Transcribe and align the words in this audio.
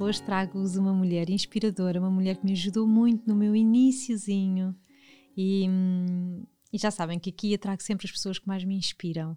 Hoje 0.00 0.22
trago-vos 0.22 0.76
uma 0.76 0.94
mulher 0.94 1.28
inspiradora, 1.28 2.00
uma 2.00 2.10
mulher 2.10 2.38
que 2.38 2.46
me 2.46 2.52
ajudou 2.52 2.88
muito 2.88 3.28
no 3.28 3.36
meu 3.36 3.54
iníciozinho 3.54 4.74
e, 5.36 5.66
e, 6.72 6.78
já 6.78 6.90
sabem 6.90 7.18
que 7.18 7.28
aqui 7.28 7.52
eu 7.52 7.58
trago 7.58 7.82
sempre 7.82 8.06
as 8.06 8.10
pessoas 8.10 8.38
que 8.38 8.48
mais 8.48 8.64
me 8.64 8.74
inspiram. 8.74 9.36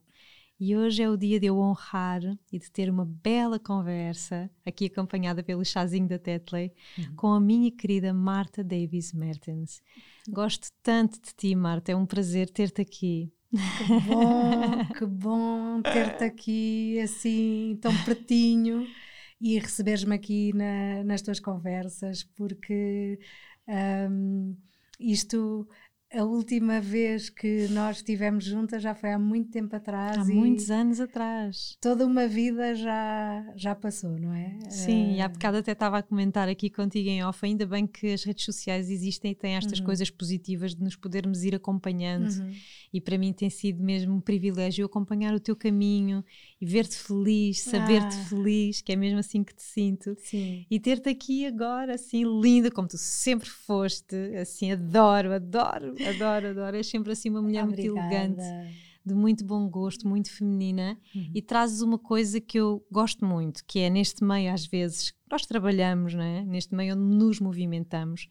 E 0.58 0.74
hoje 0.78 1.04
é 1.04 1.10
o 1.10 1.18
dia 1.18 1.38
de 1.38 1.48
eu 1.48 1.58
honrar 1.58 2.22
e 2.50 2.58
de 2.58 2.72
ter 2.72 2.90
uma 2.90 3.04
bela 3.04 3.60
conversa, 3.60 4.50
aqui 4.66 4.86
acompanhada 4.86 5.44
pelo 5.44 5.66
chazinho 5.66 6.08
da 6.08 6.18
Tetley, 6.18 6.72
uhum. 6.98 7.16
com 7.18 7.28
a 7.34 7.42
minha 7.42 7.70
querida 7.70 8.14
Marta 8.14 8.64
Davis 8.64 9.12
Mertens. 9.12 9.82
Gosto 10.30 10.70
tanto 10.82 11.20
de 11.20 11.34
ti, 11.36 11.54
Marta, 11.56 11.92
é 11.92 11.96
um 11.96 12.06
prazer 12.06 12.50
ter-te 12.50 12.82
aqui. 12.82 13.34
Que 13.52 14.00
bom, 14.08 14.86
que 14.98 15.06
bom 15.06 15.82
ter-te 15.82 16.24
aqui 16.24 17.00
assim, 17.02 17.78
tão 17.82 17.94
pertinho 18.06 18.88
e 19.44 19.60
receberes-me 19.60 20.16
aqui 20.16 20.54
na, 20.54 21.04
nas 21.04 21.22
tuas 21.22 21.38
conversas, 21.40 22.24
porque 22.24 23.20
um, 23.68 24.56
isto 24.98 25.68
a 26.14 26.24
última 26.24 26.80
vez 26.80 27.30
que 27.30 27.68
nós 27.70 27.98
estivemos 27.98 28.46
juntas 28.46 28.84
já 28.84 28.94
foi 28.94 29.12
há 29.12 29.18
muito 29.18 29.50
tempo 29.50 29.76
atrás. 29.76 30.18
Há 30.18 30.26
muitos 30.26 30.70
anos 30.70 31.00
atrás. 31.00 31.76
Toda 31.82 32.06
uma 32.06 32.28
vida 32.28 32.76
já, 32.76 33.52
já 33.56 33.74
passou, 33.74 34.20
não 34.20 34.32
é? 34.32 34.60
Sim, 34.70 35.14
uh... 35.14 35.16
e 35.16 35.22
há 35.22 35.28
bocado 35.28 35.58
até 35.58 35.72
estava 35.72 35.98
a 35.98 36.04
comentar 36.04 36.48
aqui 36.48 36.70
contigo 36.70 37.10
em 37.10 37.24
off, 37.24 37.44
ainda 37.44 37.66
bem 37.66 37.88
que 37.88 38.14
as 38.14 38.24
redes 38.24 38.46
sociais 38.46 38.92
existem 38.92 39.32
e 39.32 39.36
têm 39.36 39.56
estas 39.56 39.80
uhum. 39.80 39.86
coisas 39.86 40.10
positivas 40.12 40.76
de 40.76 40.84
nos 40.84 40.96
podermos 40.96 41.44
ir 41.44 41.56
acompanhando. 41.56 42.30
Uhum. 42.30 42.52
E 42.94 43.02
para 43.02 43.18
mim 43.18 43.34
tem 43.34 43.50
sido 43.50 43.84
mesmo 43.84 44.14
um 44.14 44.22
privilégio 44.22 44.86
acompanhar 44.86 45.34
o 45.34 45.40
teu 45.40 45.56
caminho 45.56 46.24
e 46.62 46.66
ver-te 46.66 46.96
feliz, 46.96 47.62
saber-te 47.62 48.16
ah. 48.16 48.26
feliz, 48.26 48.82
que 48.82 48.92
é 48.92 48.96
mesmo 48.96 49.18
assim 49.18 49.44
que 49.44 49.56
te 49.56 49.64
sinto. 49.64 50.16
Sim. 50.20 50.64
E 50.70 50.80
ter-te 50.80 51.10
aqui 51.10 51.48
agora, 51.48 51.96
assim, 51.96 52.24
linda, 52.40 52.70
como 52.70 52.88
tu 52.88 53.00
sempre 53.00 53.50
foste, 53.50 54.16
assim, 54.40 54.72
adoro, 54.72 55.34
adoro 55.34 55.96
adoro, 56.10 56.50
adoro. 56.50 56.78
És 56.78 56.88
sempre 56.88 57.12
assim 57.12 57.30
uma 57.30 57.42
mulher 57.42 57.64
Obrigada. 57.64 57.94
muito 57.94 58.14
elegante, 58.14 58.76
de 59.06 59.14
muito 59.14 59.46
bom 59.46 59.68
gosto, 59.70 60.08
muito 60.08 60.32
feminina 60.32 60.98
uhum. 61.14 61.32
e 61.34 61.42
trazes 61.42 61.82
uma 61.82 61.98
coisa 61.98 62.40
que 62.40 62.60
eu 62.60 62.86
gosto 62.92 63.26
muito, 63.26 63.64
que 63.66 63.80
é 63.80 63.90
neste 63.90 64.24
meio, 64.24 64.54
às 64.54 64.66
vezes, 64.66 65.14
nós 65.30 65.46
trabalhamos, 65.46 66.14
não 66.14 66.24
é? 66.24 66.44
neste 66.46 66.74
meio 66.74 66.96
onde 66.96 67.16
nos 67.16 67.40
movimentamos, 67.40 68.28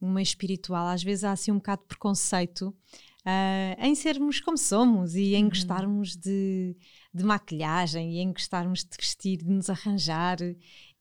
um 0.00 0.12
meio 0.12 0.22
espiritual, 0.22 0.86
às 0.86 1.02
vezes 1.02 1.24
há 1.24 1.32
assim 1.32 1.50
um 1.50 1.56
bocado 1.56 1.82
de 1.82 1.88
preconceito 1.88 2.74
uh, 3.26 3.84
em 3.84 3.94
sermos 3.94 4.40
como 4.40 4.56
somos 4.56 5.14
e 5.14 5.34
em 5.34 5.44
uhum. 5.44 5.48
gostarmos 5.48 6.16
de, 6.16 6.76
de 7.12 7.24
maquilhagem 7.24 8.14
e 8.14 8.18
em 8.20 8.32
gostarmos 8.32 8.84
de 8.84 8.96
vestir, 8.96 9.38
de 9.38 9.50
nos 9.50 9.68
arranjar. 9.68 10.38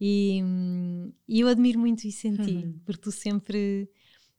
E, 0.01 0.41
hum, 0.43 1.13
e 1.27 1.39
eu 1.39 1.47
admiro 1.47 1.79
muito 1.79 2.05
isso 2.05 2.27
em 2.27 2.35
ti, 2.35 2.55
uhum. 2.65 2.79
porque 2.83 3.01
tu 3.01 3.11
sempre, 3.11 3.89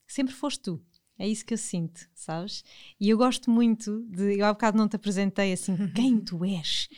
sempre 0.06 0.34
foste 0.34 0.60
tu. 0.60 0.82
É 1.18 1.26
isso 1.26 1.46
que 1.46 1.54
eu 1.54 1.58
sinto, 1.58 2.06
sabes? 2.14 2.62
E 3.00 3.08
eu 3.08 3.16
gosto 3.16 3.50
muito 3.50 4.04
de. 4.10 4.38
Eu 4.38 4.44
há 4.44 4.52
bocado 4.52 4.76
não 4.76 4.86
te 4.86 4.96
apresentei 4.96 5.52
assim, 5.52 5.74
quem 5.94 6.20
tu 6.20 6.44
és 6.44 6.88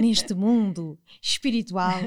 neste 0.00 0.34
mundo 0.34 0.98
espiritual. 1.22 2.00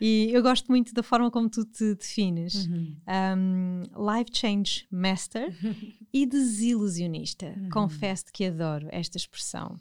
E 0.00 0.28
eu 0.30 0.40
gosto 0.42 0.68
muito 0.68 0.94
da 0.94 1.02
forma 1.02 1.30
como 1.30 1.50
tu 1.50 1.64
te 1.64 1.94
defines. 1.94 2.66
Uhum. 2.66 2.96
Um, 3.36 3.82
life 4.16 4.30
Change 4.32 4.86
Master 4.90 5.52
e 6.12 6.24
desilusionista. 6.24 7.54
Uhum. 7.56 7.70
Confesso 7.70 8.26
que 8.32 8.44
adoro 8.44 8.86
esta 8.92 9.16
expressão. 9.16 9.76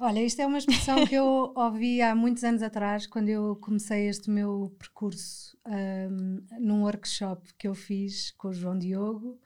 Olha, 0.00 0.24
isto 0.24 0.40
é 0.40 0.46
uma 0.46 0.58
expressão 0.58 1.06
que 1.06 1.14
eu 1.14 1.52
ouvi 1.54 2.00
há 2.00 2.14
muitos 2.14 2.42
anos 2.42 2.62
atrás, 2.62 3.06
quando 3.06 3.28
eu 3.28 3.54
comecei 3.56 4.08
este 4.08 4.30
meu 4.30 4.74
percurso 4.78 5.56
um, 5.66 6.42
num 6.58 6.82
workshop 6.82 7.52
que 7.58 7.68
eu 7.68 7.74
fiz 7.74 8.30
com 8.32 8.48
o 8.48 8.52
João 8.52 8.78
Diogo 8.78 9.38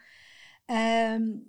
um, 0.71 1.45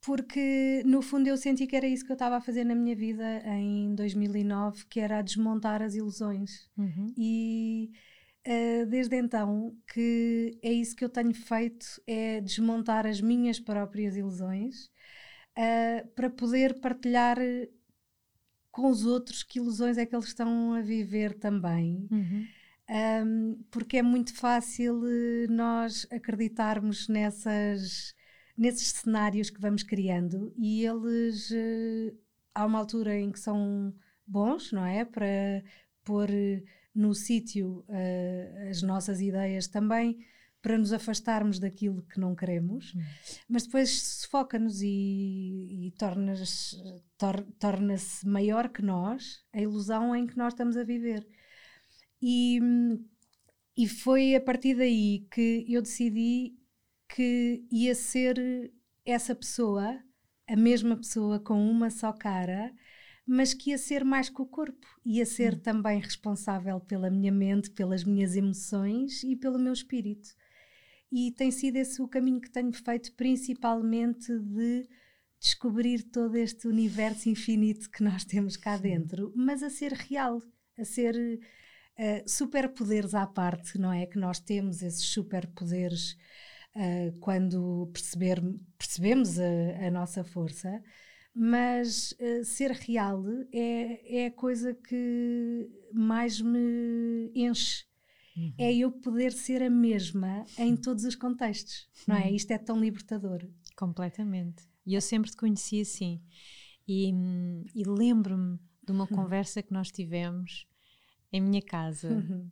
porque 0.00 0.82
no 0.84 1.00
fundo 1.00 1.28
eu 1.28 1.36
senti 1.36 1.66
que 1.66 1.76
era 1.76 1.86
isso 1.86 2.04
que 2.04 2.10
eu 2.10 2.14
estava 2.14 2.36
a 2.36 2.40
fazer 2.40 2.64
na 2.64 2.74
minha 2.74 2.94
vida 2.94 3.24
em 3.46 3.94
2009, 3.94 4.84
que 4.86 4.98
era 4.98 5.22
desmontar 5.22 5.80
as 5.80 5.94
ilusões. 5.94 6.68
Uhum. 6.76 7.14
E 7.16 7.92
uh, 8.46 8.86
desde 8.86 9.16
então 9.16 9.76
que 9.92 10.58
é 10.60 10.72
isso 10.72 10.96
que 10.96 11.04
eu 11.04 11.08
tenho 11.08 11.32
feito, 11.32 11.86
é 12.06 12.40
desmontar 12.40 13.06
as 13.06 13.20
minhas 13.20 13.60
próprias 13.60 14.16
ilusões 14.16 14.86
uh, 15.56 16.08
para 16.16 16.28
poder 16.28 16.80
partilhar 16.80 17.38
com 18.72 18.88
os 18.88 19.06
outros 19.06 19.44
que 19.44 19.60
ilusões 19.60 19.98
é 19.98 20.04
que 20.04 20.16
eles 20.16 20.26
estão 20.26 20.74
a 20.74 20.80
viver 20.80 21.34
também. 21.34 22.08
Uhum 22.10 22.44
um, 22.92 23.64
porque 23.70 23.96
é 23.96 24.02
muito 24.02 24.34
fácil 24.34 25.02
eh, 25.06 25.46
nós 25.48 26.06
acreditarmos 26.10 27.08
nessas, 27.08 28.14
nesses 28.56 28.88
cenários 28.88 29.48
que 29.48 29.60
vamos 29.60 29.82
criando 29.82 30.52
e 30.58 30.84
eles, 30.84 31.50
uh, 31.50 32.18
há 32.54 32.66
uma 32.66 32.78
altura 32.78 33.18
em 33.18 33.32
que 33.32 33.40
são 33.40 33.94
bons, 34.26 34.72
não 34.72 34.84
é? 34.84 35.06
Para 35.06 35.62
pôr 36.04 36.28
no 36.94 37.14
sítio 37.14 37.82
uh, 37.88 38.68
as 38.68 38.82
nossas 38.82 39.22
ideias 39.22 39.66
também, 39.66 40.18
para 40.60 40.76
nos 40.76 40.92
afastarmos 40.92 41.58
daquilo 41.58 42.02
que 42.02 42.20
não 42.20 42.36
queremos, 42.36 42.94
hum. 42.94 43.00
mas 43.48 43.64
depois 43.64 44.02
sufoca-nos 44.20 44.82
e, 44.82 45.86
e 45.86 45.92
torna-se 45.98 46.76
tor 47.16 47.42
torna 47.58 47.96
maior 48.24 48.68
que 48.68 48.82
nós 48.82 49.42
a 49.52 49.60
ilusão 49.60 50.14
em 50.14 50.26
que 50.26 50.36
nós 50.36 50.52
estamos 50.52 50.76
a 50.76 50.84
viver. 50.84 51.26
E, 52.22 52.60
e 53.76 53.88
foi 53.88 54.36
a 54.36 54.40
partir 54.40 54.76
daí 54.76 55.26
que 55.30 55.66
eu 55.68 55.82
decidi 55.82 56.54
que 57.08 57.64
ia 57.70 57.94
ser 57.94 58.72
essa 59.04 59.34
pessoa, 59.34 60.00
a 60.48 60.56
mesma 60.56 60.96
pessoa 60.96 61.40
com 61.40 61.68
uma 61.68 61.90
só 61.90 62.12
cara, 62.12 62.72
mas 63.26 63.54
que 63.54 63.70
ia 63.70 63.78
ser 63.78 64.04
mais 64.04 64.28
que 64.28 64.40
o 64.40 64.46
corpo, 64.46 64.86
ia 65.04 65.26
ser 65.26 65.54
hum. 65.54 65.58
também 65.58 66.00
responsável 66.00 66.80
pela 66.80 67.10
minha 67.10 67.32
mente, 67.32 67.70
pelas 67.70 68.04
minhas 68.04 68.36
emoções 68.36 69.22
e 69.22 69.36
pelo 69.36 69.58
meu 69.58 69.72
espírito. 69.72 70.28
E 71.10 71.30
tem 71.32 71.50
sido 71.50 71.76
esse 71.76 72.00
o 72.00 72.08
caminho 72.08 72.40
que 72.40 72.50
tenho 72.50 72.72
feito, 72.72 73.12
principalmente 73.14 74.38
de 74.38 74.88
descobrir 75.38 76.04
todo 76.04 76.36
este 76.36 76.68
universo 76.68 77.28
infinito 77.28 77.90
que 77.90 78.02
nós 78.02 78.24
temos 78.24 78.56
cá 78.56 78.76
dentro, 78.76 79.32
mas 79.34 79.62
a 79.62 79.68
ser 79.68 79.92
real, 79.92 80.40
a 80.78 80.84
ser 80.84 81.40
uh, 81.98 82.28
superpoderes 82.28 83.14
à 83.14 83.26
parte, 83.26 83.78
não 83.78 83.92
é? 83.92 84.06
Que 84.06 84.18
nós 84.18 84.38
temos 84.38 84.82
esses 84.82 85.04
superpoderes 85.04 86.16
uh, 86.76 87.18
quando 87.20 87.90
perceber, 87.92 88.42
percebemos 88.78 89.38
a, 89.38 89.86
a 89.86 89.90
nossa 89.90 90.24
força, 90.24 90.82
mas 91.34 92.12
uh, 92.12 92.44
ser 92.44 92.72
real 92.72 93.24
é, 93.52 94.22
é 94.22 94.26
a 94.26 94.30
coisa 94.30 94.74
que 94.74 95.70
mais 95.92 96.40
me 96.40 97.30
enche. 97.34 97.84
Uhum. 98.36 98.54
É 98.58 98.74
eu 98.74 98.90
poder 98.90 99.32
ser 99.32 99.62
a 99.62 99.68
mesma 99.68 100.46
em 100.58 100.74
todos 100.74 101.04
os 101.04 101.14
contextos, 101.14 101.88
não 102.06 102.16
é? 102.16 102.28
Uhum. 102.28 102.34
Isto 102.34 102.50
é 102.52 102.58
tão 102.58 102.80
libertador. 102.80 103.46
Completamente. 103.76 104.64
E 104.86 104.94
eu 104.94 105.00
sempre 105.00 105.30
te 105.30 105.36
conheci 105.36 105.82
assim. 105.82 106.20
E, 106.88 107.12
e 107.74 107.84
lembro-me 107.84 108.58
de 108.82 108.90
uma 108.90 109.04
uhum. 109.04 109.16
conversa 109.16 109.62
que 109.62 109.72
nós 109.72 109.90
tivemos 109.90 110.66
em 111.32 111.40
minha 111.40 111.62
casa, 111.62 112.10
uhum. 112.10 112.50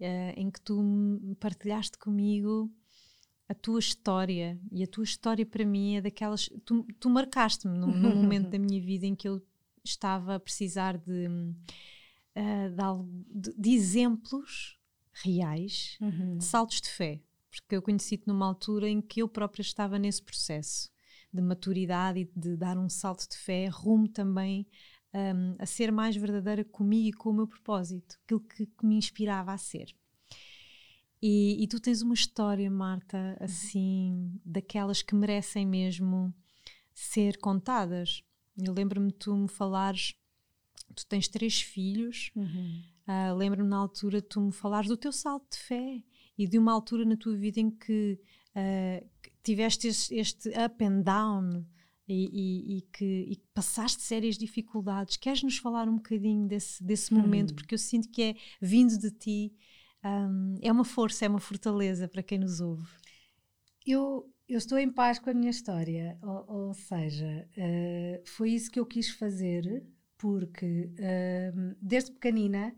uh, 0.00 0.32
em 0.36 0.50
que 0.50 0.60
tu 0.60 1.36
partilhaste 1.40 1.98
comigo 1.98 2.70
a 3.48 3.54
tua 3.54 3.80
história. 3.80 4.58
E 4.70 4.82
a 4.82 4.86
tua 4.86 5.04
história 5.04 5.44
para 5.44 5.64
mim 5.64 5.96
é 5.96 6.00
daquelas. 6.00 6.48
Tu, 6.64 6.86
tu 6.98 7.10
marcaste-me 7.10 7.76
num, 7.76 7.94
num 7.94 8.16
momento 8.16 8.48
da 8.50 8.58
minha 8.58 8.80
vida 8.80 9.06
em 9.06 9.14
que 9.14 9.28
eu 9.28 9.42
estava 9.84 10.36
a 10.36 10.40
precisar 10.40 10.96
de, 10.96 11.26
uh, 11.26 13.04
de, 13.28 13.54
de 13.58 13.70
exemplos 13.70 14.78
reais 15.12 15.98
uhum. 16.00 16.38
de 16.38 16.44
saltos 16.44 16.80
de 16.80 16.88
fé. 16.88 17.20
Porque 17.50 17.76
eu 17.76 17.82
conheci-te 17.82 18.26
numa 18.26 18.46
altura 18.46 18.88
em 18.88 19.02
que 19.02 19.20
eu 19.20 19.28
própria 19.28 19.60
estava 19.60 19.98
nesse 19.98 20.22
processo 20.22 20.90
de 21.30 21.42
maturidade 21.42 22.20
e 22.20 22.30
de 22.38 22.56
dar 22.56 22.78
um 22.78 22.88
salto 22.88 23.28
de 23.28 23.36
fé 23.36 23.66
rumo 23.68 24.08
também 24.08 24.66
um, 25.14 25.56
a 25.58 25.66
ser 25.66 25.92
mais 25.92 26.16
verdadeira 26.16 26.64
comigo 26.64 27.08
e 27.08 27.12
com 27.12 27.30
o 27.30 27.34
meu 27.34 27.46
propósito, 27.46 28.18
aquilo 28.24 28.40
que, 28.40 28.66
que 28.66 28.86
me 28.86 28.96
inspirava 28.96 29.52
a 29.52 29.58
ser. 29.58 29.94
E, 31.20 31.62
e, 31.62 31.68
tu 31.68 31.78
tens 31.78 32.02
uma 32.02 32.14
história, 32.14 32.68
Marta, 32.68 33.16
uhum. 33.16 33.44
assim, 33.44 34.40
daquelas 34.44 35.02
que 35.02 35.14
merecem 35.14 35.64
mesmo 35.64 36.34
ser 36.92 37.38
contadas. 37.38 38.24
Eu 38.58 38.72
lembro-me 38.72 39.12
tu 39.12 39.34
me 39.36 39.48
falares, 39.48 40.14
tu 40.96 41.06
tens 41.06 41.28
três 41.28 41.60
filhos, 41.60 42.32
uhum. 42.34 42.82
uh, 43.06 43.36
lembro-me 43.36 43.68
na 43.68 43.76
altura 43.76 44.20
tu 44.20 44.40
me 44.40 44.52
falares 44.52 44.88
do 44.88 44.96
teu 44.96 45.12
salto 45.12 45.52
de 45.52 45.58
fé 45.58 46.02
e 46.36 46.48
de 46.48 46.58
uma 46.58 46.72
altura 46.72 47.04
na 47.04 47.16
tua 47.16 47.36
vida 47.36 47.60
em 47.60 47.70
que, 47.70 48.18
uh, 48.56 49.08
tiveste 49.44 49.88
este, 49.88 50.14
este, 50.16 50.48
up 50.50 50.84
and 50.84 51.02
down 51.02 51.64
e, 52.08 52.28
e, 52.32 52.78
e, 52.78 52.82
que, 52.82 53.04
e, 53.04 53.36
passaste 53.54 54.02
sérias 54.02 54.36
dificuldades. 54.36 55.16
Queres 55.16 55.42
nos 55.42 55.58
falar 55.58 55.88
um 55.88 55.96
bocadinho 55.96 56.46
desse, 56.46 56.82
desse 56.82 57.14
momento? 57.14 57.50
Uhum. 57.50 57.56
Porque 57.56 57.74
eu 57.74 57.78
sinto 57.78 58.08
que 58.08 58.22
é 58.22 58.34
vindo 58.60 58.98
de 58.98 59.10
ti 59.10 59.52
um, 60.04 60.58
é 60.60 60.72
uma 60.72 60.84
força, 60.84 61.24
é 61.24 61.28
uma 61.28 61.40
fortaleza 61.40 62.08
para 62.08 62.22
quem 62.22 62.38
nos 62.38 62.60
ouve. 62.60 62.86
Eu, 63.86 64.32
eu 64.48 64.58
estou 64.58 64.78
em 64.78 64.90
paz 64.90 65.18
com 65.18 65.30
a 65.30 65.34
minha 65.34 65.50
história, 65.50 66.18
ou, 66.22 66.68
ou 66.68 66.74
seja, 66.74 67.48
uh, 67.56 68.28
foi 68.28 68.50
isso 68.50 68.70
que 68.70 68.80
eu 68.80 68.86
quis 68.86 69.10
fazer, 69.10 69.84
porque 70.18 70.90
uh, 70.98 71.76
desde 71.80 72.12
pequenina 72.12 72.74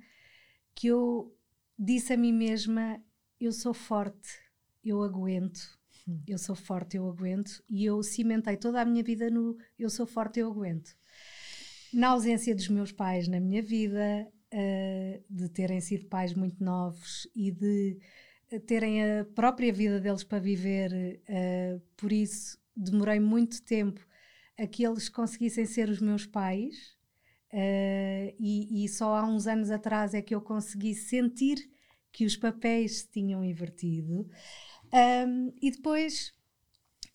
que 0.74 0.88
eu 0.88 1.34
disse 1.78 2.12
a 2.12 2.16
mim 2.16 2.32
mesma: 2.32 3.02
eu 3.40 3.52
sou 3.52 3.74
forte, 3.74 4.38
eu 4.82 5.02
aguento, 5.02 5.78
hum. 6.06 6.20
eu 6.26 6.38
sou 6.38 6.54
forte, 6.54 6.96
eu 6.96 7.08
aguento, 7.08 7.62
e 7.68 7.84
eu 7.84 8.02
cimentei 8.02 8.56
toda 8.56 8.80
a 8.80 8.84
minha 8.84 9.02
vida 9.02 9.30
no 9.30 9.56
eu 9.78 9.90
sou 9.90 10.06
forte, 10.06 10.40
eu 10.40 10.50
aguento. 10.50 10.94
Na 11.92 12.08
ausência 12.08 12.54
dos 12.54 12.68
meus 12.68 12.92
pais 12.92 13.28
na 13.28 13.38
minha 13.38 13.62
vida, 13.62 14.28
uh, 14.52 15.24
de 15.28 15.48
terem 15.48 15.80
sido 15.80 16.06
pais 16.06 16.34
muito 16.34 16.62
novos 16.62 17.28
e 17.34 17.50
de 17.50 17.98
eh, 18.50 18.58
terem 18.58 19.02
a 19.02 19.24
própria 19.24 19.72
vida 19.72 20.00
deles 20.00 20.24
para 20.24 20.38
viver, 20.38 21.20
uh, 21.28 21.80
por 21.96 22.12
isso 22.12 22.58
demorei 22.76 23.20
muito 23.20 23.62
tempo 23.62 24.04
a 24.58 24.66
que 24.66 24.84
eles 24.84 25.08
conseguissem 25.08 25.66
ser 25.66 25.88
os 25.88 26.00
meus 26.00 26.26
pais. 26.26 26.94
Uh, 27.52 28.34
e, 28.38 28.84
e, 28.84 28.88
só 28.88 29.14
há 29.14 29.24
uns 29.24 29.46
anos 29.46 29.70
atrás 29.70 30.12
é 30.12 30.20
que 30.20 30.34
eu 30.34 30.40
consegui 30.40 30.92
sentir 30.92 31.56
que 32.10 32.24
os 32.24 32.36
papéis 32.36 33.00
se 33.00 33.10
tinham 33.10 33.44
invertido. 33.44 34.28
Um, 34.94 35.52
e 35.60 35.72
depois, 35.72 36.32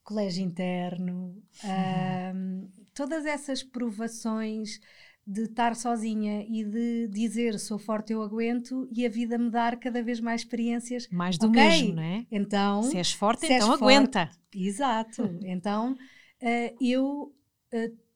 colégio 0.04 0.44
interno, 0.44 1.42
um, 1.64 2.70
todas 2.94 3.26
essas 3.26 3.64
provações 3.64 4.82
de 5.26 5.44
estar 5.44 5.76
sozinha 5.76 6.44
e 6.50 6.66
de 6.66 7.08
dizer 7.08 7.58
sou 7.60 7.78
forte, 7.78 8.12
eu 8.12 8.22
aguento 8.22 8.90
e 8.92 9.06
a 9.06 9.10
vida 9.10 9.38
me 9.38 9.50
dar 9.50 9.80
cada 9.80 10.04
vez 10.04 10.20
mais 10.20 10.42
experiências. 10.42 11.08
Mais 11.10 11.38
do 11.38 11.48
okay, 11.48 11.64
mesmo, 11.64 11.96
não 11.96 12.04
é? 12.04 12.26
Então, 12.32 12.84
se 12.84 12.98
és 12.98 13.14
forte, 13.14 13.46
se 13.46 13.54
então 13.54 13.72
és 13.72 13.82
aguenta. 13.82 14.26
Forte, 14.26 14.68
exato. 14.68 15.40
então, 15.44 15.94
uh, 15.94 16.76
eu. 16.82 17.34
Uh, 17.72 18.09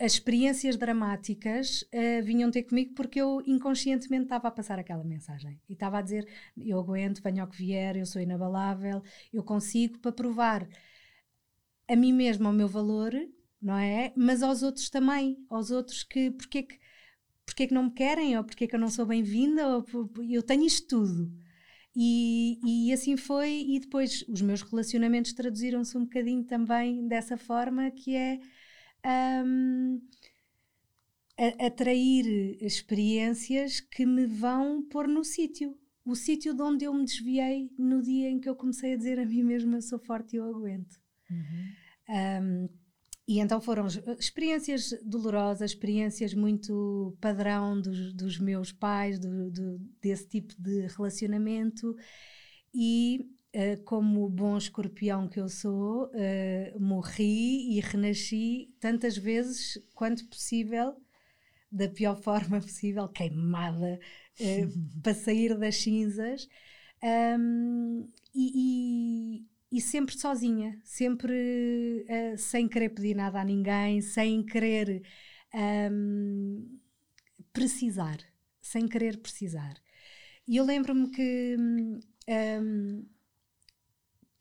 as 0.00 0.14
experiências 0.14 0.76
dramáticas 0.76 1.82
uh, 1.82 2.22
vinham 2.24 2.50
ter 2.50 2.64
comigo 2.64 2.94
porque 2.94 3.20
eu 3.20 3.42
inconscientemente 3.46 4.24
estava 4.24 4.48
a 4.48 4.50
passar 4.50 4.78
aquela 4.78 5.04
mensagem 5.04 5.60
e 5.68 5.72
estava 5.72 5.98
a 5.98 6.02
dizer: 6.02 6.28
eu 6.56 6.78
aguento, 6.78 7.22
venha 7.22 7.42
ao 7.42 7.48
que 7.48 7.58
vier, 7.58 7.96
eu 7.96 8.06
sou 8.06 8.20
inabalável, 8.20 9.02
eu 9.32 9.42
consigo 9.42 9.98
para 9.98 10.12
provar 10.12 10.68
a 11.88 11.96
mim 11.96 12.12
mesma 12.12 12.50
o 12.50 12.52
meu 12.52 12.68
valor 12.68 13.12
não 13.64 13.78
é? 13.78 14.12
Mas 14.14 14.42
aos 14.42 14.62
outros 14.62 14.90
também, 14.90 15.38
aos 15.48 15.70
outros 15.70 16.04
que, 16.04 16.30
porque 16.32 16.58
é 16.58 16.62
que, 16.62 16.78
porque 17.46 17.62
é 17.62 17.66
que 17.66 17.74
não 17.74 17.84
me 17.84 17.92
querem, 17.92 18.36
ou 18.36 18.44
porque 18.44 18.64
é 18.64 18.66
que 18.66 18.76
eu 18.76 18.80
não 18.80 18.90
sou 18.90 19.06
bem-vinda, 19.06 19.62
eu 20.30 20.42
tenho 20.42 20.66
isto 20.66 20.86
tudo. 20.86 21.32
E, 21.96 22.58
e 22.88 22.92
assim 22.92 23.16
foi, 23.16 23.64
e 23.68 23.80
depois 23.80 24.22
os 24.28 24.42
meus 24.42 24.60
relacionamentos 24.62 25.32
traduziram-se 25.32 25.96
um 25.96 26.04
bocadinho 26.04 26.44
também 26.44 27.08
dessa 27.08 27.38
forma, 27.38 27.90
que 27.90 28.14
é 28.14 28.38
um, 29.04 30.00
atrair 31.60 32.56
experiências 32.60 33.80
que 33.80 34.06
me 34.06 34.26
vão 34.26 34.82
pôr 34.88 35.08
no 35.08 35.24
sítio. 35.24 35.76
O 36.04 36.14
sítio 36.14 36.54
de 36.54 36.62
onde 36.62 36.84
eu 36.84 36.94
me 36.94 37.04
desviei 37.04 37.70
no 37.78 38.02
dia 38.02 38.28
em 38.28 38.38
que 38.38 38.48
eu 38.48 38.54
comecei 38.54 38.92
a 38.92 38.96
dizer 38.96 39.18
a 39.18 39.24
mim 39.24 39.42
mesma 39.42 39.80
sou 39.80 39.98
forte 39.98 40.34
e 40.34 40.38
eu 40.38 40.44
aguento. 40.44 40.96
Uhum. 41.30 42.64
Um, 42.66 42.68
e 43.26 43.40
então 43.40 43.58
foram 43.58 43.86
experiências 44.18 44.90
dolorosas, 45.02 45.70
experiências 45.70 46.34
muito 46.34 47.16
padrão 47.22 47.80
dos, 47.80 48.12
dos 48.12 48.38
meus 48.38 48.70
pais, 48.70 49.18
do, 49.18 49.50
do, 49.50 49.78
desse 50.00 50.28
tipo 50.28 50.54
de 50.60 50.86
relacionamento. 50.88 51.96
E 52.74 53.26
uh, 53.54 53.82
como 53.84 54.28
bom 54.28 54.58
escorpião 54.58 55.28
que 55.28 55.40
eu 55.40 55.48
sou, 55.48 56.06
uh, 56.06 56.80
morri 56.80 57.76
e 57.76 57.80
renasci 57.80 58.74
tantas 58.80 59.16
vezes 59.16 59.78
quanto 59.94 60.26
possível, 60.28 60.94
da 61.70 61.88
pior 61.88 62.16
forma 62.22 62.60
possível, 62.60 63.08
queimada, 63.08 63.98
uh, 64.40 65.00
para 65.02 65.14
sair 65.14 65.56
das 65.56 65.76
cinzas. 65.76 66.48
Um, 67.02 68.08
e, 68.34 69.44
e 69.70 69.80
sempre 69.80 70.18
sozinha, 70.18 70.80
sempre 70.82 72.06
sem 72.38 72.66
querer 72.66 72.88
pedir 72.88 73.14
nada 73.14 73.40
a 73.40 73.44
ninguém, 73.44 74.00
sem 74.00 74.42
querer 74.42 75.02
um, 75.92 76.78
precisar, 77.52 78.18
sem 78.60 78.88
querer 78.88 79.18
precisar. 79.18 79.74
E 80.48 80.56
eu 80.56 80.64
lembro-me 80.64 81.10
que 81.10 81.56
um, 81.58 83.06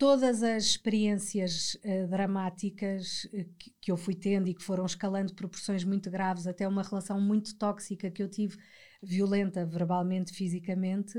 todas 0.04 0.44
as 0.44 0.66
experiências 0.66 1.76
uh, 1.76 2.06
dramáticas 2.10 3.24
uh, 3.24 3.46
que, 3.58 3.74
que, 3.80 3.90
eu 3.90 3.96
fui 3.96 4.14
tendo 4.14 4.50
e 4.50 4.54
que 4.54 4.62
foram 4.62 4.86
escalando 4.86 5.34
proporções 5.34 5.86
muito 5.86 6.12
graves, 6.12 6.46
até 6.46 6.68
uma 6.68 6.84
relação 6.84 7.22
muito 7.22 7.56
tóxica 7.58 8.12
que 8.12 8.22
eu 8.22 8.28
tive, 8.28 8.58
violenta 9.02 9.66
verbalmente, 9.66 10.34
fisicamente, 10.34 11.18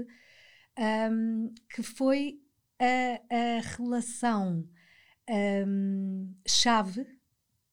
um, 1.10 1.50
que 1.75 1.82
foi 1.82 2.38
a, 2.78 3.34
a 3.34 3.60
relação 3.75 4.69
um, 5.66 6.34
chave 6.46 7.06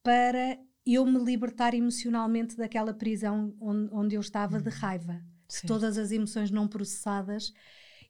para 0.02 0.58
eu 0.86 1.06
me 1.06 1.20
libertar 1.20 1.74
emocionalmente 1.74 2.56
daquela 2.56 2.94
prisão 2.94 3.54
onde, 3.60 3.94
onde 3.94 4.16
eu 4.16 4.22
estava 4.22 4.62
de 4.62 4.70
uhum. 4.70 4.76
raiva, 4.76 5.22
de 5.50 5.68
todas 5.68 5.98
as 5.98 6.10
emoções 6.10 6.50
não 6.50 6.70
processadas, 6.70 7.52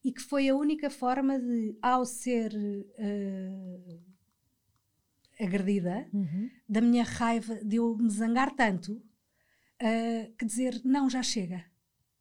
e 0.03 0.11
que 0.11 0.21
foi 0.21 0.49
a 0.49 0.55
única 0.55 0.89
forma 0.89 1.39
de, 1.39 1.77
ao 1.81 2.05
ser 2.05 2.53
uh, 2.55 3.99
agredida, 5.39 6.07
uhum. 6.13 6.49
da 6.67 6.81
minha 6.81 7.03
raiva, 7.03 7.55
de 7.63 7.75
eu 7.75 7.95
me 7.97 8.09
zangar 8.09 8.55
tanto, 8.55 8.93
uh, 8.93 10.33
que 10.37 10.45
dizer, 10.45 10.81
não, 10.83 11.09
já 11.09 11.21
chega, 11.21 11.65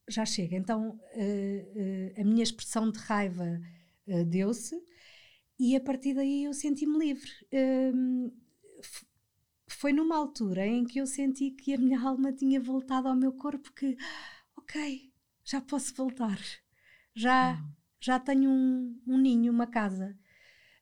já 0.08 0.24
chega. 0.24 0.56
Então, 0.56 0.90
uh, 0.90 2.20
a 2.20 2.24
minha 2.24 2.42
expressão 2.42 2.90
de 2.90 2.98
raiva 2.98 3.60
deu-se 4.26 4.74
e 5.60 5.76
a 5.76 5.80
partir 5.80 6.14
daí 6.14 6.44
eu 6.44 6.54
senti-me 6.54 6.98
livre. 6.98 7.30
Um, 7.94 8.32
foi 9.68 9.92
numa 9.92 10.16
altura 10.16 10.66
em 10.66 10.84
que 10.84 10.98
eu 10.98 11.06
senti 11.06 11.50
que 11.50 11.74
a 11.74 11.78
minha 11.78 12.00
alma 12.00 12.32
tinha 12.32 12.58
voltado 12.58 13.08
ao 13.08 13.14
meu 13.14 13.32
corpo 13.32 13.70
que, 13.72 13.94
ok, 14.56 15.12
já 15.44 15.60
posso 15.60 15.94
voltar, 15.94 16.40
já, 17.14 17.58
já 18.00 18.18
tenho 18.18 18.50
um, 18.50 19.00
um 19.06 19.18
ninho, 19.18 19.52
uma 19.52 19.66
casa. 19.66 20.16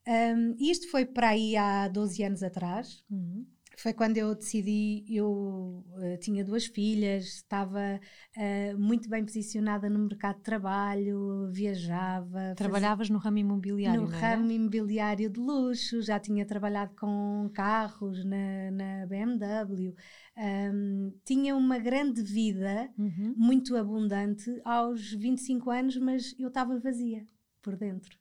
Um, 0.06 0.56
isto 0.58 0.90
foi 0.90 1.04
para 1.04 1.30
aí 1.30 1.56
há 1.56 1.88
12 1.88 2.22
anos 2.22 2.42
atrás. 2.42 3.04
Uhum 3.10 3.46
foi 3.80 3.92
quando 3.92 4.16
eu 4.16 4.34
decidi, 4.34 5.04
eu 5.08 5.30
uh, 5.30 6.18
tinha 6.20 6.44
duas 6.44 6.66
filhas, 6.66 7.24
estava 7.26 8.00
uh, 8.36 8.78
muito 8.78 9.08
bem 9.08 9.24
posicionada 9.24 9.88
no 9.88 10.00
mercado 10.00 10.36
de 10.36 10.42
trabalho, 10.42 11.48
viajava. 11.52 12.54
Trabalhavas 12.56 13.06
fazia, 13.06 13.14
no 13.14 13.20
ramo 13.22 13.38
imobiliário, 13.38 14.02
No 14.02 14.08
ramo 14.08 14.50
imobiliário 14.50 15.30
de 15.30 15.38
luxo, 15.38 16.02
já 16.02 16.18
tinha 16.18 16.44
trabalhado 16.44 16.94
com 16.96 17.48
carros 17.54 18.24
na, 18.24 18.70
na 18.72 19.06
BMW, 19.06 19.94
um, 20.36 21.12
tinha 21.24 21.54
uma 21.54 21.78
grande 21.78 22.22
vida, 22.22 22.90
uhum. 22.98 23.34
muito 23.36 23.76
abundante, 23.76 24.60
aos 24.64 25.12
25 25.12 25.70
anos, 25.70 25.96
mas 25.98 26.34
eu 26.38 26.48
estava 26.48 26.78
vazia 26.80 27.24
por 27.62 27.76
dentro. 27.76 28.18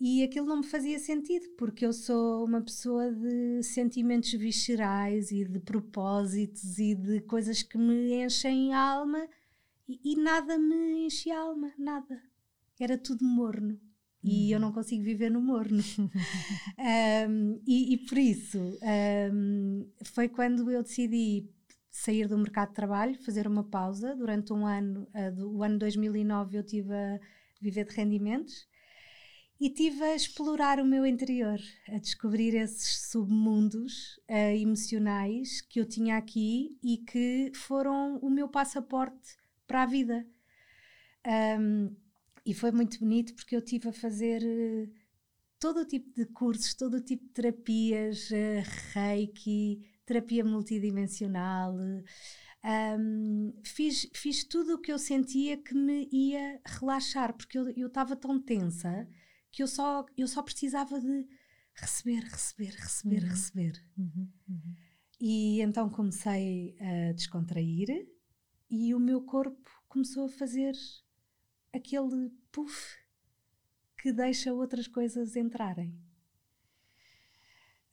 E 0.00 0.22
aquilo 0.24 0.46
não 0.46 0.58
me 0.58 0.66
fazia 0.66 0.98
sentido, 0.98 1.48
porque 1.56 1.86
eu 1.86 1.92
sou 1.92 2.44
uma 2.44 2.60
pessoa 2.60 3.12
de 3.12 3.62
sentimentos 3.62 4.32
viscerais 4.32 5.30
e 5.30 5.44
de 5.44 5.60
propósitos 5.60 6.78
e 6.78 6.94
de 6.94 7.20
coisas 7.20 7.62
que 7.62 7.78
me 7.78 8.12
enchem 8.24 8.74
a 8.74 8.80
alma 8.80 9.28
e, 9.88 10.00
e 10.12 10.16
nada 10.16 10.58
me 10.58 11.06
enchia 11.06 11.36
a 11.36 11.42
alma, 11.42 11.72
nada. 11.78 12.20
Era 12.78 12.98
tudo 12.98 13.24
morno. 13.24 13.78
E 14.26 14.50
eu 14.50 14.58
não 14.58 14.68
uhum. 14.68 14.74
consigo 14.74 15.04
viver 15.04 15.30
no 15.30 15.40
morno. 15.40 15.82
um, 17.28 17.60
e, 17.66 17.92
e, 17.92 17.98
por 17.98 18.16
isso 18.16 18.58
um, 19.30 19.86
foi 20.02 20.30
quando 20.30 20.70
eu 20.70 20.82
decidi 20.82 21.46
sair 21.90 22.26
do 22.26 22.38
mercado 22.38 22.70
de 22.70 22.74
trabalho, 22.74 23.22
fazer 23.22 23.46
uma 23.46 23.62
pausa. 23.62 24.16
Durante 24.16 24.50
um 24.50 24.66
ano, 24.66 25.06
uh, 25.14 25.30
do, 25.30 25.52
o 25.58 25.62
ano 25.62 25.78
2009, 25.78 26.56
eu 26.56 26.62
tive 26.62 26.94
a 26.94 27.20
viver 27.60 27.84
de 27.84 27.94
rendimentos 27.94 28.66
e 29.60 29.70
tive 29.70 30.02
a 30.02 30.14
explorar 30.14 30.80
o 30.80 30.84
meu 30.84 31.06
interior, 31.06 31.60
a 31.88 31.98
descobrir 31.98 32.54
esses 32.54 33.08
submundos 33.10 34.18
uh, 34.28 34.56
emocionais 34.56 35.60
que 35.60 35.80
eu 35.80 35.86
tinha 35.86 36.16
aqui 36.16 36.76
e 36.82 36.98
que 36.98 37.52
foram 37.54 38.18
o 38.18 38.28
meu 38.28 38.48
passaporte 38.48 39.36
para 39.66 39.84
a 39.84 39.86
vida. 39.86 40.26
Um, 41.58 41.94
e 42.44 42.52
foi 42.52 42.72
muito 42.72 42.98
bonito 42.98 43.34
porque 43.34 43.56
eu 43.56 43.62
tive 43.62 43.88
a 43.88 43.92
fazer 43.92 44.42
uh, 44.42 44.92
todo 45.58 45.80
o 45.80 45.86
tipo 45.86 46.12
de 46.14 46.26
cursos, 46.26 46.74
todo 46.74 46.94
o 46.94 47.00
tipo 47.00 47.24
de 47.24 47.30
terapias, 47.30 48.30
uh, 48.30 48.92
reiki, 48.92 49.80
terapia 50.04 50.44
multidimensional. 50.44 51.74
Um, 52.64 53.52
fiz, 53.62 54.10
fiz 54.14 54.42
tudo 54.44 54.74
o 54.74 54.80
que 54.80 54.92
eu 54.92 54.98
sentia 54.98 55.56
que 55.56 55.74
me 55.74 56.08
ia 56.10 56.60
relaxar, 56.64 57.34
porque 57.34 57.56
eu 57.56 57.86
estava 57.86 58.16
tão 58.16 58.40
tensa 58.40 59.06
que 59.54 59.62
eu 59.62 59.68
só, 59.68 60.04
eu 60.18 60.26
só 60.26 60.42
precisava 60.42 61.00
de 61.00 61.28
receber, 61.74 62.24
receber, 62.24 62.74
receber, 62.74 63.22
uhum. 63.22 63.28
receber. 63.28 63.84
Uhum. 63.96 64.28
Uhum. 64.48 64.74
E 65.20 65.60
então 65.60 65.88
comecei 65.88 66.76
a 66.80 67.12
descontrair 67.12 68.08
e 68.68 68.92
o 68.92 68.98
meu 68.98 69.22
corpo 69.22 69.70
começou 69.86 70.26
a 70.26 70.28
fazer 70.28 70.72
aquele 71.72 72.30
puff 72.50 72.98
que 73.96 74.12
deixa 74.12 74.52
outras 74.52 74.88
coisas 74.88 75.36
entrarem. 75.36 75.96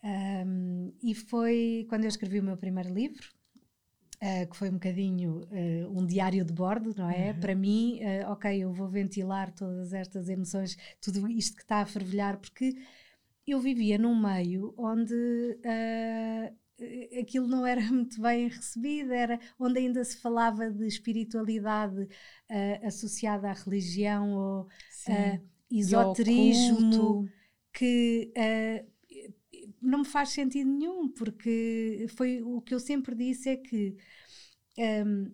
Um, 0.04 0.98
e 1.04 1.14
foi 1.14 1.86
quando 1.88 2.06
eu 2.06 2.10
escrevi 2.10 2.40
o 2.40 2.44
meu 2.44 2.58
primeiro 2.58 2.92
livro, 2.92 3.32
uh, 4.22 4.50
que 4.50 4.56
foi 4.56 4.70
um 4.70 4.74
bocadinho 4.74 5.42
uh, 5.52 6.00
um 6.00 6.06
diário 6.06 6.46
de 6.46 6.54
bordo, 6.54 6.94
não 6.96 7.10
é? 7.10 7.32
Uhum. 7.32 7.40
Para 7.40 7.56
mim, 7.56 8.00
uh, 8.02 8.32
ok, 8.32 8.64
eu 8.64 8.72
vou 8.72 8.88
ventilar 8.88 9.52
todas 9.52 9.94
estas 9.94 10.30
emoções, 10.30 10.78
tudo 11.02 11.28
isto 11.30 11.56
que 11.56 11.64
está 11.64 11.78
a 11.78 11.86
fervilhar, 11.86 12.38
porque 12.38 12.76
eu 13.48 13.60
vivia 13.60 13.98
num 13.98 14.16
meio 14.16 14.74
onde 14.78 15.14
aquilo 17.20 17.48
não 17.48 17.66
era 17.66 17.82
muito 17.92 18.22
bem 18.22 18.48
recebido, 18.48 19.12
era 19.12 19.40
onde 19.60 19.80
ainda 19.80 20.04
se 20.04 20.18
falava 20.18 20.70
de 20.70 20.86
espiritualidade 20.86 22.08
associada 22.84 23.50
à 23.50 23.54
religião 23.54 24.32
ou 24.34 24.68
esoterismo, 25.72 27.28
que 27.74 28.32
não 29.82 30.00
me 30.00 30.06
faz 30.06 30.30
sentido 30.30 30.70
nenhum, 30.70 31.10
porque 31.10 32.06
foi 32.16 32.42
o 32.42 32.62
que 32.62 32.74
eu 32.74 32.80
sempre 32.80 33.16
disse 33.16 33.50
é 33.50 33.58
que 33.58 33.96
um, 35.06 35.32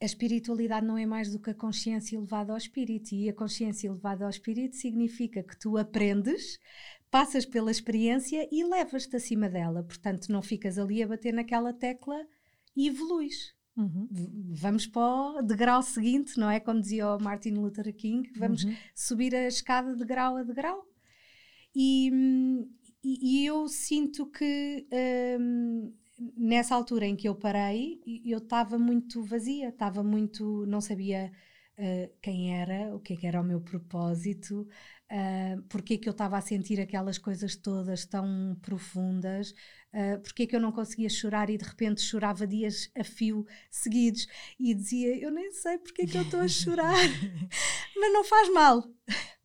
a 0.00 0.04
espiritualidade 0.04 0.86
não 0.86 0.98
é 0.98 1.06
mais 1.06 1.30
do 1.30 1.38
que 1.38 1.50
a 1.50 1.54
consciência 1.54 2.16
elevada 2.16 2.52
ao 2.52 2.58
espírito, 2.58 3.14
e 3.14 3.28
a 3.28 3.34
consciência 3.34 3.88
elevada 3.88 4.24
ao 4.24 4.30
espírito 4.30 4.76
significa 4.76 5.42
que 5.42 5.56
tu 5.56 5.76
aprendes, 5.76 6.58
passas 7.10 7.44
pela 7.44 7.70
experiência 7.70 8.48
e 8.50 8.64
levas-te 8.64 9.14
acima 9.14 9.48
dela, 9.48 9.82
portanto 9.82 10.32
não 10.32 10.42
ficas 10.42 10.78
ali 10.78 11.02
a 11.02 11.06
bater 11.06 11.32
naquela 11.32 11.72
tecla 11.72 12.26
e 12.74 12.88
evoluís. 12.88 13.54
Uhum. 13.76 14.08
Vamos 14.54 14.86
para 14.86 15.38
o 15.38 15.42
degrau 15.42 15.82
seguinte, 15.82 16.38
não 16.38 16.50
é? 16.50 16.60
Como 16.60 16.80
dizia 16.80 17.08
o 17.08 17.22
Martin 17.22 17.50
Luther 17.50 17.94
King, 17.94 18.30
vamos 18.36 18.64
uhum. 18.64 18.74
subir 18.94 19.34
a 19.34 19.46
escada 19.46 19.94
de 19.94 20.04
grau 20.04 20.36
a 20.36 20.42
degrau. 20.42 20.86
E, 21.74 22.10
hum, 22.12 22.70
e, 23.02 23.42
e 23.42 23.46
eu 23.46 23.68
sinto 23.68 24.26
que 24.26 24.86
um, 25.40 25.92
nessa 26.36 26.74
altura 26.74 27.06
em 27.06 27.16
que 27.16 27.28
eu 27.28 27.34
parei, 27.34 28.00
eu 28.24 28.38
estava 28.38 28.78
muito 28.78 29.24
vazia, 29.24 29.68
estava 29.68 30.02
muito. 30.02 30.64
não 30.66 30.80
sabia 30.80 31.32
uh, 31.78 32.12
quem 32.20 32.56
era, 32.56 32.94
o 32.94 33.00
que, 33.00 33.14
é 33.14 33.16
que 33.16 33.26
era 33.26 33.40
o 33.40 33.44
meu 33.44 33.60
propósito, 33.60 34.68
uh, 35.10 35.62
porque 35.68 35.94
é 35.94 35.98
que 35.98 36.08
eu 36.08 36.12
estava 36.12 36.36
a 36.38 36.40
sentir 36.40 36.80
aquelas 36.80 37.18
coisas 37.18 37.56
todas 37.56 38.06
tão 38.06 38.56
profundas, 38.62 39.50
uh, 39.92 40.20
porque 40.22 40.44
é 40.44 40.46
que 40.46 40.56
eu 40.56 40.60
não 40.60 40.72
conseguia 40.72 41.08
chorar 41.08 41.50
e 41.50 41.58
de 41.58 41.64
repente 41.64 42.02
chorava 42.02 42.46
dias 42.46 42.90
a 42.96 43.04
fio 43.04 43.46
seguidos 43.70 44.26
e 44.60 44.74
dizia: 44.74 45.16
Eu 45.18 45.30
nem 45.30 45.50
sei 45.50 45.78
porque 45.78 46.02
é 46.02 46.06
que 46.06 46.18
eu 46.18 46.22
estou 46.22 46.40
a 46.40 46.48
chorar, 46.48 46.94
mas 47.96 48.12
não 48.12 48.24
faz 48.24 48.52
mal 48.52 48.84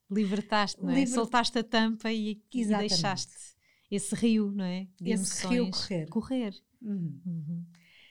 libertaste, 0.09 0.81
não 0.81 0.89
é? 0.89 0.95
Liber... 0.95 1.13
Soltaste 1.13 1.59
a 1.59 1.63
tampa 1.63 2.11
e, 2.11 2.41
e, 2.53 2.65
deixaste 2.65 3.55
esse 3.89 4.13
rio, 4.15 4.51
não 4.51 4.65
é? 4.65 4.87
De 4.99 5.11
esse 5.11 5.47
rio 5.47 5.71
correr. 5.71 6.07
Correr. 6.09 6.53
Uhum. 6.81 7.21
Uhum. 7.25 7.65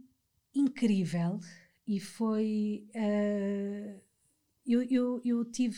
incrível 0.54 1.38
e 1.86 2.00
foi. 2.00 2.86
Uh, 2.94 4.00
eu, 4.66 4.82
eu, 4.82 5.20
eu 5.24 5.44
tive 5.44 5.76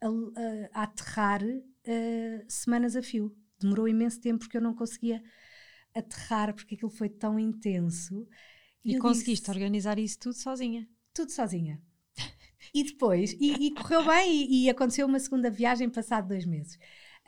a, 0.00 0.08
a, 0.08 0.80
a 0.80 0.82
aterrar 0.84 1.42
uh, 1.44 2.44
semanas 2.48 2.96
a 2.96 3.02
fio. 3.02 3.36
Demorou 3.60 3.86
imenso 3.86 4.20
tempo 4.20 4.40
porque 4.40 4.56
eu 4.56 4.62
não 4.62 4.74
conseguia 4.74 5.22
aterrar 5.94 6.52
porque 6.52 6.74
aquilo 6.74 6.90
foi 6.90 7.08
tão 7.08 7.38
intenso. 7.38 8.26
E, 8.84 8.96
e 8.96 8.98
conseguiste 8.98 9.44
disse, 9.46 9.50
organizar 9.50 9.98
isso 9.98 10.18
tudo 10.18 10.34
sozinha? 10.34 10.88
Tudo 11.14 11.30
sozinha. 11.30 11.80
E 12.74 12.84
depois, 12.84 13.36
e, 13.38 13.66
e 13.66 13.74
correu 13.74 14.04
bem, 14.04 14.30
e, 14.30 14.64
e, 14.64 14.70
aconteceu 14.70 15.06
uma 15.06 15.18
segunda 15.18 15.50
viagem 15.50 15.90
passado 15.90 16.28
dois 16.28 16.46
meses. 16.46 16.78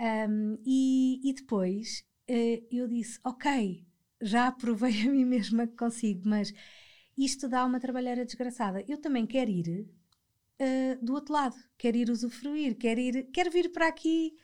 Um, 0.01 0.59
e, 0.65 1.21
e, 1.23 1.33
depois 1.35 2.05
uh, 2.31 2.67
eu 2.71 2.89
disse: 2.89 3.21
Ok, 3.25 3.85
já 4.21 4.51
provei 4.51 5.03
a 5.03 5.11
mim 5.11 5.25
mesma 5.25 5.67
que 5.67 5.77
consigo, 5.77 6.23
mas 6.27 6.53
isto 7.17 7.49
dá 7.49 7.65
uma 7.65 7.79
trabalheira 7.79 8.25
desgraçada. 8.25 8.85
Eu 8.89 8.99
também 8.99 9.27
quero 9.27 9.51
ir 9.51 9.87
uh, 10.61 11.05
do 11.05 11.13
outro 11.15 11.35
lado, 11.35 11.57
quero 11.77 11.97
ir 11.97 12.11
usufruir, 12.11 12.77
quero, 12.77 13.01
ir, 13.01 13.25
quero 13.33 13.51
vir 13.51 13.71
para 13.71 13.89
aqui 13.89 14.35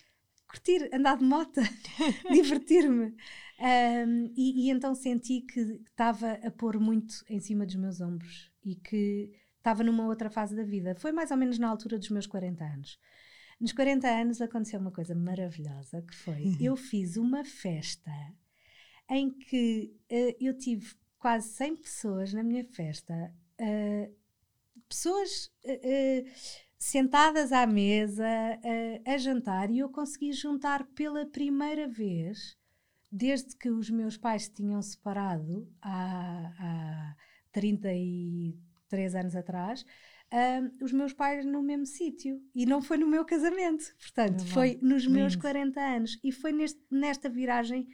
curtir, 0.47 0.91
andar 0.93 1.17
de 1.17 1.25
moto, 1.25 1.61
divertir-me. 2.31 3.15
Um, 3.61 4.33
e, 4.37 4.67
e, 4.67 4.71
então 4.71 4.95
senti 4.95 5.43
que 5.43 5.61
estava 5.91 6.33
a 6.33 6.51
pôr 6.51 6.81
muito 6.81 7.23
em 7.29 7.39
cima 7.41 7.67
dos 7.67 7.77
meus 7.77 8.01
ombros 8.01 8.51
e 8.65 8.75
que 8.75 9.31
estava 9.61 9.85
numa 9.85 10.07
outra 10.07 10.31
fase 10.31 10.57
da 10.57 10.65
vida. 10.65 10.95
Foi 10.97 11.13
mais 11.13 11.31
ou 11.31 11.37
menos 11.37 11.59
na 11.59 11.69
altura 11.69 11.99
dos 11.99 12.09
meus 12.11 12.27
40 12.27 12.65
anos. 12.65 12.99
Nos 13.61 13.73
40 13.73 14.09
anos 14.09 14.41
aconteceu 14.41 14.81
uma 14.81 14.91
coisa 14.91 15.15
maravilhosa 15.15 16.03
que 16.03 16.17
foi: 16.17 16.57
eu 16.61 16.77
fiz 16.77 17.17
uma 17.17 17.45
festa 17.45 18.11
em 19.09 19.31
que 19.31 19.95
uh, 20.11 20.37
eu 20.41 20.57
tive 20.57 20.95
quase 21.19 21.49
100 21.51 21.77
pessoas 21.77 22.33
na 22.33 22.43
minha 22.43 22.65
festa, 22.65 23.13
uh, 23.61 24.15
pessoas 24.89 25.53
uh, 25.65 26.61
sentadas 26.79 27.53
à 27.53 27.67
mesa 27.67 28.27
a 29.05 29.19
jantar, 29.19 29.71
e 29.71 29.81
eu 29.81 29.91
consegui 29.91 30.33
juntar 30.33 30.87
pela 30.95 31.27
primeira 31.27 31.87
vez, 31.87 32.57
desde 33.13 33.55
que 33.55 33.69
os 33.69 33.91
meus 33.91 34.17
pais 34.17 34.45
se 34.45 34.55
tinham 34.55 34.81
separado 34.81 35.71
há, 35.83 36.55
há 36.59 37.17
33 38.91 39.15
anos 39.15 39.37
atrás. 39.37 39.85
Uh, 40.33 40.85
os 40.85 40.93
meus 40.93 41.13
pais 41.13 41.45
no 41.45 41.63
mesmo 41.63 41.87
sítio 41.87 42.41
e 42.55 42.65
não 42.65 42.81
foi 42.81 42.97
no 42.97 43.07
meu 43.07 43.25
casamento, 43.25 43.85
portanto, 43.99 44.45
foi 44.47 44.79
nos 44.81 45.03
Lindo. 45.03 45.15
meus 45.15 45.35
40 45.35 45.81
anos 45.81 46.21
e 46.23 46.31
foi 46.31 46.53
neste, 46.53 46.81
nesta 46.89 47.29
viragem 47.29 47.89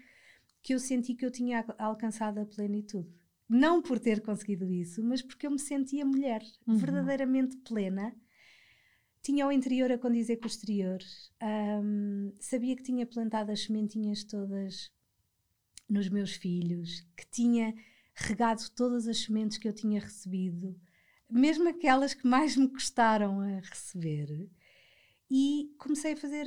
que 0.62 0.74
eu 0.74 0.78
senti 0.78 1.14
que 1.14 1.24
eu 1.24 1.30
tinha 1.30 1.64
alcançado 1.78 2.38
a 2.38 2.44
plenitude. 2.44 3.08
Não 3.48 3.80
por 3.80 3.98
ter 3.98 4.20
conseguido 4.20 4.70
isso, 4.70 5.02
mas 5.02 5.22
porque 5.22 5.46
eu 5.46 5.50
me 5.50 5.58
sentia 5.58 6.04
mulher, 6.04 6.42
uhum. 6.66 6.76
verdadeiramente 6.76 7.56
plena. 7.58 8.14
Tinha 9.22 9.46
o 9.46 9.52
interior 9.52 9.90
a 9.92 9.98
condizer 9.98 10.36
com 10.36 10.44
o 10.44 10.48
exterior. 10.48 10.98
Um, 11.42 12.32
sabia 12.40 12.76
que 12.76 12.82
tinha 12.82 13.06
plantado 13.06 13.50
as 13.50 13.62
sementinhas 13.62 14.24
todas 14.24 14.92
nos 15.88 16.08
meus 16.08 16.32
filhos, 16.32 17.06
que 17.16 17.26
tinha 17.30 17.72
regado 18.16 18.62
todas 18.74 19.06
as 19.06 19.18
sementes 19.18 19.58
que 19.58 19.68
eu 19.68 19.72
tinha 19.72 20.00
recebido, 20.00 20.78
mesmo 21.30 21.68
aquelas 21.68 22.14
que 22.14 22.26
mais 22.26 22.56
me 22.56 22.68
custaram 22.68 23.40
a 23.40 23.60
receber. 23.60 24.48
E 25.30 25.74
comecei 25.78 26.12
a 26.12 26.16
fazer 26.16 26.46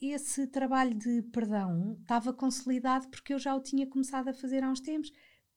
esse 0.00 0.46
trabalho 0.46 0.94
de 0.94 1.22
perdão 1.32 1.96
estava 2.00 2.32
consolidado 2.32 3.08
porque 3.08 3.34
eu 3.34 3.38
já 3.38 3.54
o 3.54 3.60
tinha 3.60 3.86
começado 3.86 4.28
a 4.28 4.34
fazer 4.34 4.62
há 4.62 4.70
uns 4.70 4.80
tempos. 4.80 5.12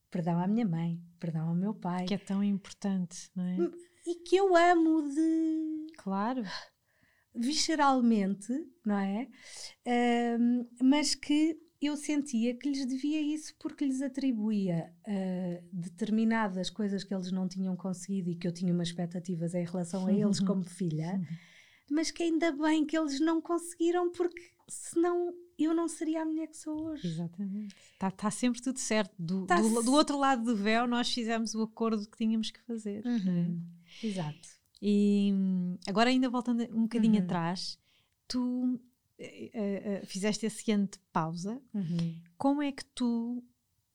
Perdão 0.10 0.40
à 0.40 0.48
minha 0.48 0.68
mãe, 0.68 1.02
perdão 1.20 1.50
ao 1.50 1.56
meu 1.56 1.74
pai. 1.74 2.06
Que 2.06 2.16
é 2.16 2.18
tão 2.18 2.44
importante, 2.44 3.30
não 3.36 3.46
é? 3.46 3.58
E 4.06 4.16
que 4.16 4.36
eu 4.36 4.56
amo 4.56 5.04
de. 5.08 5.88
Claro. 5.98 6.44
Visceralmente, 7.34 8.52
não 8.86 8.98
é? 8.98 9.30
Um, 10.38 10.68
mas 10.82 11.16
que 11.16 11.58
eu 11.82 11.98
sentia 11.98 12.56
que 12.56 12.70
lhes 12.70 12.86
devia 12.86 13.22
isso 13.22 13.56
porque 13.60 13.84
lhes 13.84 14.02
atribuía 14.02 14.94
uh, 15.08 15.64
determinadas 15.74 16.70
coisas 16.70 17.04
que 17.04 17.14
eles 17.14 17.32
não 17.32 17.48
tinham 17.48 17.76
conseguido 17.76 18.30
e 18.30 18.36
que 18.36 18.48
eu 18.48 18.52
tinha 18.52 18.74
umas 18.74 18.90
expectativas 18.90 19.56
em 19.56 19.66
relação 19.66 20.06
a 20.06 20.14
eles 20.14 20.40
como 20.40 20.64
filha 20.64 21.20
mas 21.92 22.10
que 22.10 22.24
ainda 22.24 22.54
bem 22.54 22.86
que 22.86 22.98
eles 22.98 23.20
não 23.20 23.42
conseguiram, 23.42 24.10
porque 24.12 24.50
senão 24.68 25.34
eu 25.60 25.74
não 25.74 25.90
seria 25.90 26.22
a 26.22 26.26
mulher 26.26 26.48
que 26.48 26.56
sou 26.56 26.86
hoje. 26.86 27.06
Exatamente. 27.06 27.76
Está 27.94 28.10
tá 28.10 28.32
sempre 28.32 28.62
tudo 28.62 28.80
certo. 28.80 29.14
Do, 29.20 29.46
tá 29.46 29.60
do, 29.60 29.84
do, 29.84 29.92
outro 29.92 30.18
lado 30.18 30.44
do 30.44 30.56
véu, 30.56 30.88
nós 30.88 31.14
fizemos 31.14 31.54
o 31.54 31.64
acordo 31.64 32.10
que 32.10 32.18
tínhamos 32.18 32.50
que 32.50 32.62
fazer. 32.62 33.06
Uhum. 33.06 33.62
É? 34.02 34.08
Exato. 34.08 34.50
E 34.82 35.34
agora, 35.86 36.10
ainda 36.10 36.30
voltando 36.30 36.64
um 36.74 36.84
bocadinho 36.84 37.18
uhum. 37.18 37.24
atrás, 37.24 37.78
tu 38.26 38.80
uh, 39.22 40.04
uh, 40.04 40.06
fizeste 40.06 40.46
esse 40.46 40.72
ano 40.72 40.88
de 40.88 41.00
pausa. 41.12 41.62
Uhum. 41.74 42.16
Como 42.38 42.62
é 42.62 42.72
que 42.72 42.86
tu, 42.86 43.44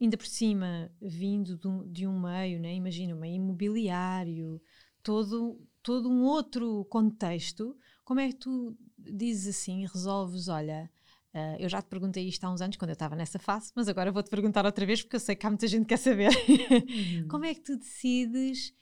ainda 0.00 0.16
por 0.16 0.26
cima, 0.26 0.90
vindo 1.00 1.56
de, 1.56 1.92
de 1.92 2.06
um 2.06 2.18
meio, 2.18 2.60
né? 2.60 2.74
imagina, 2.74 3.14
um 3.14 3.20
meio 3.20 3.36
imobiliário, 3.36 4.60
todo, 5.02 5.60
todo 5.82 6.08
um 6.08 6.22
outro 6.24 6.84
contexto, 6.86 7.76
como 8.04 8.20
é 8.20 8.28
que 8.28 8.36
tu 8.36 8.76
dizes 8.98 9.56
assim, 9.56 9.86
resolves, 9.86 10.48
olha, 10.48 10.90
uh, 11.34 11.56
eu 11.58 11.68
já 11.68 11.82
te 11.82 11.88
perguntei 11.88 12.26
isto 12.28 12.44
há 12.44 12.52
uns 12.52 12.60
anos, 12.60 12.76
quando 12.76 12.90
eu 12.90 12.94
estava 12.94 13.16
nessa 13.16 13.38
fase, 13.38 13.72
mas 13.74 13.88
agora 13.88 14.12
vou-te 14.12 14.30
perguntar 14.30 14.64
outra 14.64 14.86
vez, 14.86 15.02
porque 15.02 15.16
eu 15.16 15.20
sei 15.20 15.34
que 15.34 15.46
há 15.46 15.50
muita 15.50 15.66
gente 15.66 15.82
que 15.82 15.88
quer 15.88 15.98
saber. 15.98 16.30
Uhum. 16.30 17.26
Como 17.28 17.44
é 17.44 17.54
que 17.54 17.62
tu 17.62 17.76
decides, 17.76 18.72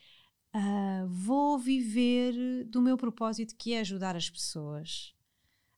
uh, 0.54 1.06
vou 1.08 1.58
viver 1.58 2.64
do 2.66 2.82
meu 2.82 2.96
propósito, 2.96 3.54
que 3.56 3.72
é 3.72 3.80
ajudar 3.80 4.14
as 4.14 4.28
pessoas, 4.28 5.13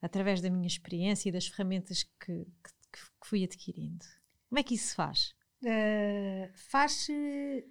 através 0.07 0.41
da 0.41 0.51
minha 0.51 0.67
experiência 0.67 1.29
e 1.29 1.33
das 1.33 1.47
ferramentas 1.47 2.03
que, 2.03 2.45
que, 2.45 2.73
que 2.93 3.27
fui 3.29 3.45
adquirindo? 3.45 4.05
Como 4.49 4.59
é 4.59 4.63
que 4.63 4.75
isso 4.75 4.89
se 4.89 4.95
faz? 4.95 5.35
Uh, 5.63 6.51
faz-se 6.71 7.67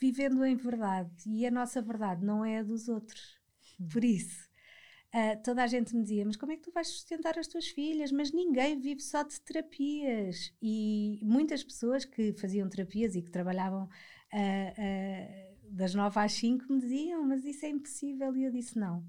vivendo 0.00 0.44
em 0.44 0.54
verdade, 0.54 1.10
e 1.26 1.46
a 1.46 1.50
nossa 1.50 1.82
verdade 1.82 2.24
não 2.24 2.44
é 2.44 2.58
a 2.58 2.62
dos 2.62 2.88
outros 2.88 3.38
por 3.92 4.02
isso, 4.02 4.48
uh, 5.14 5.40
toda 5.44 5.62
a 5.62 5.66
gente 5.66 5.94
me 5.94 6.02
dizia: 6.02 6.24
Mas 6.24 6.36
como 6.36 6.52
é 6.52 6.56
que 6.56 6.62
tu 6.62 6.72
vais 6.72 6.88
sustentar 6.88 7.38
as 7.38 7.46
tuas 7.46 7.68
filhas? 7.68 8.10
Mas 8.10 8.32
ninguém 8.32 8.78
vive 8.78 9.00
só 9.00 9.22
de 9.22 9.40
terapias. 9.40 10.52
E 10.60 11.20
muitas 11.22 11.62
pessoas 11.62 12.04
que 12.04 12.32
faziam 12.32 12.68
terapias 12.68 13.14
e 13.14 13.22
que 13.22 13.30
trabalhavam 13.30 13.84
uh, 13.84 13.88
uh, 13.88 15.56
das 15.70 15.94
9 15.94 16.18
às 16.18 16.32
5 16.32 16.72
me 16.72 16.80
diziam: 16.80 17.24
Mas 17.24 17.44
isso 17.44 17.64
é 17.66 17.68
impossível. 17.68 18.34
E 18.36 18.44
eu 18.44 18.50
disse: 18.50 18.76
Não. 18.78 19.04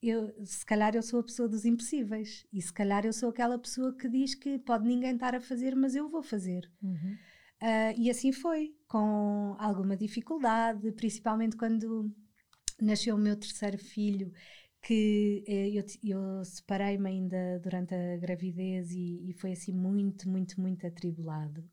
Eu, 0.00 0.32
se 0.44 0.64
calhar 0.64 0.94
eu 0.94 1.02
sou 1.02 1.20
a 1.20 1.24
pessoa 1.24 1.48
dos 1.48 1.64
impossíveis 1.64 2.46
e 2.52 2.62
se 2.62 2.72
calhar 2.72 3.04
eu 3.04 3.12
sou 3.12 3.30
aquela 3.30 3.58
pessoa 3.58 3.92
que 3.96 4.08
diz 4.08 4.34
que 4.34 4.58
pode 4.58 4.86
ninguém 4.86 5.14
estar 5.14 5.34
a 5.34 5.40
fazer, 5.40 5.74
mas 5.74 5.96
eu 5.96 6.08
vou 6.08 6.22
fazer. 6.22 6.70
Uhum. 6.82 7.16
Uh, 7.60 7.92
e 7.98 8.08
assim 8.08 8.30
foi, 8.30 8.72
com 8.86 9.56
alguma 9.58 9.96
dificuldade, 9.96 10.92
principalmente 10.92 11.56
quando 11.56 12.14
nasceu 12.80 13.16
o 13.16 13.18
meu 13.18 13.36
terceiro 13.36 13.78
filho, 13.78 14.32
que 14.80 15.44
eh, 15.46 15.70
eu, 15.70 15.84
eu 16.04 16.44
separei-me 16.44 17.08
ainda 17.08 17.58
durante 17.60 17.94
a 17.94 18.16
gravidez 18.16 18.92
e, 18.92 19.28
e, 19.28 19.32
foi 19.34 19.52
assim 19.52 19.72
muito, 19.72 20.28
muito, 20.28 20.60
muito 20.60 20.86
atribulado. 20.86 21.68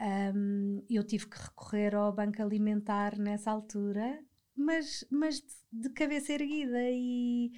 Um, 0.00 0.84
eu 0.90 1.02
tive 1.04 1.26
que 1.28 1.38
recorrer 1.38 1.94
ao 1.94 2.12
banco 2.12 2.42
alimentar 2.42 3.16
nessa 3.16 3.50
altura, 3.50 4.22
mas, 4.54 5.04
mas 5.10 5.42
de, 5.80 5.90
cabeça 5.90 6.32
erguida 6.32 6.78
e 6.90 7.52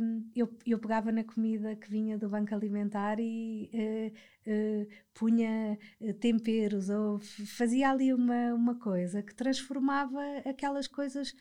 um, 0.00 0.30
eu, 0.34 0.48
eu 0.66 0.78
pegava 0.78 1.10
na 1.12 1.24
comida 1.24 1.76
que 1.76 1.90
vinha 1.90 2.18
do 2.18 2.28
banco 2.28 2.54
alimentar 2.54 3.18
e 3.20 3.70
uh, 3.72 4.50
uh, 4.50 4.88
punha 5.14 5.78
temperos 6.20 6.88
ou 6.90 7.18
fazia 7.18 7.90
ali 7.90 8.12
uma, 8.12 8.54
uma 8.54 8.78
coisa 8.78 9.22
que 9.22 9.34
transformava 9.34 10.20
aquelas 10.44 10.86
coisas 10.86 11.34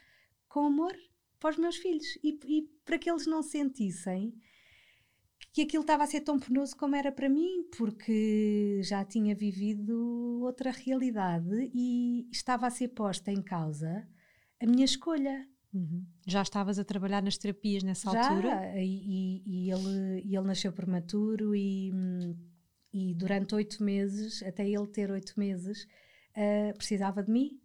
com 0.48 0.66
amor 0.66 0.96
para 1.40 1.52
os 1.52 1.58
meus 1.58 1.78
filhos 1.78 2.18
e, 2.24 2.40
e 2.46 2.62
para 2.84 2.98
que 2.98 3.10
eles 3.10 3.28
não 3.28 3.44
sentissem 3.44 4.34
que 5.54 5.64
aquilo 5.64 5.82
estava 5.82 6.04
a 6.04 6.08
ser 6.08 6.22
tão 6.22 6.40
penoso 6.40 6.76
como 6.76 6.96
era 6.96 7.12
para 7.12 7.28
mim, 7.28 7.64
porque 7.76 8.80
já 8.84 9.04
tinha 9.04 9.34
vivido 9.34 10.40
outra 10.44 10.70
realidade 10.70 11.72
e 11.74 12.28
estava 12.32 12.68
a 12.68 12.70
ser 12.70 12.90
posta 12.90 13.32
em 13.32 13.42
causa 13.42 14.08
a 14.62 14.66
minha 14.66 14.86
escolha. 14.86 15.48
Uhum. 15.74 16.06
Já 16.26 16.42
estavas 16.42 16.80
a 16.80 16.84
trabalhar 16.84 17.22
nas 17.22 17.38
terapias 17.38 17.84
nessa 17.84 18.12
já, 18.12 18.30
altura? 18.30 18.74
E, 18.78 19.44
e, 19.46 19.72
ele, 19.72 20.22
e 20.24 20.36
ele 20.36 20.48
nasceu 20.48 20.72
prematuro 20.72 21.56
e, 21.56 21.92
e 22.94 23.14
durante 23.14 23.54
oito 23.56 23.84
meses, 23.84 24.42
até 24.44 24.68
ele 24.68 24.88
ter 24.88 25.12
oito 25.12 25.34
meses, 25.38 25.84
uh, 26.36 26.76
precisava 26.78 27.22
de 27.22 27.32
mim 27.32 27.60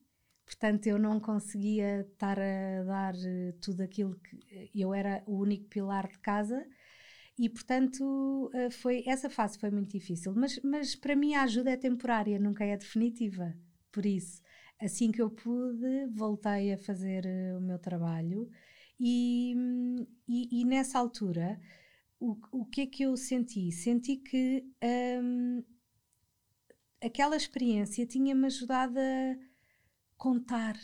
Portanto, 0.44 0.86
eu 0.86 0.98
não 0.98 1.18
conseguia 1.18 2.00
estar 2.00 2.38
a 2.38 2.82
dar 2.84 3.14
eh, 3.14 3.54
tudo 3.60 3.82
aquilo 3.82 4.14
que 4.16 4.38
eh, 4.50 4.68
eu 4.74 4.92
era 4.92 5.22
o 5.26 5.38
único 5.38 5.66
pilar 5.68 6.08
de 6.08 6.18
casa 6.18 6.66
e 7.38 7.48
portanto 7.48 8.50
eh, 8.52 8.70
foi 8.70 9.02
essa 9.06 9.30
fase 9.30 9.58
foi 9.58 9.70
muito 9.70 9.92
difícil 9.92 10.34
mas, 10.36 10.60
mas 10.62 10.94
para 10.94 11.16
mim 11.16 11.34
a 11.34 11.44
ajuda 11.44 11.70
é 11.70 11.76
temporária 11.76 12.38
nunca 12.38 12.64
é 12.64 12.76
definitiva 12.76 13.54
por 13.90 14.04
isso 14.04 14.42
assim 14.82 15.12
que 15.12 15.22
eu 15.22 15.30
pude 15.30 16.06
voltei 16.12 16.72
a 16.72 16.78
fazer 16.78 17.24
o 17.56 17.60
meu 17.60 17.78
trabalho 17.78 18.50
e, 18.98 19.54
e, 20.28 20.60
e 20.60 20.64
nessa 20.64 20.98
altura 20.98 21.60
o, 22.18 22.36
o 22.50 22.64
que 22.66 22.82
é 22.82 22.86
que 22.86 23.02
eu 23.04 23.16
senti 23.16 23.70
senti 23.72 24.16
que 24.16 24.64
hum, 25.22 25.62
aquela 27.00 27.36
experiência 27.36 28.06
tinha-me 28.06 28.46
ajudado 28.46 28.98
a 28.98 29.36
contar 30.16 30.76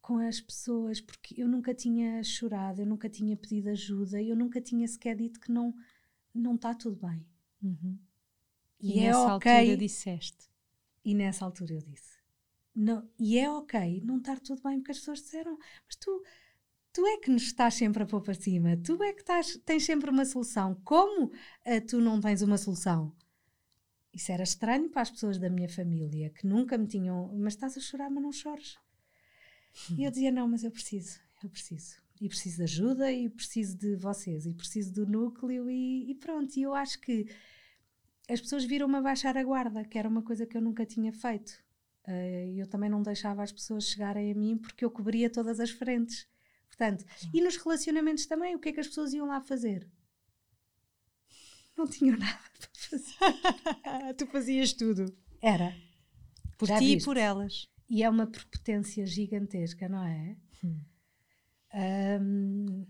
com 0.00 0.18
as 0.18 0.40
pessoas, 0.40 1.00
porque 1.00 1.34
eu 1.36 1.48
nunca 1.48 1.74
tinha 1.74 2.22
chorado, 2.22 2.80
eu 2.80 2.86
nunca 2.86 3.08
tinha 3.08 3.36
pedido 3.36 3.70
ajuda, 3.70 4.22
eu 4.22 4.36
nunca 4.36 4.60
tinha 4.60 4.86
sequer 4.86 5.16
dito 5.16 5.40
que 5.40 5.50
não 5.50 5.74
não 6.32 6.54
está 6.54 6.72
tudo 6.74 6.96
bem. 7.04 7.26
Uhum. 7.60 7.98
E, 8.78 8.98
e, 8.98 9.00
é 9.00 9.06
nessa 9.06 9.34
okay, 9.34 9.52
altura 9.52 9.76
disseste. 9.76 10.50
E 11.04 11.14
nessa 11.14 11.44
altura 11.44 11.74
eu 11.74 11.80
disse. 11.80 12.15
Não, 12.76 13.08
e 13.18 13.38
é 13.38 13.50
ok 13.50 14.02
não 14.04 14.18
estar 14.18 14.38
tudo 14.38 14.62
bem, 14.62 14.78
porque 14.78 14.92
as 14.92 14.98
pessoas 14.98 15.20
disseram, 15.20 15.56
mas 15.86 15.96
tu, 15.96 16.22
tu 16.92 17.06
é 17.06 17.16
que 17.16 17.30
nos 17.30 17.44
estás 17.44 17.72
sempre 17.72 18.02
a 18.02 18.06
pôr 18.06 18.20
para 18.20 18.34
cima, 18.34 18.76
tu 18.76 19.02
é 19.02 19.14
que 19.14 19.20
estás, 19.20 19.56
tens 19.64 19.86
sempre 19.86 20.10
uma 20.10 20.26
solução. 20.26 20.74
Como 20.84 21.26
uh, 21.26 21.86
tu 21.88 22.02
não 22.02 22.20
tens 22.20 22.42
uma 22.42 22.58
solução? 22.58 23.16
Isso 24.12 24.30
era 24.30 24.42
estranho 24.42 24.90
para 24.90 25.02
as 25.02 25.10
pessoas 25.10 25.38
da 25.38 25.48
minha 25.48 25.68
família, 25.68 26.30
que 26.30 26.46
nunca 26.46 26.76
me 26.76 26.86
tinham. 26.86 27.30
Mas 27.38 27.54
estás 27.54 27.76
a 27.78 27.80
chorar, 27.80 28.10
mas 28.10 28.22
não 28.22 28.32
chores. 28.32 28.78
E 29.96 30.04
eu 30.04 30.10
dizia: 30.10 30.30
Não, 30.30 30.48
mas 30.48 30.64
eu 30.64 30.70
preciso, 30.70 31.18
eu 31.42 31.50
preciso. 31.50 31.96
E 32.20 32.28
preciso 32.28 32.56
de 32.56 32.62
ajuda, 32.62 33.12
e 33.12 33.28
preciso 33.28 33.76
de 33.76 33.96
vocês, 33.96 34.46
e 34.46 34.54
preciso 34.54 34.92
do 34.92 35.06
núcleo, 35.06 35.70
e, 35.70 36.10
e 36.10 36.14
pronto. 36.14 36.56
E 36.56 36.62
eu 36.62 36.74
acho 36.74 36.98
que 37.00 37.26
as 38.28 38.40
pessoas 38.40 38.64
viram-me 38.64 39.00
baixar 39.02 39.36
a 39.36 39.44
guarda, 39.44 39.84
que 39.84 39.98
era 39.98 40.08
uma 40.08 40.22
coisa 40.22 40.46
que 40.46 40.56
eu 40.56 40.62
nunca 40.62 40.86
tinha 40.86 41.12
feito. 41.12 41.65
Uh, 42.06 42.56
eu 42.56 42.66
também 42.68 42.88
não 42.88 43.02
deixava 43.02 43.42
as 43.42 43.50
pessoas 43.50 43.88
chegarem 43.88 44.30
a 44.30 44.34
mim 44.34 44.56
porque 44.56 44.84
eu 44.84 44.90
cobria 44.90 45.28
todas 45.28 45.58
as 45.58 45.70
frentes. 45.70 46.26
Portanto, 46.68 47.04
e 47.32 47.40
nos 47.40 47.56
relacionamentos 47.56 48.26
também, 48.26 48.54
o 48.54 48.58
que 48.58 48.68
é 48.68 48.72
que 48.72 48.80
as 48.80 48.86
pessoas 48.86 49.12
iam 49.12 49.26
lá 49.26 49.40
fazer? 49.40 49.88
Não 51.76 51.86
tinham 51.86 52.16
nada 52.18 52.38
para 52.58 52.70
fazer. 52.72 54.14
tu 54.16 54.26
fazias 54.26 54.72
tudo. 54.72 55.06
Era. 55.40 55.74
Por 56.56 56.68
Já 56.68 56.78
ti 56.78 56.86
viste? 56.86 57.02
e 57.02 57.04
por 57.04 57.16
elas. 57.16 57.68
E 57.88 58.02
é 58.02 58.10
uma 58.10 58.26
prepotência 58.26 59.06
gigantesca, 59.06 59.88
não 59.88 60.04
é? 60.04 60.36
Hum. 60.64 60.80
Um, 61.74 62.86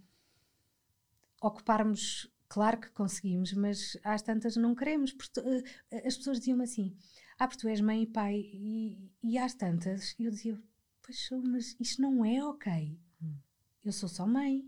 ocuparmos, 1.40 2.30
claro 2.48 2.78
que 2.78 2.90
conseguimos, 2.90 3.52
mas 3.52 3.96
às 4.04 4.22
tantas 4.22 4.56
não 4.56 4.74
queremos. 4.74 5.12
Porque, 5.12 5.40
uh, 5.40 5.62
as 6.06 6.16
pessoas 6.16 6.38
diziam-me 6.38 6.64
assim: 6.64 6.96
Ah, 7.38 7.46
porque 7.46 7.60
tu 7.60 7.68
és 7.68 7.80
mãe 7.80 8.02
e 8.02 8.06
pai, 8.06 8.40
e, 8.52 9.10
e 9.22 9.38
às 9.38 9.54
tantas 9.54 10.14
eu 10.18 10.30
dizia: 10.30 10.58
Pois 11.02 11.26
sou, 11.26 11.42
mas 11.42 11.76
isto 11.78 12.00
não 12.02 12.24
é 12.24 12.42
ok. 12.44 12.98
Hum. 13.22 13.36
Eu 13.84 13.92
sou 13.92 14.08
só 14.08 14.26
mãe. 14.26 14.64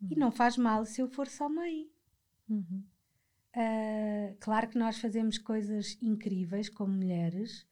Hum. 0.00 0.08
E 0.10 0.16
não 0.16 0.32
faz 0.32 0.56
mal 0.56 0.84
se 0.84 1.00
eu 1.00 1.08
for 1.08 1.28
só 1.28 1.48
mãe. 1.48 1.88
Uhum. 2.48 2.84
Uh, 3.54 4.34
claro 4.40 4.68
que 4.68 4.78
nós 4.78 4.98
fazemos 4.98 5.36
coisas 5.36 5.98
incríveis 6.00 6.70
como 6.70 6.94
mulheres, 6.94 7.66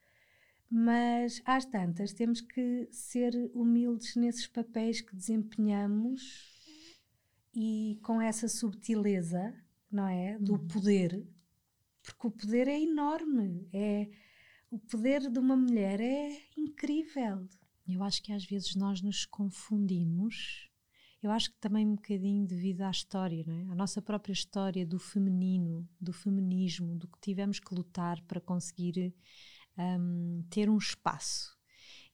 mas 0.70 1.40
às 1.44 1.64
tantas 1.64 2.12
temos 2.12 2.42
que 2.42 2.86
ser 2.92 3.34
humildes 3.54 4.14
nesses 4.14 4.46
papéis 4.46 5.00
que 5.00 5.16
desempenhamos 5.16 6.50
e 7.54 7.98
com 8.02 8.20
essa 8.20 8.46
subtileza, 8.46 9.54
não 9.90 10.06
é? 10.06 10.38
Do 10.38 10.52
uhum. 10.52 10.68
poder, 10.68 11.26
porque 12.02 12.26
o 12.26 12.30
poder 12.30 12.68
é 12.68 12.80
enorme, 12.80 13.68
é 13.72 14.08
o 14.70 14.78
poder 14.78 15.30
de 15.30 15.38
uma 15.38 15.56
mulher 15.56 16.00
é 16.00 16.40
incrível. 16.56 17.48
Eu 17.88 18.02
acho 18.02 18.22
que 18.22 18.32
às 18.32 18.44
vezes 18.44 18.76
nós 18.76 19.02
nos 19.02 19.24
confundimos. 19.26 20.70
Eu 21.20 21.30
acho 21.30 21.50
que 21.50 21.58
também 21.58 21.86
um 21.86 21.96
bocadinho 21.96 22.46
devido 22.46 22.82
à 22.82 22.90
história, 22.90 23.44
não 23.46 23.54
é? 23.54 23.64
A 23.64 23.74
nossa 23.74 24.00
própria 24.00 24.32
história 24.32 24.86
do 24.86 24.98
feminino, 24.98 25.88
do 26.00 26.12
feminismo, 26.12 26.96
do 26.96 27.08
que 27.08 27.20
tivemos 27.20 27.58
que 27.58 27.74
lutar 27.74 28.22
para 28.22 28.40
conseguir 28.40 29.12
um, 29.76 30.44
ter 30.48 30.70
um 30.70 30.78
espaço. 30.78 31.58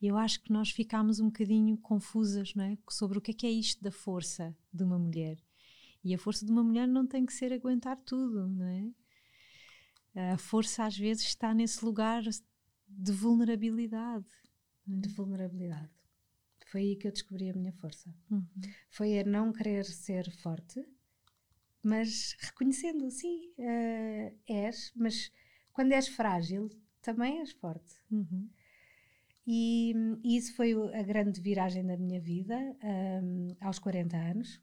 Eu 0.01 0.17
acho 0.17 0.43
que 0.43 0.53
nós 0.53 0.71
ficámos 0.71 1.21
um 1.21 1.27
bocadinho 1.27 1.77
confusas 1.79 2.55
não 2.55 2.65
é? 2.65 2.79
sobre 2.91 3.19
o 3.19 3.21
que 3.21 3.31
é 3.31 3.35
que 3.35 3.47
é 3.47 3.51
isto 3.51 3.83
da 3.83 3.93
força 3.93 4.57
de 4.73 4.83
uma 4.83 4.99
mulher. 4.99 5.39
E 6.03 6.15
a 6.15 6.19
força 6.19 6.45
de 6.45 6.53
uma 6.53 6.63
mulher 6.63 6.87
não 6.87 7.07
tem 7.07 7.27
que 7.27 7.33
ser 7.33 7.53
aguentar 7.53 7.97
tudo, 7.99 8.49
não 8.49 8.67
é? 8.67 8.91
A 10.17 10.39
força 10.39 10.85
às 10.85 10.97
vezes 10.97 11.25
está 11.25 11.53
nesse 11.53 11.85
lugar 11.85 12.23
de 12.89 13.13
vulnerabilidade. 13.13 14.25
De 14.87 15.09
vulnerabilidade. 15.11 15.91
Foi 16.67 16.81
aí 16.81 16.97
que 16.97 17.07
eu 17.07 17.13
descobri 17.13 17.51
a 17.51 17.55
minha 17.55 17.73
força. 17.73 18.13
Uhum. 18.31 18.47
Foi 18.91 19.19
a 19.19 19.25
não 19.25 19.53
querer 19.53 19.85
ser 19.85 20.31
forte, 20.39 20.85
mas 21.83 22.35
reconhecendo, 22.41 23.09
sim, 23.11 23.53
uh, 23.59 24.37
és, 24.49 24.93
mas 24.97 25.31
quando 25.73 25.93
és 25.93 26.09
frágil, 26.09 26.71
também 27.03 27.41
és 27.41 27.53
forte. 27.53 27.95
Uhum. 28.11 28.49
E, 29.47 29.95
e, 30.25 30.37
isso 30.37 30.55
foi 30.57 30.73
a 30.73 31.03
grande 31.03 31.41
viragem 31.41 31.87
da 31.87 31.97
minha 31.97 32.21
vida, 32.21 32.57
um, 33.23 33.57
aos 33.61 33.79
40 33.79 34.17
anos. 34.17 34.61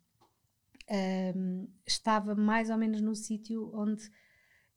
Um, 1.36 1.68
estava 1.88 2.36
mais 2.36 2.70
ou 2.70 2.78
menos 2.78 3.00
no 3.00 3.16
sítio 3.16 3.72
onde 3.74 4.12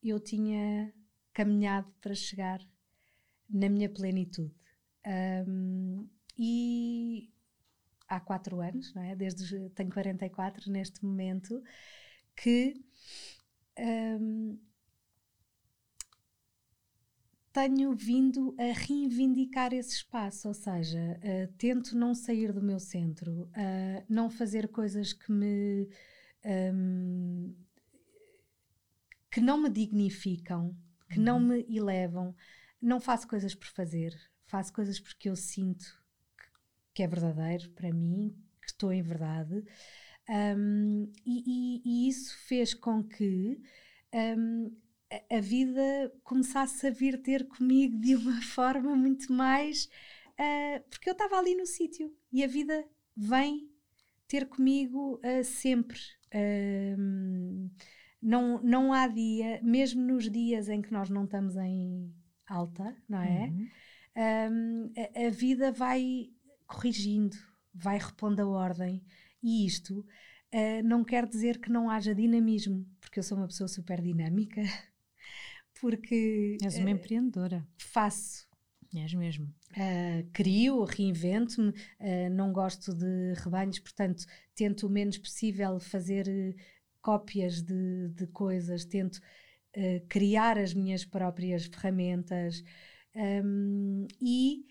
eu 0.09 0.21
tinha 0.21 0.93
caminhado 1.33 1.93
para 2.01 2.15
chegar 2.15 2.61
na 3.49 3.69
minha 3.69 3.89
plenitude. 3.89 4.55
Um, 5.47 6.09
e 6.39 7.31
há 8.09 8.21
quatro 8.21 8.61
anos, 8.61 8.93
não 8.95 9.03
é? 9.03 9.15
Desde 9.15 9.71
tenho 9.71 9.91
44 9.91 10.71
neste 10.71 11.05
momento, 11.05 11.63
que 12.35 12.75
um, 13.79 14.59
tenho 17.53 17.95
vindo 17.95 18.55
a 18.59 18.73
reivindicar 18.73 19.73
esse 19.73 19.97
espaço, 19.97 20.49
ou 20.49 20.55
seja, 20.55 21.19
uh, 21.19 21.53
tento 21.57 21.97
não 21.97 22.15
sair 22.15 22.53
do 22.53 22.63
meu 22.63 22.79
centro, 22.79 23.45
uh, 23.45 24.05
não 24.09 24.29
fazer 24.29 24.69
coisas 24.69 25.13
que 25.13 25.33
me 25.33 25.89
um, 26.45 27.55
que 29.37 29.41
não 29.43 29.61
me 29.61 29.69
dignificam, 29.69 30.75
que 31.11 31.19
uhum. 31.19 31.25
não 31.27 31.39
me 31.39 31.67
elevam, 31.69 32.35
não 32.81 32.99
faço 32.99 33.29
coisas 33.29 33.55
por 33.55 33.67
fazer, 33.67 34.19
faço 34.47 34.73
coisas 34.73 34.99
porque 34.99 35.29
eu 35.29 35.37
sinto 35.37 35.85
que, 36.39 36.45
que 36.95 37.03
é 37.03 37.07
verdadeiro 37.07 37.69
para 37.73 37.93
mim, 37.93 38.35
que 38.63 38.69
estou 38.69 38.91
em 38.91 39.03
verdade, 39.03 39.63
um, 40.57 41.13
e, 41.27 41.43
e, 41.47 41.83
e, 41.85 42.09
isso 42.09 42.35
fez 42.47 42.73
com 42.73 43.05
que 43.05 43.61
um, 44.39 44.75
a 45.31 45.41
vida 45.41 46.11
começasse 46.25 46.87
a 46.87 46.91
vir 46.91 47.21
ter 47.21 47.47
comigo 47.47 47.99
de 47.99 48.17
uma 48.17 48.41
forma 48.41 48.97
muito 48.97 49.31
mais. 49.31 49.85
Uh, 50.33 50.81
porque 50.89 51.11
eu 51.11 51.13
estava 51.13 51.37
ali 51.39 51.55
no 51.55 51.67
sítio 51.67 52.11
e 52.33 52.43
a 52.43 52.47
vida 52.47 52.89
vem 53.15 53.71
ter 54.27 54.47
comigo 54.47 55.21
uh, 55.23 55.45
sempre. 55.45 56.01
Uh, 56.35 57.71
não, 58.23 58.63
não 58.63 58.93
há 58.93 59.07
dia, 59.07 59.61
mesmo 59.63 60.03
nos 60.03 60.31
dias 60.31 60.69
em 60.69 60.83
que 60.83 60.93
nós 60.93 61.11
não 61.11 61.25
estamos 61.25 61.57
em 61.57 62.13
alta, 62.47 62.97
não 63.09 63.23
é? 63.23 63.49
Uhum. 63.49 63.69
Um, 64.19 64.93
a, 64.97 65.27
a, 65.27 65.31
vida 65.31 65.71
vai 65.71 66.31
corrigindo, 66.67 67.37
vai 67.75 67.99
repondo 67.99 68.41
a 68.43 68.49
ordem 68.49 69.05
e 69.43 69.67
isto 69.67 70.05
não 70.85 71.05
quer 71.05 71.27
dizer 71.27 71.61
que 71.61 71.71
não 71.71 71.91
haja 71.91 72.15
dinamismo, 72.15 72.87
porque 72.99 73.19
eu 73.19 73.23
sou 73.23 73.37
uma 73.37 73.47
pessoa 73.47 73.69
super 73.69 74.01
dinâmica. 74.01 74.63
porque. 75.81 76.57
És 76.63 76.79
uma 76.79 76.89
uh, 76.89 76.93
empreendedora. 76.93 77.67
Faço. 77.79 78.47
És 78.95 79.13
mesmo. 79.13 79.47
Uh, 79.73 80.27
crio, 80.33 80.83
reinvento-me, 80.85 81.69
uh, 81.69 82.31
não 82.31 82.53
gosto 82.53 82.95
de 82.95 83.35
rebanhos, 83.35 83.79
portanto, 83.79 84.25
tento 84.55 84.87
o 84.87 84.91
menos 84.91 85.19
possível 85.19 85.79
fazer 85.79 86.57
cópias 87.07 87.63
de, 87.63 88.09
de 88.09 88.27
coisas, 88.27 88.85
tento 88.85 89.21
criar 90.09 90.59
as 90.59 90.75
minhas 90.75 91.05
próprias 91.05 91.67
ferramentas. 91.67 92.65
Um, 93.15 94.09
e 94.21 94.65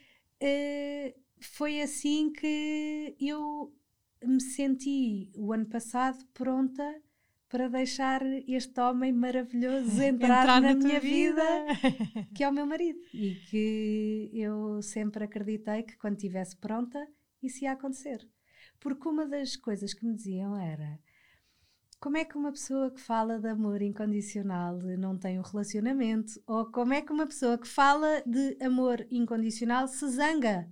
foi 1.39 1.81
assim 1.81 2.33
que 2.33 3.15
eu 3.19 3.71
me 4.21 4.41
senti 4.41 5.31
o 5.35 5.53
ano 5.53 5.67
passado 5.67 6.25
pronta 6.33 7.01
para 7.47 7.69
deixar 7.69 8.21
este 8.49 8.81
homem 8.81 9.13
maravilhoso 9.13 10.01
entrar, 10.03 10.41
entrar 10.41 10.61
na, 10.61 10.73
na 10.73 10.75
minha 10.75 10.99
vida, 10.99 11.41
vida, 11.73 12.27
que 12.35 12.43
é 12.43 12.49
o 12.49 12.53
meu 12.53 12.65
marido. 12.65 12.99
E 13.13 13.35
que 13.49 14.29
eu 14.33 14.81
sempre 14.81 15.23
acreditei 15.23 15.83
que 15.83 15.95
quando 15.95 16.15
estivesse 16.15 16.57
pronta, 16.57 17.07
isso 17.41 17.63
ia 17.63 17.71
acontecer. 17.71 18.27
Porque 18.79 19.07
uma 19.07 19.25
das 19.25 19.55
coisas 19.55 19.93
que 19.93 20.05
me 20.05 20.13
diziam 20.13 20.57
era: 20.57 20.99
como 21.99 22.17
é 22.17 22.25
que 22.25 22.37
uma 22.37 22.51
pessoa 22.51 22.91
que 22.91 23.01
fala 23.01 23.39
de 23.39 23.47
amor 23.47 23.81
incondicional 23.81 24.77
não 24.97 25.17
tem 25.17 25.39
um 25.39 25.43
relacionamento? 25.43 26.33
Ou 26.45 26.65
como 26.71 26.93
é 26.93 27.01
que 27.01 27.11
uma 27.11 27.25
pessoa 27.25 27.57
que 27.57 27.67
fala 27.67 28.21
de 28.25 28.57
amor 28.63 29.05
incondicional 29.09 29.87
se 29.87 30.07
zanga? 30.09 30.69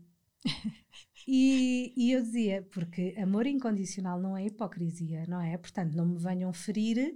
E, 1.27 1.93
e, 1.95 2.11
eu 2.11 2.21
dizia, 2.21 2.67
porque 2.71 3.15
amor 3.17 3.47
incondicional 3.47 4.19
não 4.19 4.35
é 4.35 4.45
hipocrisia, 4.45 5.23
não 5.27 5.41
é? 5.41 5.57
Portanto, 5.57 5.95
não 5.95 6.05
me 6.05 6.17
venham 6.17 6.51
ferir 6.51 7.15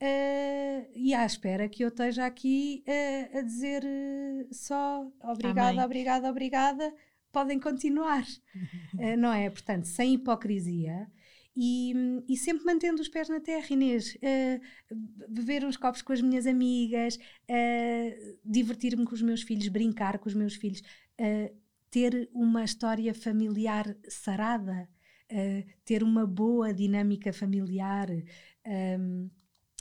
uh, 0.00 0.90
e 0.94 1.12
à 1.12 1.26
espera 1.26 1.68
que 1.68 1.84
eu 1.84 1.88
esteja 1.88 2.24
aqui 2.24 2.82
uh, 2.88 3.38
a 3.38 3.42
dizer 3.42 3.84
uh, 3.84 4.54
só 4.54 5.06
obrigada, 5.22 5.72
Amém. 5.72 5.84
obrigada, 5.84 6.30
obrigada, 6.30 6.94
podem 7.30 7.60
continuar, 7.60 8.24
não 9.18 9.32
é? 9.32 9.50
Portanto, 9.50 9.84
sem 9.84 10.14
hipocrisia. 10.14 11.06
E, 11.56 11.94
e, 12.28 12.36
sempre 12.36 12.64
mantendo 12.64 13.00
os 13.00 13.08
pés 13.08 13.28
na 13.28 13.38
terra, 13.40 13.66
Inês. 13.70 14.18
beber 15.28 15.64
uns 15.64 15.76
copos 15.76 16.02
com 16.02 16.12
as 16.12 16.20
minhas 16.20 16.46
amigas, 16.46 17.16
divertir-me 18.44 19.04
com 19.04 19.14
os 19.14 19.22
meus 19.22 19.42
filhos, 19.42 19.68
brincar 19.68 20.18
com 20.18 20.28
os 20.28 20.34
meus 20.34 20.56
filhos, 20.56 20.82
ter 21.94 22.28
uma 22.34 22.64
história 22.64 23.14
familiar 23.14 23.96
sarada, 24.08 24.88
uh, 25.30 25.72
ter 25.84 26.02
uma 26.02 26.26
boa 26.26 26.74
dinâmica 26.74 27.32
familiar, 27.32 28.08
um, 28.66 29.30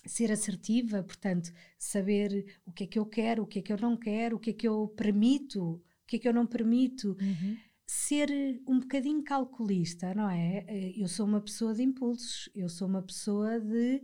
ser 0.06 0.32
assertiva, 0.32 1.02
portanto, 1.02 1.52
saber 1.76 2.46
o 2.68 2.72
que 2.72 2.84
é 2.84 2.88
que 2.88 3.00
eu 3.00 3.06
quero, 3.08 3.42
o 3.42 3.48
que 3.48 3.58
é 3.58 3.62
que 3.64 3.74
eu 3.74 3.78
não 3.78 3.98
quero, 3.98 4.36
o 4.36 4.40
que 4.40 4.52
é 4.52 4.54
que 4.54 4.68
eu 4.68 4.88
permito, 4.90 5.64
o 5.64 5.82
que 6.06 6.18
é 6.18 6.20
que 6.20 6.28
eu 6.28 6.34
não 6.34 6.46
permito. 6.46 7.18
Uhum. 7.20 7.58
Ser 7.96 8.30
um 8.68 8.80
bocadinho 8.80 9.24
calculista, 9.24 10.14
não 10.16 10.30
é? 10.30 10.66
Eh, 10.68 10.94
eu 10.98 11.08
sou 11.08 11.26
uma 11.28 11.40
pessoa 11.40 11.74
de 11.74 11.84
impulsos, 11.84 12.50
eu 12.56 12.68
sou 12.68 12.88
uma 12.88 13.02
pessoa 13.02 13.60
de 13.60 14.02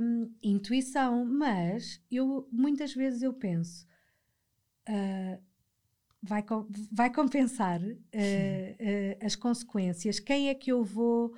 um, 0.00 0.34
intuição, 0.42 1.24
mas 1.24 2.02
eu 2.10 2.48
muitas 2.50 2.92
vezes 2.92 3.22
eu 3.22 3.32
penso 3.32 3.86
uh, 4.88 5.42
vai, 6.22 6.44
vai 6.90 7.12
compensar 7.12 7.80
uh, 7.82 7.86
uh, 7.86 9.24
as 9.24 9.36
consequências, 9.36 10.18
quem 10.18 10.48
é 10.48 10.54
que 10.54 10.72
eu 10.72 10.82
vou, 10.82 11.34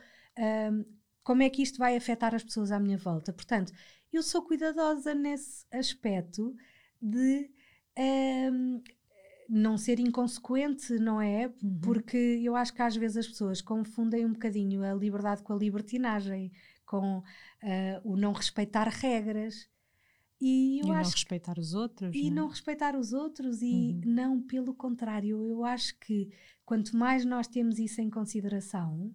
como 1.25 1.43
é 1.43 1.51
que 1.51 1.63
isto 1.63 1.79
vai 1.79 1.97
afetar 1.97 2.35
as 2.35 2.45
pessoas 2.45 2.71
à 2.71 2.79
minha 2.79 2.99
volta. 2.99 3.33
Portanto, 3.33 3.73
eu 4.13 4.23
sou 4.23 4.43
cuidadosa 4.43 5.15
nesse 5.15 5.67
aspecto 5.73 6.55
de 7.01 7.51
um, 7.99 8.83
não 9.49 9.77
ser 9.79 9.99
inconsequente, 10.01 10.99
não 10.99 11.21
é? 11.21 11.47
Uhum. 11.63 11.81
Porque 11.81 12.17
eu 12.43 12.57
acho 12.57 12.73
que 12.75 12.83
às 12.83 12.97
vezes 12.97 13.19
as 13.19 13.29
pessoas 13.29 13.61
confundem 13.61 14.25
um 14.25 14.33
bocadinho 14.33 14.83
a 14.83 14.93
liberdade 14.95 15.43
com 15.43 15.53
a 15.53 15.57
libertinagem 15.57 16.53
com 16.87 17.19
uh, 17.19 17.23
o 18.05 18.17
não 18.17 18.33
respeitar 18.33 18.89
regras. 18.89 19.69
E, 20.41 20.81
eu 20.81 20.89
e 20.89 20.91
acho 20.93 21.11
não 21.11 21.11
respeitar 21.11 21.59
os 21.59 21.75
outros. 21.75 22.15
E 22.15 22.23
não, 22.23 22.29
é? 22.29 22.31
não 22.31 22.49
respeitar 22.49 22.97
os 22.97 23.13
outros, 23.13 23.63
e 23.63 23.93
uhum. 23.93 24.01
não 24.07 24.43
pelo 24.43 24.75
contrário. 24.75 25.37
Eu 25.49 25.65
acho 25.65 25.99
que 25.99 26.31
quanto 26.65 26.97
mais 26.97 27.25
nós 27.25 27.49
temos 27.49 27.79
isso 27.79 28.01
em 28.01 28.09
consideração, 28.09 29.15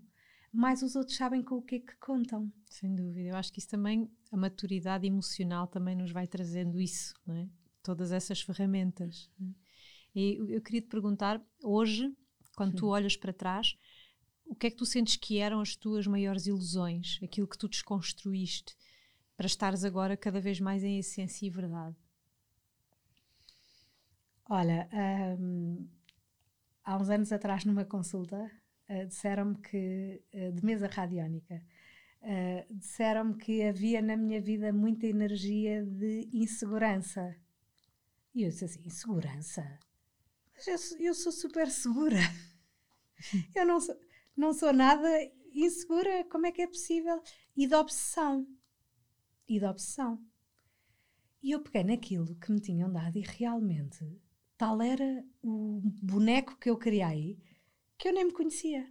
mais 0.51 0.81
os 0.81 0.95
outros 0.95 1.15
sabem 1.15 1.41
com 1.41 1.55
o 1.55 1.61
que 1.61 1.75
é 1.75 1.79
que 1.79 1.95
contam. 1.97 2.51
Sem 2.69 2.93
dúvida. 2.93 3.29
Eu 3.29 3.35
acho 3.35 3.53
que 3.53 3.59
isso 3.59 3.69
também, 3.69 4.09
a 4.31 4.37
maturidade 4.37 5.07
emocional 5.07 5.67
também 5.67 5.95
nos 5.95 6.11
vai 6.11 6.27
trazendo 6.27 6.79
isso, 6.79 7.13
não 7.25 7.35
é? 7.35 7.47
Todas 7.83 8.11
essas 8.11 8.41
ferramentas. 8.41 9.29
É? 9.39 9.60
E 10.13 10.37
eu 10.49 10.61
queria 10.61 10.81
te 10.81 10.87
perguntar, 10.87 11.41
hoje, 11.63 12.13
quando 12.55 12.75
tu 12.75 12.87
olhas 12.87 13.15
para 13.15 13.31
trás, 13.31 13.77
o 14.45 14.55
que 14.55 14.67
é 14.67 14.69
que 14.69 14.75
tu 14.75 14.85
sentes 14.85 15.15
que 15.15 15.37
eram 15.37 15.61
as 15.61 15.75
tuas 15.75 16.05
maiores 16.05 16.45
ilusões, 16.45 17.19
aquilo 17.23 17.47
que 17.47 17.57
tu 17.57 17.69
desconstruíste 17.69 18.75
para 19.37 19.47
estares 19.47 19.83
agora 19.85 20.17
cada 20.17 20.41
vez 20.41 20.59
mais 20.59 20.83
em 20.83 20.99
essência 20.99 21.45
e 21.45 21.49
verdade? 21.49 21.95
Olha, 24.49 24.89
um, 25.39 25.87
há 26.83 26.97
uns 26.97 27.09
anos 27.09 27.31
atrás 27.31 27.63
numa 27.63 27.85
consulta 27.85 28.51
uh, 28.89 29.07
disseram-me 29.07 29.55
que, 29.61 30.21
uh, 30.33 30.51
de 30.51 30.65
mesa 30.65 30.87
radiónica, 30.87 31.63
uh, 32.21 32.75
disseram-me 32.75 33.37
que 33.37 33.63
havia 33.63 34.01
na 34.01 34.17
minha 34.17 34.41
vida 34.41 34.73
muita 34.73 35.07
energia 35.07 35.85
de 35.85 36.29
insegurança. 36.33 37.33
E 38.35 38.43
eu 38.43 38.49
disse 38.49 38.65
assim, 38.65 38.81
insegurança? 38.85 39.79
Eu, 40.99 41.13
sou 41.13 41.31
super 41.31 41.69
segura. 41.69 42.19
eu 43.55 43.65
não 43.65 43.79
sou 43.79 43.95
não 44.35 44.53
sou 44.53 44.71
nada 44.71 45.07
insegura, 45.53 46.23
como 46.25 46.47
é 46.47 46.51
que 46.51 46.61
é 46.61 46.67
possível? 46.67 47.21
E 47.55 47.67
de 47.67 47.75
obsessão. 47.75 48.47
E 49.47 49.59
de 49.59 49.65
obsessão. 49.65 50.23
E 51.43 51.51
eu 51.51 51.59
peguei 51.61 51.83
naquilo 51.83 52.35
que 52.35 52.51
me 52.51 52.59
tinham 52.59 52.91
dado 52.91 53.17
e 53.17 53.21
realmente 53.21 54.05
tal 54.57 54.81
era 54.81 55.25
o 55.41 55.81
boneco 56.01 56.57
que 56.57 56.69
eu 56.69 56.77
criei 56.77 57.37
que 57.97 58.07
eu 58.07 58.13
nem 58.13 58.25
me 58.25 58.31
conhecia. 58.31 58.87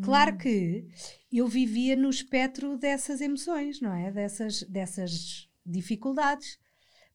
Claro 0.00 0.34
hum. 0.34 0.38
que 0.38 0.88
eu 1.32 1.48
vivia 1.48 1.96
no 1.96 2.08
espectro 2.08 2.76
dessas 2.76 3.20
emoções, 3.20 3.80
não 3.80 3.92
é? 3.92 4.12
Dessas, 4.12 4.62
dessas 4.62 5.48
dificuldades. 5.66 6.58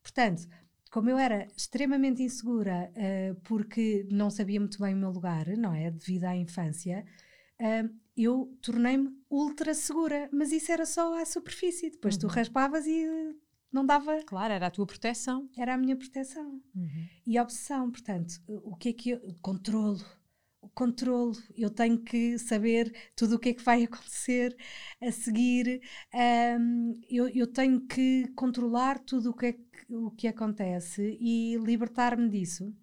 Portanto, 0.02 0.46
como 0.94 1.10
eu 1.10 1.18
era 1.18 1.48
extremamente 1.56 2.22
insegura 2.22 2.88
uh, 2.94 3.34
porque 3.42 4.06
não 4.12 4.30
sabia 4.30 4.60
muito 4.60 4.78
bem 4.78 4.94
o 4.94 4.96
meu 4.96 5.10
lugar, 5.10 5.44
não 5.56 5.74
é? 5.74 5.90
Devido 5.90 6.22
à 6.22 6.36
infância, 6.36 7.04
uh, 7.60 7.92
eu 8.16 8.56
tornei-me 8.62 9.10
ultra 9.28 9.74
segura, 9.74 10.28
mas 10.32 10.52
isso 10.52 10.70
era 10.70 10.86
só 10.86 11.20
à 11.20 11.26
superfície. 11.26 11.90
Depois 11.90 12.14
uhum. 12.14 12.20
tu 12.20 12.26
raspavas 12.28 12.86
e 12.86 13.08
não 13.72 13.84
dava. 13.84 14.22
Claro, 14.22 14.52
era 14.52 14.68
a 14.68 14.70
tua 14.70 14.86
proteção. 14.86 15.50
Era 15.58 15.74
a 15.74 15.76
minha 15.76 15.96
proteção. 15.96 16.62
Uhum. 16.76 17.08
E 17.26 17.36
a 17.36 17.42
obsessão, 17.42 17.90
portanto, 17.90 18.40
o 18.46 18.76
que 18.76 18.90
é 18.90 18.92
que 18.92 19.10
eu. 19.10 19.20
Controlo. 19.42 19.98
Controlo. 20.74 21.34
Eu 21.56 21.70
tenho 21.70 21.98
que 21.98 22.38
saber 22.38 22.92
tudo 23.16 23.36
o 23.36 23.38
que 23.38 23.50
é 23.50 23.54
que 23.54 23.62
vai 23.62 23.84
acontecer 23.84 24.56
a 25.00 25.10
seguir. 25.12 25.80
Um, 26.14 26.92
eu, 27.08 27.28
eu 27.28 27.46
tenho 27.46 27.80
que 27.86 28.28
controlar 28.34 28.98
tudo 29.00 29.30
o 29.30 29.34
que, 29.34 29.46
é 29.46 29.52
que, 29.52 29.60
o 29.90 30.10
que 30.10 30.28
acontece 30.28 31.16
e 31.20 31.56
libertar-me 31.58 32.28
disso. 32.28 32.74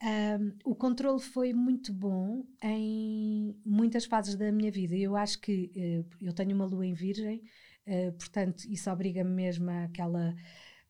Um, 0.00 0.52
o 0.64 0.76
controle 0.76 1.20
foi 1.20 1.52
muito 1.52 1.92
bom 1.92 2.46
em 2.62 3.56
muitas 3.64 4.04
fases 4.04 4.36
da 4.36 4.52
minha 4.52 4.70
vida. 4.70 4.94
Eu 4.96 5.16
acho 5.16 5.40
que 5.40 5.72
uh, 5.76 6.24
eu 6.24 6.32
tenho 6.32 6.54
uma 6.54 6.64
lua 6.64 6.86
em 6.86 6.94
virgem, 6.94 7.42
uh, 7.86 8.12
portanto, 8.12 8.64
isso 8.68 8.88
obriga-me 8.90 9.30
mesmo 9.30 9.68
àquela 9.70 10.34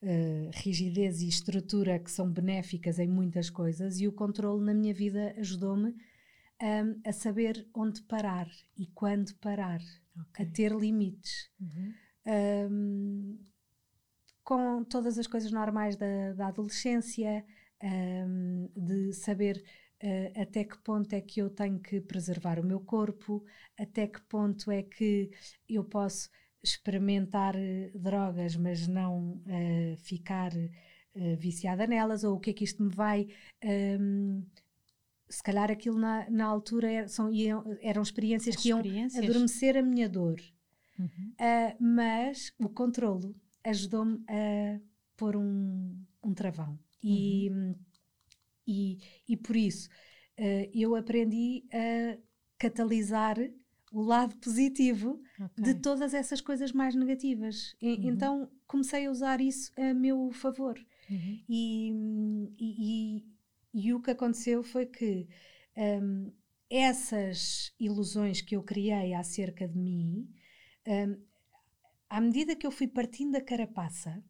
uh, 0.02 0.50
rigidez 0.54 1.20
e 1.22 1.28
estrutura 1.28 1.98
que 1.98 2.10
são 2.10 2.30
benéficas 2.30 2.98
em 2.98 3.08
muitas 3.08 3.50
coisas, 3.50 4.00
e 4.00 4.08
o 4.08 4.12
controle 4.12 4.64
na 4.64 4.74
minha 4.74 4.94
vida 4.94 5.34
ajudou-me 5.38 5.94
um, 6.62 7.00
a 7.04 7.12
saber 7.12 7.68
onde 7.74 8.02
parar 8.02 8.48
e 8.76 8.86
quando 8.86 9.34
parar, 9.36 9.80
okay. 10.30 10.46
a 10.46 10.50
ter 10.50 10.72
limites. 10.72 11.50
Uhum. 11.60 11.94
Um, 12.26 13.38
com 14.44 14.84
todas 14.84 15.18
as 15.18 15.26
coisas 15.26 15.52
normais 15.52 15.96
da, 15.96 16.32
da 16.32 16.48
adolescência, 16.48 17.44
um, 17.82 18.68
de 18.74 19.12
saber 19.12 19.62
uh, 20.02 20.40
até 20.40 20.64
que 20.64 20.78
ponto 20.78 21.12
é 21.12 21.20
que 21.20 21.40
eu 21.40 21.50
tenho 21.50 21.78
que 21.78 22.00
preservar 22.00 22.58
o 22.58 22.64
meu 22.64 22.80
corpo, 22.80 23.44
até 23.78 24.06
que 24.06 24.20
ponto 24.22 24.70
é 24.70 24.82
que 24.82 25.30
eu 25.68 25.84
posso 25.84 26.30
experimentar 26.62 27.54
uh, 27.56 27.98
drogas, 27.98 28.56
mas 28.56 28.86
não 28.86 29.42
uh, 29.46 29.96
ficar 29.98 30.52
viciada 31.36 31.84
nelas, 31.84 32.22
ou 32.22 32.36
o 32.36 32.38
que 32.38 32.50
é 32.50 32.52
que 32.52 32.62
isto 32.62 32.80
me 32.80 32.94
vai. 32.94 33.26
Um, 33.64 34.44
se 35.28 35.42
calhar 35.42 35.68
aquilo 35.68 35.98
na, 35.98 36.30
na 36.30 36.44
altura 36.44 36.92
era, 36.92 37.08
são, 37.08 37.32
iam, 37.32 37.64
eram 37.82 38.02
experiências, 38.02 38.54
que 38.54 38.68
iam 38.68 38.80
adormecer 39.16 39.76
a 39.76 39.82
minha 39.82 40.08
dor. 40.08 40.40
Uhum. 40.96 41.32
mas 41.78 42.52
o 42.58 42.68
controlo 42.68 43.34
ajudou-me 43.64 44.22
a 44.28 44.80
pôr 45.16 45.36
um, 45.36 45.96
um 46.22 46.32
travão. 46.32 46.78
E, 47.02 47.50
uhum. 47.50 47.74
e, 48.66 48.98
e 49.28 49.36
por 49.36 49.56
isso 49.56 49.88
uh, 50.38 50.70
eu 50.72 50.94
aprendi 50.94 51.64
a 51.72 52.18
catalisar 52.58 53.36
o 53.92 54.02
lado 54.02 54.36
positivo 54.36 55.22
okay. 55.40 55.64
de 55.64 55.74
todas 55.74 56.14
essas 56.14 56.40
coisas 56.40 56.72
mais 56.72 56.94
negativas. 56.94 57.74
E, 57.80 57.94
uhum. 57.94 58.08
Então 58.10 58.50
comecei 58.66 59.06
a 59.06 59.10
usar 59.10 59.40
isso 59.40 59.72
a 59.76 59.94
meu 59.94 60.30
favor. 60.32 60.78
Uhum. 61.10 61.42
E, 61.48 61.92
e, 62.58 63.24
e, 63.74 63.94
o 63.94 64.00
que 64.00 64.10
aconteceu 64.10 64.62
foi 64.62 64.86
que 64.86 65.26
um, 65.76 66.32
essas 66.68 67.72
ilusões 67.80 68.42
que 68.42 68.56
eu 68.56 68.62
criei 68.62 69.14
acerca 69.14 69.66
de 69.66 69.78
mim, 69.78 70.28
um, 70.86 71.18
à 72.10 72.20
medida 72.20 72.54
que 72.54 72.66
eu 72.66 72.70
fui 72.70 72.86
partindo 72.86 73.32
da 73.32 73.40
carapaça, 73.40 74.22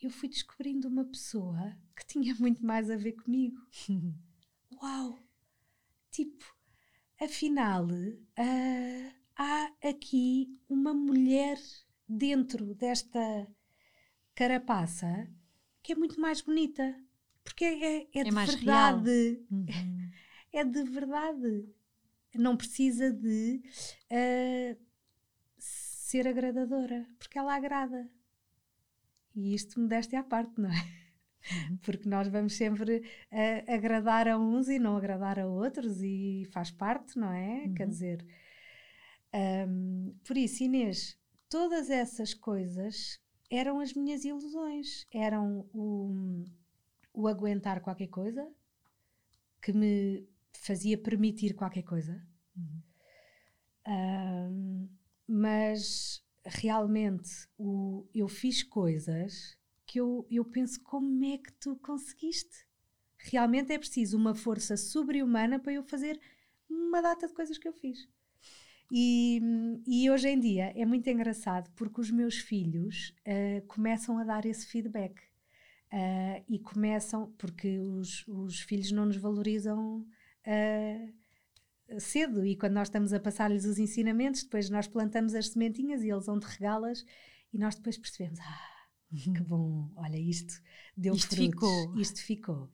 eu 0.00 0.10
fui 0.10 0.28
descobrindo 0.28 0.88
uma 0.88 1.04
pessoa 1.04 1.74
que 1.96 2.06
tinha 2.06 2.34
muito 2.34 2.64
mais 2.64 2.90
a 2.90 2.96
ver 2.96 3.12
comigo. 3.12 3.56
Uau! 4.82 5.18
Tipo, 6.10 6.55
afinal, 7.20 7.86
uh, 7.86 9.12
há 9.36 9.72
aqui 9.82 10.58
uma 10.68 10.94
mulher 10.94 11.58
dentro 12.08 12.74
desta 12.74 13.46
carapaça 14.34 15.28
que 15.82 15.92
é 15.92 15.96
muito 15.96 16.20
mais 16.20 16.40
bonita. 16.40 16.96
Porque 17.44 17.64
é, 17.64 18.02
é, 18.02 18.08
é 18.12 18.24
de 18.24 18.30
verdade. 18.30 19.46
Uhum. 19.50 19.66
É 20.52 20.64
de 20.64 20.84
verdade. 20.84 21.68
Não 22.34 22.56
precisa 22.56 23.12
de 23.12 23.60
uh, 24.10 24.78
ser 25.58 26.26
agradadora, 26.26 27.06
porque 27.18 27.38
ela 27.38 27.54
agrada. 27.54 28.08
E 29.34 29.54
isto 29.54 29.78
modéstia 29.78 30.20
à 30.20 30.22
parte, 30.22 30.58
não 30.58 30.70
é? 30.70 31.05
Porque 31.82 32.08
nós 32.08 32.28
vamos 32.28 32.54
sempre 32.54 32.98
uh, 32.98 33.72
agradar 33.72 34.28
a 34.28 34.38
uns 34.38 34.68
e 34.68 34.78
não 34.78 34.96
agradar 34.96 35.38
a 35.38 35.46
outros, 35.46 36.02
e 36.02 36.46
faz 36.52 36.70
parte, 36.70 37.18
não 37.18 37.32
é? 37.32 37.64
Uhum. 37.64 37.74
Quer 37.74 37.86
dizer, 37.86 38.26
um, 39.68 40.14
por 40.24 40.36
isso, 40.36 40.62
Inês, 40.62 41.18
todas 41.48 41.90
essas 41.90 42.34
coisas 42.34 43.20
eram 43.50 43.80
as 43.80 43.92
minhas 43.92 44.24
ilusões, 44.24 45.06
eram 45.12 45.68
o, 45.72 46.44
o 47.12 47.28
aguentar 47.28 47.80
qualquer 47.80 48.08
coisa 48.08 48.48
que 49.60 49.72
me 49.72 50.28
fazia 50.52 50.96
permitir 50.98 51.54
qualquer 51.54 51.82
coisa. 51.82 52.20
Uhum. 52.56 52.82
Um, 53.88 54.88
mas 55.28 56.24
realmente 56.44 57.30
o, 57.58 58.06
eu 58.14 58.28
fiz 58.28 58.62
coisas 58.62 59.56
que 59.96 60.00
eu, 60.00 60.26
eu 60.30 60.44
penso 60.44 60.82
como 60.82 61.24
é 61.24 61.38
que 61.38 61.50
tu 61.54 61.74
conseguiste? 61.76 62.66
Realmente 63.16 63.72
é 63.72 63.78
preciso 63.78 64.18
uma 64.18 64.34
força 64.34 64.76
sobre-humana 64.76 65.58
para 65.58 65.72
eu 65.72 65.82
fazer 65.82 66.20
uma 66.68 67.00
data 67.00 67.26
de 67.26 67.32
coisas 67.32 67.56
que 67.56 67.66
eu 67.66 67.72
fiz. 67.72 68.06
E, 68.92 69.40
e, 69.86 70.10
hoje 70.10 70.28
em 70.28 70.38
dia 70.38 70.70
é 70.76 70.84
muito 70.84 71.08
engraçado 71.08 71.70
porque 71.74 71.98
os 71.98 72.10
meus 72.10 72.36
filhos 72.36 73.14
uh, 73.26 73.66
começam 73.66 74.18
a 74.18 74.24
dar 74.24 74.44
esse 74.44 74.66
feedback. 74.66 75.18
Uh, 75.86 76.44
e 76.46 76.58
começam, 76.58 77.32
porque 77.38 77.78
os, 77.78 78.26
os 78.28 78.60
filhos 78.60 78.92
não 78.92 79.06
nos 79.06 79.16
valorizam 79.16 80.00
uh, 80.46 82.00
cedo, 82.00 82.44
e 82.44 82.54
quando 82.54 82.74
nós 82.74 82.88
estamos 82.88 83.14
a 83.14 83.20
passar-lhes 83.20 83.64
os 83.64 83.78
ensinamentos, 83.78 84.42
depois 84.42 84.68
nós 84.68 84.86
plantamos 84.88 85.34
as 85.34 85.48
sementinhas 85.48 86.02
e 86.02 86.10
eles 86.10 86.26
vão 86.26 86.38
de 86.38 86.46
regá-las, 86.46 87.06
e 87.50 87.56
nós 87.56 87.76
depois 87.76 87.96
percebemos: 87.96 88.40
ah, 88.40 88.75
que 89.12 89.42
bom, 89.42 89.90
olha, 89.96 90.18
isto 90.18 90.60
deu 90.96 91.14
isto 91.14 91.34
frutos, 91.34 91.52
ficou. 91.52 91.96
isto 91.96 92.22
ficou. 92.22 92.70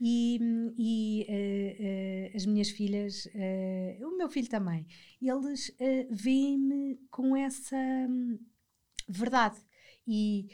E, 0.00 0.38
e 0.76 1.26
uh, 1.28 2.32
uh, 2.32 2.36
as 2.36 2.46
minhas 2.46 2.70
filhas, 2.70 3.26
uh, 3.26 4.06
o 4.06 4.16
meu 4.16 4.28
filho 4.28 4.48
também, 4.48 4.86
eles 5.22 5.68
uh, 5.68 6.08
veem-me 6.10 6.98
com 7.10 7.36
essa 7.36 7.76
um, 7.76 8.38
verdade. 9.08 9.56
E 10.06 10.48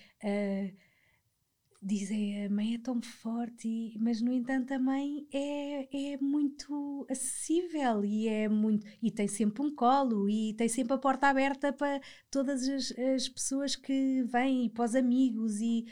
dizem 1.83 2.45
a 2.45 2.51
mãe 2.51 2.75
é 2.75 2.79
tão 2.79 3.01
forte, 3.01 3.97
mas 3.99 4.21
no 4.21 4.33
entanto 4.33 4.73
a 4.73 4.79
mãe 4.79 5.27
é, 5.33 6.13
é 6.13 6.17
muito 6.19 7.07
acessível 7.09 8.05
e 8.05 8.29
é 8.29 8.49
muito 8.49 8.87
e 9.03 9.11
tem 9.11 9.27
sempre 9.27 9.63
um 9.63 9.75
colo 9.75 10.29
e 10.29 10.55
tem 10.55 10.69
sempre 10.69 10.95
a 10.95 10.99
porta 10.99 11.29
aberta 11.29 11.73
para 11.73 12.01
todas 12.31 12.69
as, 12.69 12.93
as 12.99 13.29
pessoas 13.29 13.77
que 13.77 14.23
vêm 14.25 14.67
e 14.67 14.71
para 14.71 14.85
os 14.85 14.95
amigos 14.95 15.61
e 15.61 15.87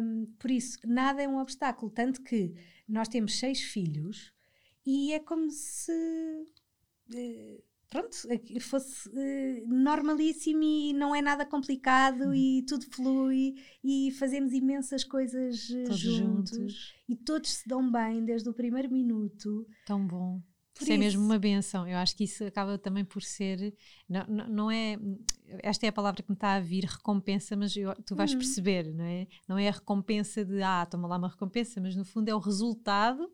um, 0.00 0.26
por 0.38 0.50
isso 0.50 0.78
nada 0.86 1.22
é 1.22 1.28
um 1.28 1.38
obstáculo, 1.38 1.90
tanto 1.90 2.22
que 2.22 2.54
nós 2.88 3.08
temos 3.08 3.38
seis 3.38 3.60
filhos 3.60 4.32
e 4.84 5.12
é 5.12 5.20
como 5.20 5.50
se 5.50 5.92
uh, 5.92 7.62
pronto, 7.92 8.16
fosse 8.60 9.08
uh, 9.10 9.68
normalíssimo 9.68 10.62
e 10.62 10.94
não 10.94 11.14
é 11.14 11.20
nada 11.20 11.44
complicado 11.44 12.22
uhum. 12.22 12.34
e 12.34 12.62
tudo 12.62 12.86
flui 12.90 13.54
e 13.84 14.10
fazemos 14.12 14.54
imensas 14.54 15.04
coisas 15.04 15.68
uh, 15.68 15.84
todos 15.84 15.98
juntos, 15.98 16.56
juntos. 16.58 16.94
e 17.06 17.14
todos 17.14 17.50
se 17.50 17.68
dão 17.68 17.92
bem 17.92 18.24
desde 18.24 18.48
o 18.48 18.54
primeiro 18.54 18.90
minuto. 18.90 19.66
Tão 19.84 20.06
bom. 20.06 20.40
Por 20.74 20.84
isso, 20.84 20.84
isso 20.84 20.92
é 20.92 20.96
mesmo 20.96 21.22
uma 21.22 21.38
benção. 21.38 21.86
Eu 21.86 21.98
acho 21.98 22.16
que 22.16 22.24
isso 22.24 22.44
acaba 22.44 22.78
também 22.78 23.04
por 23.04 23.22
ser. 23.22 23.74
Não, 24.08 24.26
não, 24.26 24.48
não, 24.48 24.70
é. 24.70 24.96
Esta 25.62 25.84
é 25.84 25.90
a 25.90 25.92
palavra 25.92 26.22
que 26.22 26.30
me 26.30 26.34
está 26.34 26.54
a 26.54 26.60
vir, 26.60 26.84
recompensa, 26.84 27.54
mas 27.54 27.76
eu, 27.76 27.94
tu 28.06 28.16
vais 28.16 28.32
uhum. 28.32 28.38
perceber, 28.38 28.90
não 28.90 29.04
é? 29.04 29.26
Não 29.46 29.58
é 29.58 29.68
a 29.68 29.72
recompensa 29.72 30.42
de, 30.42 30.62
ah, 30.62 30.86
toma 30.86 31.06
lá 31.06 31.18
uma 31.18 31.28
recompensa, 31.28 31.78
mas 31.78 31.94
no 31.94 32.06
fundo 32.06 32.30
é 32.30 32.34
o 32.34 32.38
resultado 32.38 33.30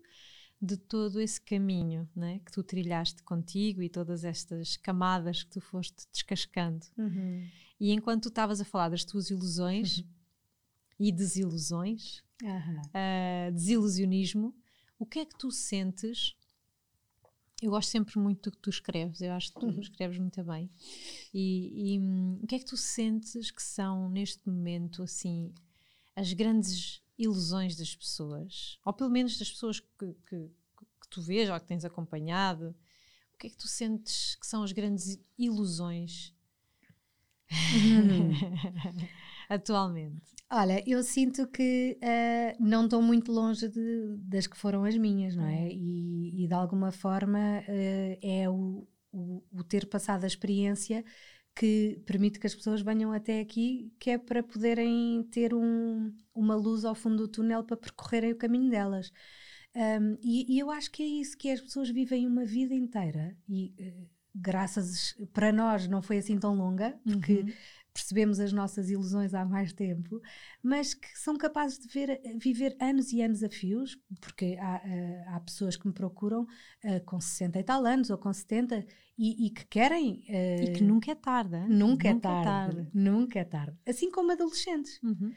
de 0.61 0.77
todo 0.77 1.21
esse 1.21 1.41
caminho 1.41 2.09
né, 2.15 2.41
que 2.45 2.51
tu 2.51 2.63
trilhaste 2.63 3.23
contigo 3.23 3.81
e 3.83 3.89
todas 3.89 4.25
estas 4.25 4.77
camadas 4.77 5.45
que 5.45 5.51
tu 5.51 5.61
foste 5.61 6.07
descascando. 6.13 6.85
Uhum. 6.97 7.47
E 7.79 7.93
enquanto 7.93 8.25
tu 8.25 8.29
estavas 8.29 8.61
a 8.61 8.65
falar 8.65 8.89
das 8.89 9.05
tuas 9.05 9.31
ilusões 9.31 9.99
uhum. 9.99 10.05
e 10.99 11.13
desilusões, 11.13 12.25
uhum. 12.43 12.83
uh, 12.89 13.53
desilusionismo, 13.53 14.55
o 14.99 15.07
que 15.07 15.21
é 15.21 15.25
que 15.25 15.39
tu 15.39 15.51
sentes? 15.53 16.35
Eu 17.63 17.71
gosto 17.71 17.91
sempre 17.91 18.19
muito 18.19 18.51
do 18.51 18.57
que 18.57 18.63
tu 18.63 18.71
escreves, 18.71 19.21
eu 19.21 19.33
acho 19.33 19.53
que 19.53 19.61
tu 19.61 19.67
uhum. 19.67 19.81
escreves 19.81 20.19
muito 20.19 20.43
bem. 20.43 20.69
E, 21.33 21.95
e 21.95 22.01
um, 22.01 22.41
o 22.43 22.47
que 22.49 22.57
é 22.57 22.59
que 22.59 22.65
tu 22.65 22.77
sentes 22.77 23.53
que 23.53 23.63
são, 23.63 24.09
neste 24.09 24.49
momento, 24.49 25.05
assim, 25.05 25.53
as 26.17 26.33
grandes 26.33 27.01
ilusões 27.19 27.77
das 27.77 27.95
pessoas, 27.95 28.79
ou 28.85 28.93
pelo 28.93 29.11
menos 29.11 29.39
das 29.39 29.51
pessoas 29.51 29.81
que, 29.81 30.15
que, 30.27 30.51
que 30.79 31.09
tu 31.11 31.21
vês 31.21 31.51
ou 31.51 31.59
que 31.59 31.67
tens 31.67 31.85
acompanhado, 31.85 32.75
o 33.35 33.39
que 33.39 33.49
é 33.49 33.51
que 33.51 33.57
tu 33.57 33.69
sentes 33.69 34.37
que 34.37 34.47
são 34.47 34.63
as 34.63 34.73
grandes 34.73 35.21
ilusões 35.37 36.35
atualmente? 39.49 40.39
Olha, 40.51 40.83
eu 40.87 41.03
sinto 41.03 41.47
que 41.47 41.99
uh, 42.03 42.63
não 42.63 42.85
estou 42.85 43.03
muito 43.03 43.31
longe 43.31 43.69
de, 43.69 44.17
das 44.19 44.47
que 44.47 44.57
foram 44.57 44.85
as 44.85 44.97
minhas, 44.97 45.37
não 45.37 45.47
é? 45.47 45.69
E, 45.71 46.45
e 46.45 46.49
de 46.49 46.55
alguma 46.55 46.91
forma 46.91 47.39
uh, 47.39 48.19
é 48.23 48.49
o, 48.49 48.87
o, 49.13 49.43
o, 49.53 49.63
ter 49.63 49.87
passado 49.87 50.25
a 50.25 50.27
experiência 50.27 51.05
que 51.59 52.01
permite 52.07 52.39
que 52.39 52.47
as 52.47 52.55
pessoas 52.55 52.83
venham 52.83 53.13
até 53.13 53.41
aqui, 53.41 53.93
que 53.99 54.11
é 54.11 54.19
para 54.19 54.45
poderem 54.45 55.25
ter 55.25 55.53
um, 55.53 56.15
uma 56.33 56.55
luz 56.55 56.85
ao 56.85 56.95
fundo 56.95 57.17
do 57.17 57.29
túnel 57.29 57.65
para 57.65 57.77
percorrerem 57.77 58.31
o 58.31 58.37
caminho 58.37 58.71
delas. 58.71 59.11
Um, 59.75 60.17
e, 60.23 60.55
e, 60.55 60.59
eu 60.61 60.71
acho 60.71 60.89
que 60.89 61.03
é 61.03 61.07
isso 61.07 61.37
que 61.37 61.51
as 61.51 61.61
pessoas 61.61 61.91
vivem 61.91 62.29
uma 62.29 62.45
vida 62.45 62.75
inteira 62.75 63.37
e 63.49 63.75
uh, 63.81 64.09
graças 64.35 65.15
para 65.33 65.53
nós 65.53 65.87
não 65.87 66.01
foi 66.01 66.19
assim 66.19 66.39
tão 66.39 66.55
longa 66.55 66.99
porque 67.05 67.41
uhum 67.41 67.53
percebemos 67.99 68.39
as 68.39 68.53
nossas 68.53 68.91
ilusões 68.91 69.35
há 69.35 69.45
mais 69.45 69.73
tempo, 69.73 70.21
mas 70.63 70.95
que 70.95 71.19
são 71.19 71.37
capazes 71.37 71.79
de 71.79 71.89
ver, 71.89 72.21
viver 72.41 72.77
anos 72.81 73.13
e 73.13 73.21
anos 73.21 73.43
a 73.43 73.49
fios, 73.49 73.99
porque 74.21 74.57
há, 74.61 74.77
uh, 74.77 75.35
há 75.35 75.41
pessoas 75.41 75.77
que 75.77 75.87
me 75.87 75.93
procuram 75.93 76.43
uh, 76.43 77.05
com 77.05 77.21
60 77.21 77.59
e 77.59 77.65
tal 77.65 77.85
anos 77.85 78.09
ou 78.11 78.17
com 78.17 78.33
70 78.33 78.87
e, 79.19 79.47
e 79.47 79.51
que 79.51 79.67
querem. 79.67 80.25
Uh, 80.29 80.63
e 80.63 80.73
que 80.75 80.83
nunca 80.83 81.11
é 81.11 81.15
tarde. 81.17 81.59
Nunca, 81.69 81.69
nunca, 81.69 82.09
é, 82.09 82.15
tarde, 82.15 82.21
é 82.21 82.45
tarde. 82.45 82.91
Nunca 82.95 83.39
é 83.41 83.45
tarde. 83.45 83.77
Assim 83.87 84.11
como 84.11 84.31
adolescentes. 84.31 85.01
Uhum. 85.03 85.33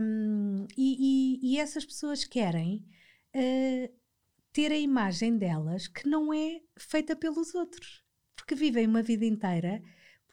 Um, 0.00 0.66
e, 0.76 1.38
e, 1.44 1.54
e, 1.54 1.58
essas 1.58 1.84
pessoas 1.84 2.24
querem 2.24 2.84
ter 4.52 4.72
a 4.72 4.76
imagem 4.76 5.38
delas 5.38 5.86
que 5.86 6.08
não 6.08 6.34
é 6.34 6.60
feita 6.76 7.14
pelos 7.14 7.54
outros, 7.54 8.02
porque 8.34 8.56
vivem 8.56 8.86
uma 8.88 9.02
vida 9.02 9.24
inteira 9.24 9.80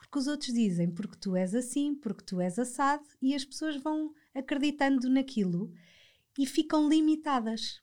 porque 0.08 0.18
os 0.20 0.26
outros 0.26 0.52
dizem 0.54 0.90
porque 0.90 1.16
tu 1.16 1.36
és 1.36 1.54
assim, 1.54 1.94
porque 1.94 2.24
tu 2.24 2.40
és 2.40 2.58
assado, 2.58 3.04
e 3.20 3.34
as 3.34 3.44
pessoas 3.44 3.76
vão 3.76 4.14
acreditando 4.34 5.08
naquilo 5.10 5.70
e 6.38 6.46
ficam 6.46 6.88
limitadas 6.88 7.82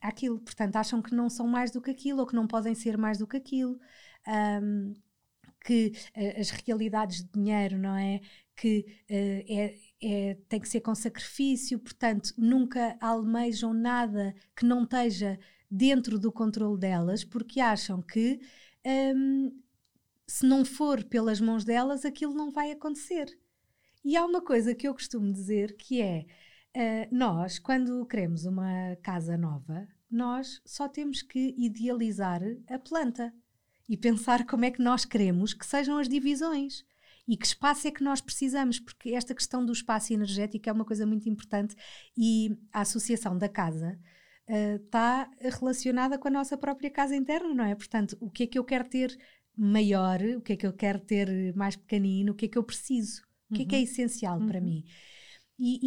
àquilo. 0.00 0.40
Portanto, 0.40 0.76
acham 0.76 1.00
que 1.00 1.14
não 1.14 1.30
são 1.30 1.46
mais 1.46 1.70
do 1.70 1.80
que 1.80 1.90
aquilo 1.90 2.20
ou 2.20 2.26
que 2.26 2.34
não 2.34 2.46
podem 2.46 2.74
ser 2.74 2.98
mais 2.98 3.18
do 3.18 3.26
que 3.26 3.36
aquilo. 3.36 3.78
Um, 4.26 4.94
que 5.64 5.92
uh, 6.16 6.40
as 6.40 6.50
realidades 6.50 7.24
de 7.24 7.30
dinheiro, 7.32 7.78
não 7.78 7.96
é? 7.96 8.20
Que 8.56 8.84
uh, 9.10 9.44
é, 9.48 9.74
é, 10.02 10.34
tem 10.48 10.60
que 10.60 10.68
ser 10.68 10.80
com 10.80 10.94
sacrifício, 10.94 11.78
portanto, 11.78 12.34
nunca 12.36 12.96
almejam 13.00 13.72
nada 13.72 14.34
que 14.54 14.66
não 14.66 14.82
esteja 14.82 15.38
dentro 15.70 16.18
do 16.18 16.30
controle 16.30 16.78
delas, 16.78 17.24
porque 17.24 17.60
acham 17.60 18.02
que 18.02 18.40
um, 19.16 19.63
se 20.26 20.46
não 20.46 20.64
for 20.64 21.04
pelas 21.04 21.40
mãos 21.40 21.64
delas, 21.64 22.04
aquilo 22.04 22.34
não 22.34 22.50
vai 22.50 22.70
acontecer. 22.70 23.26
E 24.04 24.16
há 24.16 24.24
uma 24.24 24.42
coisa 24.42 24.74
que 24.74 24.86
eu 24.86 24.94
costumo 24.94 25.32
dizer 25.32 25.76
que 25.76 26.00
é: 26.00 26.26
uh, 26.76 27.14
nós, 27.14 27.58
quando 27.58 28.04
queremos 28.06 28.44
uma 28.44 28.96
casa 29.02 29.36
nova, 29.36 29.88
nós 30.10 30.60
só 30.64 30.88
temos 30.88 31.22
que 31.22 31.54
idealizar 31.56 32.40
a 32.68 32.78
planta 32.78 33.32
e 33.88 33.96
pensar 33.96 34.46
como 34.46 34.64
é 34.64 34.70
que 34.70 34.82
nós 34.82 35.04
queremos 35.04 35.52
que 35.52 35.66
sejam 35.66 35.98
as 35.98 36.08
divisões 36.08 36.84
e 37.26 37.36
que 37.36 37.46
espaço 37.46 37.88
é 37.88 37.90
que 37.90 38.04
nós 38.04 38.20
precisamos, 38.20 38.78
porque 38.78 39.10
esta 39.10 39.34
questão 39.34 39.64
do 39.64 39.72
espaço 39.72 40.12
energético 40.12 40.68
é 40.68 40.72
uma 40.72 40.84
coisa 40.84 41.06
muito 41.06 41.28
importante 41.28 41.74
e 42.16 42.56
a 42.72 42.82
associação 42.82 43.36
da 43.36 43.48
casa 43.48 43.98
está 44.46 45.30
uh, 45.30 45.58
relacionada 45.58 46.18
com 46.18 46.28
a 46.28 46.30
nossa 46.30 46.56
própria 46.56 46.90
casa 46.90 47.16
interna, 47.16 47.54
não 47.54 47.64
é? 47.64 47.74
Portanto, 47.74 48.16
o 48.20 48.30
que 48.30 48.42
é 48.42 48.46
que 48.46 48.58
eu 48.58 48.64
quero 48.64 48.86
ter 48.86 49.16
maior, 49.56 50.20
o 50.36 50.40
que 50.40 50.54
é 50.54 50.56
que 50.56 50.66
eu 50.66 50.72
quero 50.72 50.98
ter 50.98 51.54
mais 51.54 51.76
pequenino, 51.76 52.32
o 52.32 52.34
que 52.34 52.46
é 52.46 52.48
que 52.48 52.58
eu 52.58 52.62
preciso, 52.62 53.22
o 53.50 53.54
que 53.54 53.62
é 53.62 53.64
que 53.64 53.74
é 53.74 53.78
uhum. 53.78 53.84
essencial 53.84 54.38
uhum. 54.38 54.46
para 54.46 54.60
mim. 54.60 54.84
E, 55.58 55.78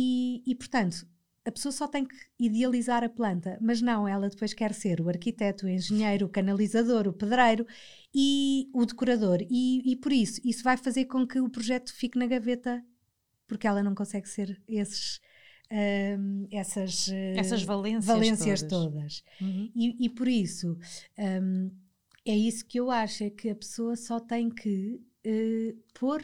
e, 0.46 0.52
e, 0.52 0.56
portanto, 0.56 1.06
a 1.48 1.52
pessoa 1.52 1.72
só 1.72 1.88
tem 1.88 2.06
que 2.06 2.16
idealizar 2.38 3.06
a 3.06 3.10
planta, 3.10 3.58
mas 3.62 3.82
não, 3.82 4.06
ela 4.06 4.30
depois 4.30 4.54
quer 4.54 4.74
ser 4.74 5.00
o 5.00 5.08
arquiteto, 5.08 5.66
o 5.66 5.70
engenheiro, 5.70 6.26
o 6.26 6.30
canalizador, 6.30 7.08
o 7.08 7.14
pedreiro 7.14 7.66
e 8.14 8.70
o 8.74 8.86
decorador. 8.86 9.40
E, 9.50 9.90
e 9.90 9.96
por 9.96 10.12
isso, 10.12 10.42
isso 10.44 10.62
vai 10.62 10.76
fazer 10.76 11.06
com 11.06 11.26
que 11.26 11.40
o 11.40 11.50
projeto 11.50 11.94
fique 11.94 12.20
na 12.20 12.28
gaveta, 12.28 12.84
porque 13.48 13.66
ela 13.66 13.82
não 13.82 13.96
consegue 13.96 14.28
ser 14.28 14.62
esses. 14.68 15.22
Um, 15.70 16.48
essas, 16.50 17.10
essas 17.36 17.62
valências, 17.62 18.06
valências 18.06 18.62
todas. 18.62 19.22
todas. 19.22 19.24
Uhum. 19.42 19.70
E, 19.76 20.06
e, 20.06 20.10
por 20.10 20.26
isso, 20.26 20.78
um, 21.18 21.70
é 22.28 22.36
isso 22.36 22.66
que 22.66 22.80
eu 22.80 22.92
acho, 22.92 23.24
é 23.24 23.30
que 23.30 23.50
a 23.50 23.56
pessoa 23.56 23.96
só 23.96 24.20
tem 24.20 24.50
que 24.50 25.02
uh, 25.26 25.84
pôr 25.98 26.22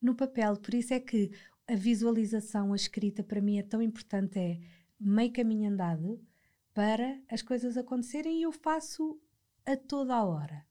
no 0.00 0.14
papel. 0.14 0.56
Por 0.56 0.72
isso 0.72 0.94
é 0.94 1.00
que 1.00 1.32
a 1.68 1.74
visualização, 1.74 2.72
a 2.72 2.76
escrita, 2.76 3.24
para 3.24 3.40
mim 3.40 3.58
é 3.58 3.62
tão 3.62 3.82
importante. 3.82 4.38
É 4.38 4.60
meio 5.00 5.32
caminho 5.32 5.68
andado 5.68 6.24
para 6.72 7.20
as 7.28 7.42
coisas 7.42 7.76
acontecerem 7.76 8.38
e 8.38 8.42
eu 8.42 8.52
faço 8.52 9.20
a 9.66 9.76
toda 9.76 10.14
a 10.14 10.24
hora. 10.24 10.64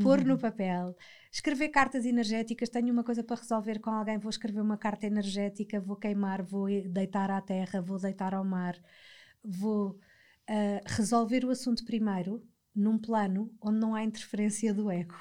Pôr 0.00 0.24
no 0.24 0.38
papel, 0.38 0.96
escrever 1.32 1.70
cartas 1.70 2.06
energéticas. 2.06 2.68
Tenho 2.68 2.92
uma 2.92 3.02
coisa 3.02 3.24
para 3.24 3.40
resolver 3.40 3.80
com 3.80 3.90
alguém, 3.90 4.18
vou 4.18 4.30
escrever 4.30 4.60
uma 4.60 4.78
carta 4.78 5.04
energética, 5.04 5.80
vou 5.80 5.96
queimar, 5.96 6.44
vou 6.44 6.68
deitar 6.88 7.28
à 7.28 7.40
terra, 7.40 7.82
vou 7.82 7.98
deitar 7.98 8.34
ao 8.34 8.44
mar, 8.44 8.80
vou 9.42 9.98
uh, 10.48 10.80
resolver 10.86 11.44
o 11.44 11.50
assunto 11.50 11.84
primeiro 11.84 12.40
num 12.74 12.98
plano 12.98 13.54
onde 13.60 13.78
não 13.78 13.94
há 13.94 14.04
interferência 14.04 14.72
do 14.72 14.90
ego. 14.90 15.16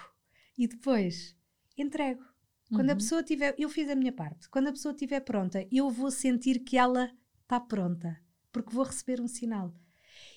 e 0.58 0.68
depois 0.68 1.36
entrego. 1.78 2.24
Quando 2.70 2.88
uhum. 2.88 2.94
a 2.94 2.96
pessoa 2.96 3.24
tiver, 3.24 3.54
eu 3.58 3.68
fiz 3.68 3.90
a 3.90 3.96
minha 3.96 4.14
parte. 4.14 4.50
Quando 4.50 4.68
a 4.68 4.72
pessoa 4.72 4.94
estiver 4.94 5.20
pronta, 5.22 5.68
eu 5.72 5.90
vou 5.90 6.10
sentir 6.10 6.60
que 6.60 6.78
ela 6.78 7.12
está 7.42 7.60
pronta, 7.60 8.18
porque 8.52 8.74
vou 8.74 8.86
receber 8.86 9.20
um 9.20 9.28
sinal. 9.28 9.76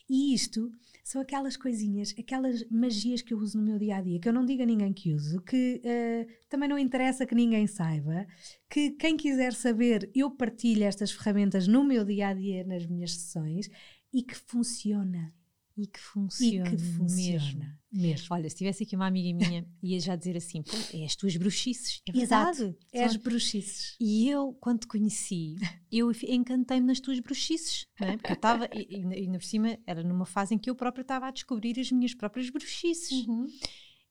E 0.08 0.34
isto 0.34 0.70
são 1.02 1.20
aquelas 1.20 1.56
coisinhas, 1.56 2.14
aquelas 2.18 2.68
magias 2.70 3.22
que 3.22 3.32
eu 3.32 3.38
uso 3.38 3.58
no 3.58 3.64
meu 3.64 3.78
dia 3.78 3.96
a 3.96 4.00
dia, 4.00 4.18
que 4.18 4.28
eu 4.28 4.32
não 4.32 4.44
digo 4.44 4.62
a 4.62 4.66
ninguém 4.66 4.92
que 4.92 5.12
uso, 5.12 5.40
que 5.42 5.80
uh, 5.84 6.32
também 6.48 6.68
não 6.68 6.78
interessa 6.78 7.26
que 7.26 7.34
ninguém 7.34 7.66
saiba, 7.66 8.26
que 8.68 8.90
quem 8.92 9.16
quiser 9.16 9.52
saber, 9.52 10.10
eu 10.14 10.30
partilho 10.30 10.84
estas 10.84 11.12
ferramentas 11.12 11.68
no 11.68 11.84
meu 11.84 12.04
dia 12.04 12.28
a 12.28 12.34
dia, 12.34 12.64
nas 12.64 12.86
minhas 12.86 13.12
sessões, 13.12 13.70
e 14.12 14.22
que 14.22 14.34
funciona. 14.34 15.32
E 15.76 15.86
que 15.88 15.98
funciona. 15.98 16.68
E 16.68 16.70
que 16.70 16.76
funciona. 16.76 17.44
Mesmo. 17.44 17.76
mesmo. 17.92 18.26
Olha, 18.30 18.48
se 18.48 18.56
tivesse 18.56 18.84
aqui 18.84 18.94
uma 18.94 19.06
amiga 19.06 19.36
minha, 19.36 19.66
ia 19.82 19.98
já 19.98 20.14
dizer 20.14 20.36
assim: 20.36 20.62
pô, 20.62 20.76
é 20.92 21.04
as 21.04 21.16
tuas 21.16 21.36
bruxices. 21.36 22.00
É 22.08 22.12
verdade. 22.12 22.62
Exato. 22.62 22.78
É 22.92 23.04
as 23.04 23.16
bruxices. 23.16 23.96
E 24.00 24.28
eu, 24.28 24.52
quando 24.60 24.80
te 24.80 24.86
conheci, 24.86 25.56
eu 25.90 26.12
encantei-me 26.28 26.86
nas 26.86 27.00
tuas 27.00 27.18
bruxices. 27.18 27.86
Não 28.00 28.08
é? 28.08 28.16
Porque 28.16 28.32
eu 28.32 28.34
estava, 28.34 28.68
e, 28.72 28.86
e, 28.88 29.24
e 29.24 29.30
por 29.32 29.42
cima, 29.42 29.78
era 29.84 30.02
numa 30.04 30.26
fase 30.26 30.54
em 30.54 30.58
que 30.58 30.70
eu 30.70 30.76
própria 30.76 31.02
estava 31.02 31.26
a 31.26 31.32
descobrir 31.32 31.78
as 31.80 31.90
minhas 31.90 32.14
próprias 32.14 32.50
bruxices. 32.50 33.26
Uhum. 33.26 33.46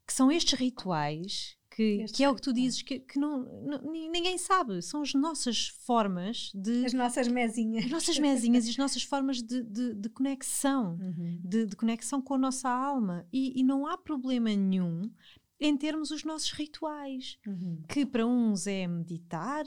Que 0.06 0.12
são 0.12 0.30
estes 0.30 0.60
rituais 0.60 1.56
que, 1.76 2.06
que 2.06 2.24
é 2.24 2.30
o 2.30 2.36
que 2.36 2.42
tu 2.42 2.54
dizes 2.54 2.82
que, 2.82 3.00
que 3.00 3.20
não, 3.20 3.44
não, 3.64 3.92
ninguém 3.92 4.38
sabe. 4.38 4.82
São 4.82 5.02
as 5.02 5.14
nossas 5.14 5.68
formas 5.68 6.52
de. 6.54 6.86
As 6.86 6.94
nossas 6.94 7.28
mesinhas. 7.28 7.86
As 7.86 7.92
nossas 7.92 8.20
mesinhas 8.20 8.68
e 8.68 8.70
as 8.70 8.78
nossas 8.78 9.04
formas 9.04 9.42
de, 9.42 9.64
de, 9.64 9.94
de 9.94 10.10
conexão, 10.10 10.98
uhum. 11.02 11.40
de, 11.44 11.66
de, 11.66 11.76
conexão 11.76 12.22
com 12.22 12.36
a 12.36 12.38
nossa 12.38 12.70
alma. 12.70 13.26
E, 13.34 13.60
e, 13.60 13.64
não 13.64 13.88
há 13.88 13.98
problema 13.98 14.50
nenhum 14.56 15.10
em 15.64 15.78
termos 15.78 16.12
os 16.12 16.26
nossos 16.26 16.52
rituais, 16.52 17.38
uhum. 17.48 17.82
que 17.88 18.06
para 18.06 18.26
uns 18.26 18.68
é 18.68 18.86
meditar, 18.86 19.64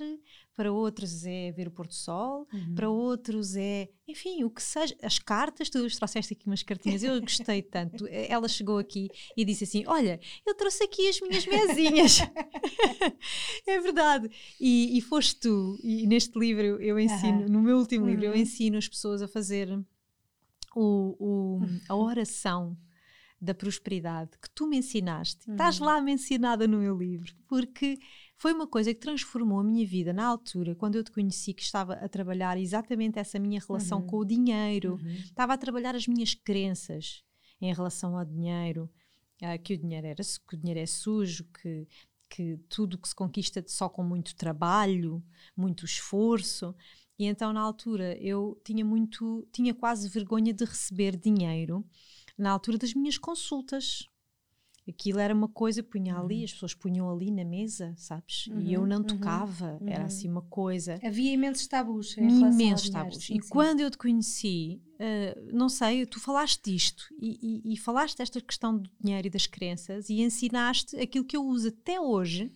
para 0.54 0.70
outros 0.70 1.24
é 1.24 1.50
ver 1.52 1.68
o 1.68 1.70
pôr 1.70 1.86
do 1.86 1.94
sol, 1.94 2.46
uhum. 2.52 2.74
para 2.74 2.90
outros 2.90 3.56
é, 3.56 3.88
enfim, 4.06 4.44
o 4.44 4.50
que 4.50 4.62
seja. 4.62 4.94
As 5.02 5.18
cartas, 5.18 5.70
tu 5.70 5.86
trouxeste 5.96 6.34
aqui 6.34 6.46
umas 6.46 6.62
cartinhas, 6.62 7.02
eu 7.02 7.18
gostei 7.18 7.62
tanto. 7.62 8.06
Ela 8.12 8.46
chegou 8.46 8.76
aqui 8.76 9.08
e 9.34 9.42
disse 9.42 9.64
assim: 9.64 9.84
Olha, 9.86 10.20
eu 10.46 10.54
trouxe 10.54 10.84
aqui 10.84 11.08
as 11.08 11.18
minhas 11.22 11.46
mesinhas. 11.46 12.18
é 13.66 13.80
verdade. 13.80 14.30
E, 14.60 14.98
e 14.98 15.00
foste 15.00 15.36
tu, 15.40 15.78
e 15.82 16.06
neste 16.06 16.38
livro 16.38 16.80
eu 16.82 16.98
ensino, 16.98 17.40
uhum. 17.40 17.48
no 17.48 17.62
meu 17.62 17.78
último 17.78 18.06
livro, 18.06 18.26
eu 18.26 18.32
uhum. 18.32 18.36
ensino 18.36 18.76
as 18.76 18.86
pessoas 18.86 19.22
a 19.22 19.28
fazer 19.28 19.72
o, 20.74 21.16
o 21.18 21.60
a 21.88 21.96
oração 21.96 22.76
da 23.40 23.54
prosperidade 23.54 24.30
que 24.40 24.50
tu 24.50 24.66
me 24.66 24.78
ensinaste, 24.78 25.46
uhum. 25.46 25.54
estás 25.54 25.78
lá 25.78 26.00
mencionada 26.00 26.66
no 26.66 26.78
meu 26.78 26.96
livro, 26.96 27.34
porque 27.46 27.98
foi 28.36 28.52
uma 28.52 28.66
coisa 28.66 28.92
que 28.92 29.00
transformou 29.00 29.60
a 29.60 29.64
minha 29.64 29.86
vida 29.86 30.12
na 30.12 30.26
altura, 30.26 30.74
quando 30.74 30.96
eu 30.96 31.04
te 31.04 31.10
conheci, 31.10 31.52
que 31.52 31.62
estava 31.62 31.94
a 31.94 32.08
trabalhar 32.08 32.58
exatamente 32.58 33.18
essa 33.18 33.38
minha 33.38 33.60
relação 33.60 34.00
uhum. 34.00 34.06
com 34.06 34.16
o 34.18 34.24
dinheiro, 34.24 34.98
uhum. 35.02 35.10
estava 35.10 35.54
a 35.54 35.58
trabalhar 35.58 35.94
as 35.94 36.06
minhas 36.06 36.34
crenças 36.34 37.22
em 37.60 37.72
relação 37.72 38.18
ao 38.18 38.24
dinheiro, 38.24 38.90
uh, 39.42 39.62
que 39.62 39.74
o 39.74 39.78
dinheiro 39.78 40.06
era 40.06 40.22
que 40.22 40.54
o 40.54 40.58
dinheiro 40.58 40.80
é 40.80 40.86
sujo, 40.86 41.44
que 41.62 41.86
que 42.28 42.56
tudo 42.68 42.98
que 42.98 43.08
se 43.08 43.14
conquista 43.14 43.62
só 43.66 43.88
com 43.88 44.02
muito 44.02 44.34
trabalho, 44.34 45.22
muito 45.56 45.84
esforço. 45.84 46.74
E 47.18 47.24
então 47.24 47.52
na 47.52 47.60
altura 47.60 48.16
eu 48.20 48.60
tinha 48.64 48.84
muito, 48.84 49.46
tinha 49.52 49.72
quase 49.74 50.08
vergonha 50.08 50.52
de 50.52 50.64
receber 50.64 51.16
dinheiro 51.16 51.84
na 52.36 52.50
altura 52.50 52.78
das 52.78 52.94
minhas 52.94 53.18
consultas. 53.18 54.06
Aquilo 54.88 55.18
era 55.18 55.34
uma 55.34 55.48
coisa, 55.48 55.82
punha 55.82 56.16
ali, 56.16 56.38
uhum. 56.38 56.44
as 56.44 56.52
pessoas 56.52 56.74
punham 56.74 57.10
ali 57.10 57.32
na 57.32 57.44
mesa, 57.44 57.92
sabes? 57.96 58.46
Uhum, 58.46 58.60
e 58.60 58.72
eu 58.72 58.86
não 58.86 58.98
uhum, 58.98 59.02
tocava, 59.02 59.78
uhum, 59.80 59.88
era 59.88 60.04
assim 60.04 60.28
uma 60.30 60.42
coisa. 60.42 60.96
Havia 61.02 61.32
imensos 61.32 61.66
tabus. 61.66 62.16
imensos 62.16 62.88
tabus. 62.88 63.24
Sim, 63.24 63.36
e 63.36 63.42
sim. 63.42 63.48
quando 63.48 63.80
eu 63.80 63.90
te 63.90 63.98
conheci, 63.98 64.80
uh, 64.94 65.56
não 65.56 65.68
sei, 65.68 66.06
tu 66.06 66.20
falaste 66.20 66.62
disto 66.62 67.04
e, 67.20 67.64
e, 67.66 67.74
e 67.74 67.76
falaste 67.76 68.18
desta 68.18 68.40
questão 68.40 68.78
do 68.78 68.88
dinheiro 69.02 69.26
e 69.26 69.30
das 69.30 69.48
crenças 69.48 70.08
e 70.08 70.20
ensinaste 70.20 70.96
aquilo 71.00 71.24
que 71.24 71.36
eu 71.36 71.44
uso 71.44 71.68
até 71.68 72.00
hoje, 72.00 72.52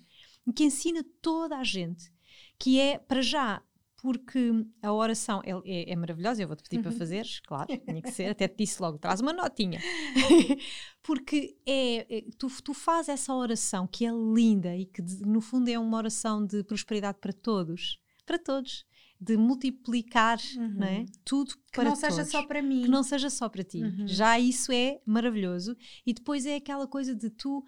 que 0.55 0.65
ensina 0.65 1.05
toda 1.21 1.57
a 1.57 1.65
gente, 1.65 2.13
que 2.59 2.79
é, 2.79 2.99
para 2.99 3.23
já, 3.23 3.63
porque 4.03 4.65
a 4.83 4.93
oração 4.93 5.43
é, 5.45 5.51
é, 5.65 5.93
é 5.93 5.97
maravilhosa, 5.97 6.43
eu 6.43 6.49
vou-te 6.49 6.63
pedir 6.63 6.83
para 6.83 6.91
uhum. 6.91 6.99
fazeres, 6.99 7.41
claro, 7.41 7.67
tinha 7.85 8.03
que 8.03 8.11
ser, 8.11 8.31
até 8.31 8.49
te 8.49 8.57
disse 8.59 8.81
logo, 8.81 8.99
traz 8.99 9.21
uma 9.21 9.33
notinha. 9.33 9.81
porque 11.03 11.57
é, 11.67 12.19
é, 12.19 12.25
tu, 12.39 12.49
tu 12.63 12.73
fazes 12.73 13.11
essa 13.11 13.35
oração 13.35 13.87
que 13.87 14.07
é 14.07 14.11
linda 14.11 14.75
e 14.77 14.87
que 14.87 15.03
no 15.25 15.41
fundo 15.41 15.69
é 15.69 15.79
uma 15.79 15.97
oração 15.97 16.45
de 16.45 16.65
prosperidade 16.65 17.19
para 17.21 17.33
todos, 17.33 17.99
para 18.25 18.39
todos, 18.39 18.87
de 19.21 19.37
multiplicar 19.37 20.39
uhum. 20.57 20.69
não 20.79 20.87
é? 20.87 21.05
tudo 21.25 21.55
que 21.55 21.73
para 21.75 21.91
não 21.91 21.97
seja 21.97 22.25
só 22.25 22.43
para 22.47 22.63
mim. 22.63 22.83
Que 22.83 22.89
não 22.89 23.03
seja 23.03 23.29
só 23.29 23.49
para 23.51 23.63
ti. 23.63 23.83
Uhum. 23.83 24.07
Já 24.07 24.39
isso 24.39 24.73
é 24.73 24.99
maravilhoso. 25.05 25.77
E 26.07 26.15
depois 26.15 26.47
é 26.47 26.57
aquela 26.57 26.87
coisa 26.87 27.15
de 27.15 27.29
tu 27.29 27.63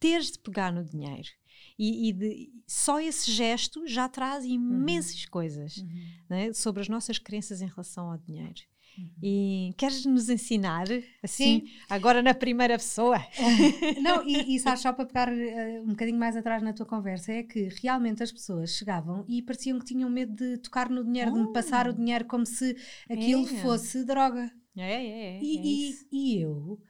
teres 0.00 0.32
de 0.32 0.40
pegar 0.40 0.72
no 0.72 0.84
dinheiro 0.84 1.28
e, 1.78 2.08
e 2.08 2.12
de, 2.12 2.50
só 2.66 3.00
esse 3.00 3.30
gesto 3.30 3.86
já 3.86 4.08
traz 4.08 4.44
imensas 4.44 5.22
uhum. 5.24 5.30
coisas 5.30 5.76
uhum. 5.76 5.88
Né, 6.28 6.52
sobre 6.52 6.82
as 6.82 6.88
nossas 6.88 7.18
crenças 7.18 7.60
em 7.60 7.66
relação 7.66 8.10
ao 8.10 8.18
dinheiro. 8.18 8.60
Uhum. 8.98 9.10
E 9.22 9.74
queres 9.76 10.06
nos 10.06 10.28
ensinar, 10.28 10.86
assim, 11.22 11.60
Sim. 11.60 11.68
agora 11.88 12.22
na 12.22 12.32
primeira 12.32 12.78
pessoa? 12.78 13.18
Não, 14.00 14.26
e, 14.26 14.56
e 14.56 14.58
sabes, 14.58 14.80
só 14.80 14.92
para 14.92 15.04
pegar 15.04 15.28
uh, 15.28 15.82
um 15.82 15.88
bocadinho 15.88 16.18
mais 16.18 16.36
atrás 16.36 16.62
na 16.62 16.72
tua 16.72 16.86
conversa, 16.86 17.32
é 17.32 17.42
que 17.42 17.68
realmente 17.82 18.22
as 18.22 18.32
pessoas 18.32 18.70
chegavam 18.70 19.24
e 19.28 19.42
pareciam 19.42 19.78
que 19.78 19.84
tinham 19.84 20.08
medo 20.08 20.34
de 20.34 20.58
tocar 20.58 20.88
no 20.88 21.04
dinheiro, 21.04 21.30
oh. 21.30 21.34
de 21.34 21.40
me 21.42 21.52
passar 21.52 21.86
o 21.86 21.90
oh. 21.90 21.92
dinheiro 21.92 22.24
como 22.24 22.46
se 22.46 22.74
aquilo 23.10 23.44
é. 23.44 23.62
fosse 23.62 24.04
droga. 24.04 24.50
É, 24.76 24.92
é, 24.92 25.36
é. 25.36 25.40
E, 25.42 25.58
é 25.58 25.62
e, 25.62 25.94
e, 26.12 26.40
eu. 26.40 26.80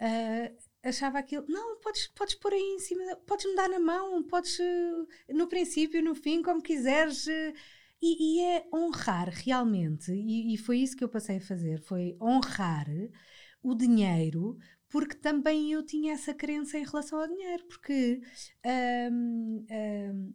Uh, 0.00 0.71
achava 0.82 1.18
aquilo, 1.18 1.44
não, 1.48 1.78
podes, 1.80 2.08
podes 2.08 2.34
pôr 2.34 2.52
aí 2.52 2.74
em 2.76 2.78
cima, 2.78 3.16
podes 3.26 3.46
me 3.46 3.54
dar 3.54 3.68
na 3.68 3.80
mão, 3.80 4.22
podes 4.22 4.58
eh, 4.60 5.32
no 5.32 5.46
princípio, 5.48 6.02
no 6.02 6.14
fim, 6.14 6.42
como 6.42 6.62
quiseres. 6.62 7.26
E, 8.04 8.40
e 8.40 8.40
é 8.40 8.66
honrar 8.74 9.28
realmente, 9.28 10.10
e, 10.12 10.54
e, 10.54 10.58
foi 10.58 10.78
isso 10.78 10.96
que 10.96 11.04
eu 11.04 11.08
passei 11.08 11.36
a 11.36 11.40
fazer, 11.40 11.80
foi 11.82 12.16
honrar 12.20 12.88
o 13.62 13.76
dinheiro, 13.76 14.58
porque 14.88 15.14
também 15.14 15.72
eu 15.72 15.84
tinha 15.86 16.12
essa 16.14 16.34
crença 16.34 16.76
em 16.76 16.84
relação 16.84 17.20
ao 17.20 17.28
dinheiro, 17.28 17.64
porque 17.68 18.20
hum, 19.12 19.64
hum, 19.70 20.32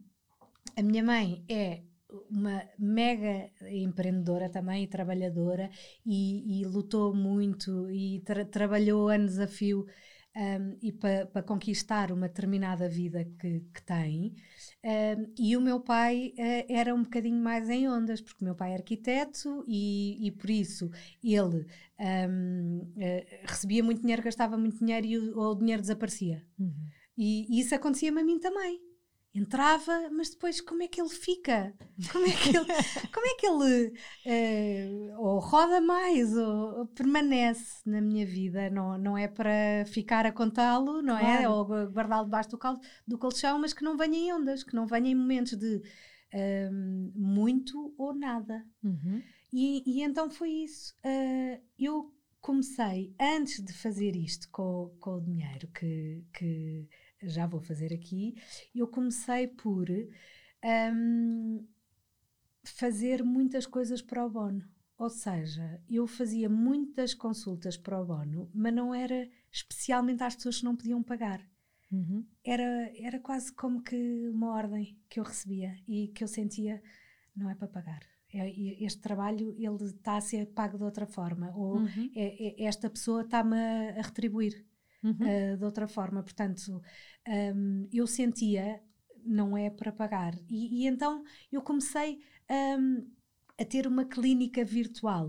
a 0.76 0.82
minha 0.82 1.02
mãe 1.04 1.44
é 1.48 1.82
uma 2.30 2.62
mega 2.78 3.50
empreendedora 3.70 4.48
também 4.48 4.84
e 4.84 4.88
trabalhadora 4.88 5.70
e, 6.06 6.62
e 6.62 6.64
lutou 6.64 7.14
muito 7.14 7.90
e 7.90 8.20
tra 8.24 8.44
trabalhou 8.46 9.08
a 9.08 9.18
desafio 9.18 9.86
um, 10.38 10.76
e 10.80 10.92
para 10.92 11.26
pa 11.26 11.42
conquistar 11.42 12.12
uma 12.12 12.28
determinada 12.28 12.88
vida 12.88 13.24
que, 13.40 13.60
que 13.74 13.82
tem. 13.82 14.36
Um, 14.84 15.32
e 15.36 15.56
o 15.56 15.60
meu 15.60 15.80
pai 15.80 16.32
uh, 16.38 16.72
era 16.72 16.94
um 16.94 17.02
bocadinho 17.02 17.42
mais 17.42 17.68
em 17.68 17.88
ondas, 17.88 18.20
porque 18.20 18.42
o 18.42 18.44
meu 18.44 18.54
pai 18.54 18.72
é 18.72 18.76
arquiteto 18.76 19.64
e, 19.66 20.26
e 20.26 20.30
por 20.30 20.48
isso 20.48 20.90
ele 21.22 21.66
um, 21.98 22.78
uh, 22.78 23.00
eh, 23.00 23.40
recebia 23.44 23.82
muito 23.82 24.00
dinheiro, 24.00 24.22
gastava 24.22 24.56
muito 24.56 24.78
dinheiro 24.78 25.06
e 25.06 25.18
o, 25.18 25.38
o 25.38 25.54
dinheiro 25.56 25.82
desaparecia. 25.82 26.44
Uhum. 26.58 26.72
E, 27.16 27.56
e 27.56 27.60
isso 27.60 27.74
acontecia-me 27.74 28.20
a 28.20 28.24
mim 28.24 28.38
também 28.38 28.87
entrava, 29.34 30.10
mas 30.10 30.30
depois 30.30 30.60
como 30.60 30.82
é 30.82 30.88
que 30.88 31.00
ele 31.00 31.10
fica? 31.10 31.74
Como 32.12 32.26
é 32.26 32.30
que 32.30 32.56
ele, 32.56 32.66
como 33.12 33.26
é 33.26 33.34
que 33.34 33.46
ele 33.46 33.92
uh, 34.26 35.20
ou 35.20 35.38
roda 35.38 35.80
mais 35.80 36.36
ou, 36.36 36.78
ou, 36.78 36.86
permanece 36.86 37.88
na 37.88 38.00
minha 38.00 38.26
vida? 38.26 38.70
Não, 38.70 38.98
não 38.98 39.18
é 39.18 39.28
para 39.28 39.84
ficar 39.86 40.26
a 40.26 40.32
contá-lo, 40.32 41.02
não 41.02 41.16
é? 41.16 41.20
claro. 41.20 41.42
é? 41.42 41.48
Ou 41.48 41.90
guardá-lo 41.90 42.24
debaixo 42.24 42.50
do, 42.50 42.58
cal, 42.58 42.80
do 43.06 43.18
colchão, 43.18 43.58
mas 43.58 43.72
que 43.72 43.84
não 43.84 43.96
venha 43.96 44.18
em 44.18 44.32
ondas, 44.32 44.62
que 44.62 44.74
não 44.74 44.86
venha 44.86 45.10
em 45.10 45.14
momentos 45.14 45.56
de 45.56 45.76
uh, 45.76 46.72
muito 47.14 47.94
ou 47.98 48.14
nada. 48.14 48.64
Uhum. 48.82 49.22
E, 49.52 49.82
e, 49.86 50.02
então 50.02 50.30
foi 50.30 50.50
isso. 50.50 50.94
Uh, 51.04 51.60
eu 51.78 52.12
comecei, 52.40 53.14
antes 53.20 53.62
de 53.62 53.72
fazer 53.72 54.16
isto 54.16 54.48
com, 54.50 54.94
com 55.00 55.16
o 55.16 55.20
dinheiro 55.20 55.68
que, 55.68 56.24
que 56.32 56.88
já 57.22 57.46
vou 57.46 57.60
fazer 57.60 57.92
aqui, 57.92 58.36
eu 58.74 58.86
comecei 58.86 59.48
por 59.48 59.88
um, 60.64 61.66
fazer 62.64 63.22
muitas 63.22 63.66
coisas 63.66 64.02
para 64.02 64.24
o 64.24 64.30
bono. 64.30 64.64
Ou 64.96 65.08
seja, 65.08 65.80
eu 65.88 66.06
fazia 66.08 66.48
muitas 66.48 67.14
consultas 67.14 67.76
para 67.76 68.00
o 68.00 68.04
bono, 68.04 68.50
mas 68.52 68.74
não 68.74 68.92
era 68.92 69.28
especialmente 69.50 70.24
às 70.24 70.34
pessoas 70.34 70.58
que 70.58 70.64
não 70.64 70.76
podiam 70.76 71.02
pagar. 71.02 71.40
Uhum. 71.90 72.26
Era, 72.44 72.92
era 72.96 73.18
quase 73.20 73.52
como 73.52 73.82
que 73.82 74.28
uma 74.28 74.50
ordem 74.50 74.98
que 75.08 75.20
eu 75.20 75.24
recebia 75.24 75.76
e 75.86 76.08
que 76.08 76.22
eu 76.22 76.28
sentia, 76.28 76.82
não 77.34 77.48
é 77.48 77.54
para 77.54 77.68
pagar. 77.68 78.02
É, 78.34 78.50
este 78.84 79.00
trabalho 79.00 79.54
ele 79.56 79.84
está 79.84 80.16
a 80.16 80.20
ser 80.20 80.46
pago 80.48 80.76
de 80.76 80.84
outra 80.84 81.06
forma 81.06 81.50
ou 81.56 81.78
uhum. 81.78 82.10
é, 82.14 82.62
é, 82.62 82.66
esta 82.66 82.90
pessoa 82.90 83.22
está-me 83.22 83.56
a 83.56 84.02
retribuir 84.02 84.66
uhum. 85.02 85.12
uh, 85.12 85.56
de 85.56 85.64
outra 85.64 85.86
forma. 85.86 86.22
Portanto, 86.22 86.80
um, 87.28 87.88
eu 87.92 88.06
sentia, 88.06 88.82
não 89.24 89.56
é 89.56 89.70
para 89.70 89.92
pagar. 89.92 90.34
E, 90.48 90.82
e 90.82 90.86
então 90.86 91.24
eu 91.50 91.62
comecei 91.62 92.20
um, 92.78 93.06
a 93.58 93.64
ter 93.64 93.86
uma 93.86 94.04
clínica 94.04 94.64
virtual 94.64 95.28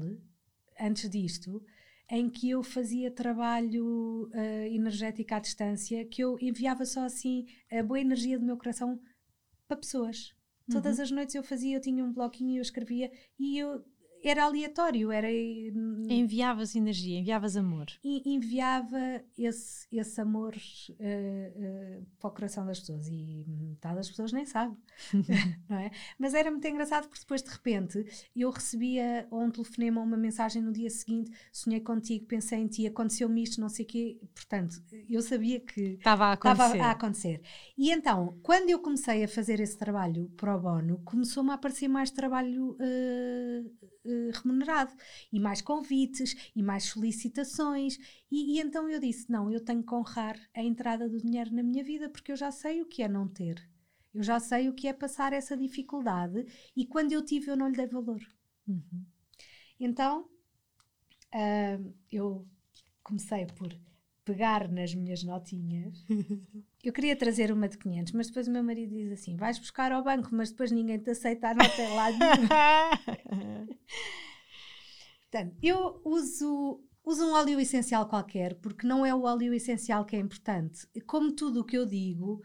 antes 0.80 1.10
disto, 1.10 1.64
em 2.10 2.30
que 2.30 2.50
eu 2.50 2.64
fazia 2.64 3.12
trabalho 3.12 4.30
uh, 4.34 4.66
energético 4.74 5.34
à 5.34 5.40
distância, 5.40 6.06
que 6.06 6.24
eu 6.24 6.38
enviava 6.40 6.86
só 6.86 7.04
assim 7.04 7.46
a 7.72 7.84
boa 7.84 8.00
energia 8.00 8.40
do 8.40 8.46
meu 8.46 8.58
coração 8.58 9.00
para 9.68 9.78
pessoas. 9.78 10.34
Todas 10.72 10.98
uhum. 10.98 11.04
as 11.04 11.12
noites 11.12 11.36
eu 11.36 11.44
fazia, 11.44 11.76
eu 11.76 11.82
tinha 11.82 12.04
um 12.04 12.14
bloquinho 12.14 12.52
e 12.52 12.58
eu 12.58 12.62
escrevia 12.62 13.12
e 13.40 13.58
eu 13.58 13.84
era 14.24 14.44
aleatório, 14.44 15.12
era... 15.12 15.28
Hum, 15.30 16.08
enviavas 16.10 16.76
energia, 16.76 17.20
enviavas 17.20 17.56
amor. 17.56 17.88
E 18.04 18.34
enviava 18.34 19.24
esse, 19.38 19.88
esse 19.92 20.22
amor 20.22 20.56
uh, 20.56 20.94
uh, 20.94 22.06
para 22.20 22.28
o 22.28 22.32
coração 22.32 22.66
das 22.66 22.80
pessoas 22.80 23.08
e 23.08 23.46
metade 23.48 23.96
das 23.96 24.10
pessoas 24.10 24.32
nem 24.32 24.46
sabe, 24.46 24.76
não 25.70 25.78
é? 25.78 25.92
Mas 26.18 26.34
era 26.34 26.52
muito 26.52 26.68
engraçado 26.68 27.08
porque 27.08 27.22
depois 27.22 27.42
de 27.42 27.50
repente 27.50 28.06
eu 28.36 28.50
recebia 28.50 29.28
um 29.32 29.50
telefonema 29.50 30.02
ou 30.02 30.08
uma 30.08 30.18
mensagem 30.18 30.62
no 30.62 30.72
dia 30.72 30.90
seguinte, 30.90 31.32
sonhei 31.52 31.80
contigo, 31.80 32.26
pensei 32.26 32.60
em 32.60 32.68
ti, 32.68 32.88
aconteceu-me 32.88 33.44
isto, 33.44 33.62
não 33.62 33.70
sei 33.70 33.86
o 33.86 33.88
quê, 33.88 34.20
portanto, 34.34 34.82
eu 35.10 35.22
sabia 35.22 35.60
que 35.60 35.94
estava 35.94 36.26
a 36.26 36.34
acontecer. 36.34 36.80
a 36.80 36.92
acontecer. 36.92 37.42
E 37.78 37.92
então, 37.92 38.38
quando 38.44 38.70
eu 38.70 38.80
comecei 38.80 39.24
a 39.24 39.28
fazer 39.28 39.60
esse 39.60 39.78
trabalho 39.78 40.30
pro 40.36 40.60
bono, 40.60 41.00
começou-me 41.04 41.52
a 41.52 41.54
aparecer 41.54 41.88
mais 41.88 42.12
trabalho 42.12 42.72
uh, 42.72 43.90
eh, 44.10 44.32
remunerado. 44.34 44.94
E 45.32 45.40
mais 45.40 45.62
convites 45.62 46.36
e 46.56 46.62
mais 46.64 46.86
solicitações. 46.86 47.98
E, 48.32 48.58
e, 48.58 48.60
então 48.62 48.90
eu 48.90 49.00
disse 49.00 49.32
não 49.32 49.52
eu 49.52 49.64
tenho 49.64 49.84
que 49.84 49.94
honrar 49.94 50.38
a 50.56 50.62
entrada 50.62 51.08
do 51.10 51.18
dinheiro 51.18 51.54
na 51.54 51.64
minha 51.64 51.84
vida 51.84 52.10
porque 52.10 52.32
eu 52.32 52.36
já 52.36 52.52
sei 52.52 52.82
o 52.82 52.86
que 52.86 53.04
é 53.04 53.08
não 53.08 53.28
ter. 53.28 53.70
Eu 54.14 54.24
já 54.24 54.40
sei 54.40 54.70
o 54.70 54.74
que 54.74 54.88
é 54.88 54.94
passar 54.94 55.34
essa 55.34 55.56
dificuldade 55.56 56.46
e 56.76 56.86
quando 56.86 57.12
eu 57.12 57.24
tive 57.24 57.52
eu 57.52 57.58
não 57.58 57.70
lhe 57.70 57.76
dei 57.76 57.88
valor. 57.88 58.22
Uhum. 58.68 59.04
então 59.80 60.30
uh, 61.34 61.94
eu 62.12 62.48
comecei 63.02 63.48
por 63.48 63.76
pegar 64.30 64.70
nas 64.70 64.94
minhas 64.94 65.24
notinhas. 65.24 66.06
Eu 66.84 66.94
queria 66.94 67.16
trazer 67.16 67.52
uma 67.52 67.68
de 67.68 67.80
500, 67.80 68.14
mas 68.14 68.28
depois 68.28 68.48
o 68.48 68.52
meu 68.52 68.64
marido 68.64 68.94
diz 68.96 69.12
assim: 69.12 69.36
vais 69.36 69.58
buscar 69.58 69.92
ao 69.92 70.04
banco, 70.04 70.30
mas 70.32 70.52
depois 70.52 70.72
ninguém 70.72 71.00
te 71.00 71.10
aceita 71.10 71.50
a 71.50 71.54
nota 71.56 71.88
lá 71.90 72.10
Portanto, 75.32 75.58
eu 75.62 76.00
uso, 76.06 76.82
uso 77.04 77.26
um 77.26 77.34
óleo 77.34 77.60
essencial 77.60 78.08
qualquer, 78.08 78.56
porque 78.56 78.88
não 78.88 79.06
é 79.06 79.14
o 79.14 79.24
óleo 79.24 79.54
essencial 79.54 80.06
que 80.06 80.16
é 80.16 80.20
importante. 80.20 80.88
Como 81.06 81.32
tudo 81.34 81.62
o 81.62 81.64
que 81.64 81.78
eu 81.78 81.86
digo 81.86 82.42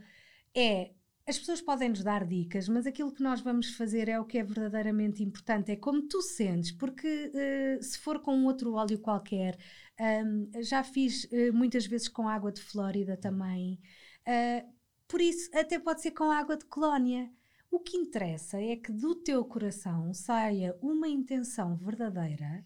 é 0.54 0.93
as 1.26 1.38
pessoas 1.38 1.62
podem 1.62 1.88
nos 1.88 2.02
dar 2.02 2.26
dicas, 2.26 2.68
mas 2.68 2.86
aquilo 2.86 3.12
que 3.12 3.22
nós 3.22 3.40
vamos 3.40 3.74
fazer 3.74 4.08
é 4.08 4.20
o 4.20 4.26
que 4.26 4.38
é 4.38 4.44
verdadeiramente 4.44 5.22
importante, 5.22 5.72
é 5.72 5.76
como 5.76 6.02
tu 6.02 6.20
sentes, 6.20 6.70
porque 6.70 7.32
uh, 7.32 7.82
se 7.82 7.98
for 7.98 8.20
com 8.20 8.44
outro 8.44 8.74
óleo 8.74 8.98
qualquer, 8.98 9.56
um, 9.98 10.62
já 10.62 10.84
fiz 10.84 11.24
uh, 11.24 11.52
muitas 11.52 11.86
vezes 11.86 12.08
com 12.08 12.28
água 12.28 12.52
de 12.52 12.60
Flórida 12.60 13.16
também, 13.16 13.80
uh, 14.28 14.74
por 15.08 15.20
isso 15.20 15.50
até 15.56 15.78
pode 15.78 16.02
ser 16.02 16.10
com 16.10 16.30
água 16.30 16.56
de 16.56 16.66
colónia. 16.66 17.30
O 17.70 17.80
que 17.80 17.96
interessa 17.96 18.60
é 18.60 18.76
que 18.76 18.92
do 18.92 19.14
teu 19.16 19.44
coração 19.44 20.12
saia 20.14 20.76
uma 20.80 21.08
intenção 21.08 21.76
verdadeira 21.76 22.64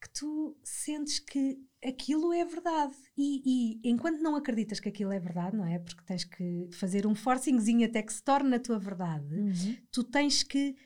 que 0.00 0.08
tu 0.10 0.56
sentes 0.64 1.18
que 1.18 1.58
aquilo 1.84 2.32
é 2.32 2.44
verdade. 2.44 2.96
E, 3.16 3.42
e, 3.82 3.90
enquanto 3.90 4.20
não 4.20 4.36
acreditas 4.36 4.80
que 4.80 4.88
aquilo 4.88 5.12
é 5.12 5.18
verdade, 5.18 5.56
não 5.56 5.66
é? 5.66 5.78
Porque 5.78 6.02
tens 6.04 6.24
que 6.24 6.68
fazer 6.72 7.06
um 7.06 7.14
forcingzinho 7.14 7.86
até 7.86 8.02
que 8.02 8.12
se 8.12 8.22
torne 8.22 8.56
a 8.56 8.60
tua 8.60 8.78
verdade, 8.78 9.34
uhum. 9.34 9.76
tu 9.90 10.04
tens 10.04 10.42
que 10.42 10.76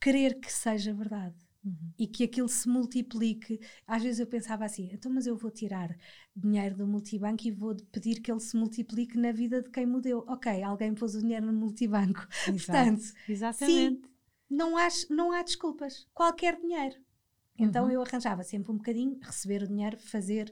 querer 0.00 0.40
que 0.40 0.52
seja 0.52 0.92
verdade. 0.92 1.36
Uhum. 1.62 1.92
E 1.98 2.06
que 2.06 2.24
aquilo 2.24 2.48
se 2.48 2.66
multiplique. 2.66 3.60
Às 3.86 4.02
vezes 4.02 4.18
eu 4.18 4.26
pensava 4.26 4.64
assim: 4.64 4.88
então, 4.90 5.12
mas 5.12 5.26
eu 5.26 5.36
vou 5.36 5.50
tirar 5.50 5.94
dinheiro 6.34 6.74
do 6.74 6.86
multibanco 6.86 7.46
e 7.46 7.50
vou 7.50 7.76
pedir 7.92 8.22
que 8.22 8.32
ele 8.32 8.40
se 8.40 8.56
multiplique 8.56 9.18
na 9.18 9.30
vida 9.30 9.60
de 9.60 9.68
quem 9.68 9.84
me 9.84 10.00
deu. 10.00 10.24
Ok, 10.26 10.62
alguém 10.62 10.94
pôs 10.94 11.14
o 11.14 11.20
dinheiro 11.20 11.44
no 11.44 11.52
multibanco. 11.52 12.26
Exato. 12.48 12.64
Portanto, 12.64 13.12
Exatamente. 13.28 14.06
Sim, 14.06 14.10
não 14.48 14.78
há, 14.78 14.88
não 15.10 15.32
há 15.32 15.42
desculpas. 15.42 16.08
Qualquer 16.14 16.58
dinheiro. 16.58 16.96
Então 17.60 17.84
uhum. 17.84 17.90
eu 17.90 18.02
arranjava 18.02 18.42
sempre 18.42 18.72
um 18.72 18.76
bocadinho, 18.76 19.18
receber 19.22 19.62
o 19.62 19.68
dinheiro, 19.68 19.98
fazer 19.98 20.50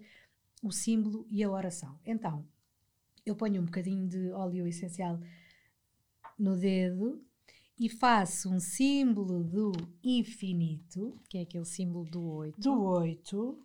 o 0.63 0.71
símbolo 0.71 1.27
e 1.31 1.43
a 1.43 1.51
oração. 1.51 1.99
Então 2.05 2.47
eu 3.25 3.35
ponho 3.35 3.63
um 3.63 3.65
bocadinho 3.65 4.07
de 4.07 4.31
óleo 4.31 4.67
essencial 4.67 5.19
no 6.39 6.55
dedo 6.55 7.25
e 7.81 7.89
faço 7.89 8.51
um 8.51 8.61
símbolo 8.61 9.43
do 9.43 9.73
infinito, 10.05 11.19
que 11.31 11.39
é 11.39 11.43
aquele 11.43 11.65
símbolo 11.65 12.05
do 12.05 12.23
oito. 12.23 12.61
Do 12.61 12.83
oito. 12.83 13.59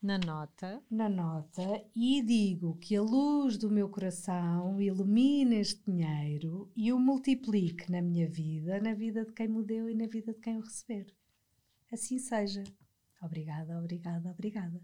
Na 0.00 0.16
nota. 0.16 0.80
Na 0.88 1.08
nota. 1.08 1.84
E 1.96 2.22
digo 2.22 2.76
que 2.76 2.94
a 2.94 3.02
luz 3.02 3.58
do 3.58 3.68
meu 3.68 3.88
coração 3.88 4.80
ilumine 4.80 5.56
este 5.56 5.90
dinheiro 5.90 6.70
e 6.76 6.92
o 6.92 7.00
multiplique 7.00 7.90
na 7.90 8.00
minha 8.00 8.28
vida, 8.28 8.80
na 8.80 8.94
vida 8.94 9.24
de 9.24 9.32
quem 9.32 9.48
me 9.48 9.64
deu 9.64 9.90
e 9.90 9.94
na 9.96 10.06
vida 10.06 10.32
de 10.32 10.38
quem 10.38 10.56
o 10.56 10.60
receber 10.60 11.12
assim 11.92 12.18
seja. 12.18 12.62
Obrigada, 13.22 13.78
obrigada, 13.78 14.30
obrigada. 14.30 14.80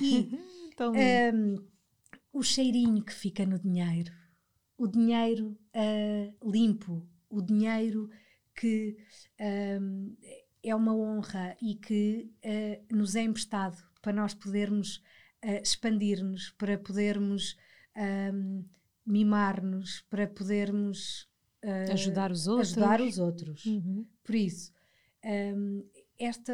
E 0.00 0.30
um, 1.34 1.56
o 2.32 2.42
cheirinho 2.42 3.02
que 3.02 3.12
fica 3.12 3.44
no 3.44 3.58
dinheiro, 3.58 4.12
o 4.76 4.86
dinheiro 4.86 5.58
uh, 5.74 6.50
limpo, 6.50 7.08
o 7.28 7.40
dinheiro 7.40 8.10
que 8.54 8.96
um, 9.80 10.16
é 10.62 10.74
uma 10.74 10.94
honra 10.94 11.56
e 11.60 11.74
que 11.74 12.32
uh, 12.44 12.96
nos 12.96 13.14
é 13.14 13.22
emprestado 13.22 13.82
para 14.00 14.12
nós 14.12 14.34
podermos 14.34 14.96
uh, 15.44 15.62
expandir-nos, 15.62 16.50
para 16.50 16.78
podermos 16.78 17.56
um, 18.32 18.64
mimar-nos, 19.06 20.00
para 20.02 20.26
podermos 20.26 21.28
ajudar 21.90 22.30
os 22.30 22.46
outros. 22.46 22.72
Ajudar 22.72 23.00
os 23.00 23.18
outros. 23.18 23.64
Uhum. 23.64 24.06
Por 24.22 24.34
isso, 24.34 24.70
um, 25.24 25.82
esta 26.18 26.52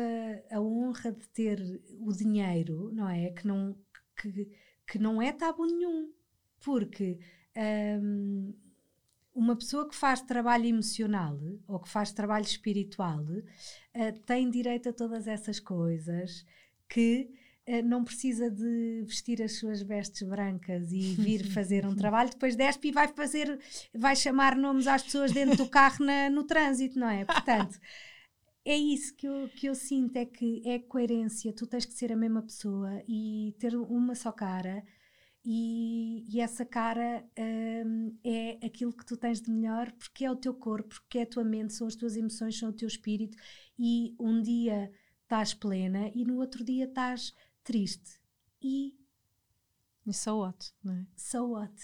a 0.50 0.60
honra 0.60 1.12
de 1.12 1.28
ter 1.28 1.60
o 1.98 2.12
dinheiro, 2.12 2.90
não 2.92 3.08
é? 3.08 3.30
Que 3.30 3.46
não, 3.46 3.76
que, 4.16 4.48
que 4.86 4.98
não 4.98 5.20
é 5.20 5.32
tabu 5.32 5.66
nenhum, 5.66 6.10
porque 6.60 7.18
um, 8.02 8.54
uma 9.34 9.56
pessoa 9.56 9.88
que 9.88 9.94
faz 9.94 10.20
trabalho 10.20 10.66
emocional 10.66 11.38
ou 11.66 11.78
que 11.78 11.88
faz 11.88 12.12
trabalho 12.12 12.44
espiritual 12.44 13.22
uh, 13.22 14.20
tem 14.26 14.50
direito 14.50 14.88
a 14.88 14.92
todas 14.92 15.26
essas 15.26 15.60
coisas 15.60 16.44
que 16.88 17.30
uh, 17.68 17.82
não 17.82 18.02
precisa 18.02 18.50
de 18.50 19.04
vestir 19.06 19.42
as 19.42 19.52
suas 19.52 19.82
vestes 19.82 20.26
brancas 20.26 20.90
e 20.92 21.14
vir 21.14 21.46
fazer 21.46 21.86
um 21.86 21.94
trabalho, 21.96 22.30
depois 22.30 22.56
despe 22.56 22.88
e 22.88 22.92
vai 22.92 23.08
fazer, 23.08 23.58
vai 23.94 24.16
chamar 24.16 24.56
nomes 24.56 24.86
às 24.86 25.02
pessoas 25.02 25.32
dentro 25.32 25.56
do 25.56 25.68
carro 25.68 26.04
na, 26.04 26.28
no 26.30 26.44
trânsito, 26.44 26.98
não 26.98 27.08
é? 27.08 27.24
Portanto 27.24 27.78
é 28.64 28.76
isso 28.76 29.14
que 29.16 29.26
eu, 29.26 29.48
que 29.48 29.66
eu 29.66 29.74
sinto, 29.74 30.16
é 30.16 30.24
que 30.24 30.62
é 30.66 30.78
coerência, 30.78 31.52
tu 31.52 31.66
tens 31.66 31.84
que 31.84 31.92
ser 31.92 32.12
a 32.12 32.16
mesma 32.16 32.42
pessoa 32.42 33.02
e 33.08 33.54
ter 33.58 33.74
uma 33.74 34.14
só 34.14 34.30
cara 34.30 34.84
e, 35.44 36.26
e 36.28 36.40
essa 36.40 36.66
cara 36.66 37.24
um, 37.86 38.18
é 38.22 38.58
aquilo 38.64 38.92
que 38.92 39.06
tu 39.06 39.16
tens 39.16 39.40
de 39.40 39.50
melhor 39.50 39.90
porque 39.92 40.24
é 40.24 40.30
o 40.30 40.36
teu 40.36 40.52
corpo, 40.52 40.88
porque 40.88 41.18
é 41.18 41.22
a 41.22 41.26
tua 41.26 41.44
mente, 41.44 41.72
são 41.72 41.86
as 41.86 41.96
tuas 41.96 42.16
emoções, 42.16 42.58
são 42.58 42.68
o 42.68 42.74
teu 42.74 42.86
espírito 42.86 43.36
e 43.78 44.14
um 44.20 44.42
dia 44.42 44.92
estás 45.22 45.54
plena 45.54 46.10
e 46.14 46.24
no 46.24 46.36
outro 46.36 46.62
dia 46.62 46.84
estás 46.84 47.34
triste 47.64 48.20
e... 48.60 48.94
E 50.06 50.12
so 50.12 50.38
what, 50.38 50.72
não 50.82 50.94
é? 50.94 51.06
So 51.16 51.50
what? 51.50 51.74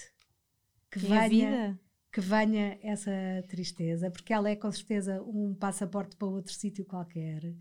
Que, 0.90 1.00
que 1.00 1.12
é 1.12 1.28
venha, 1.28 1.80
que 2.16 2.20
venha 2.22 2.78
essa 2.82 3.12
tristeza, 3.46 4.10
porque 4.10 4.32
ela 4.32 4.48
é 4.48 4.56
com 4.56 4.72
certeza 4.72 5.22
um 5.22 5.54
passaporte 5.54 6.16
para 6.16 6.26
outro 6.26 6.50
sítio 6.50 6.82
qualquer. 6.82 7.54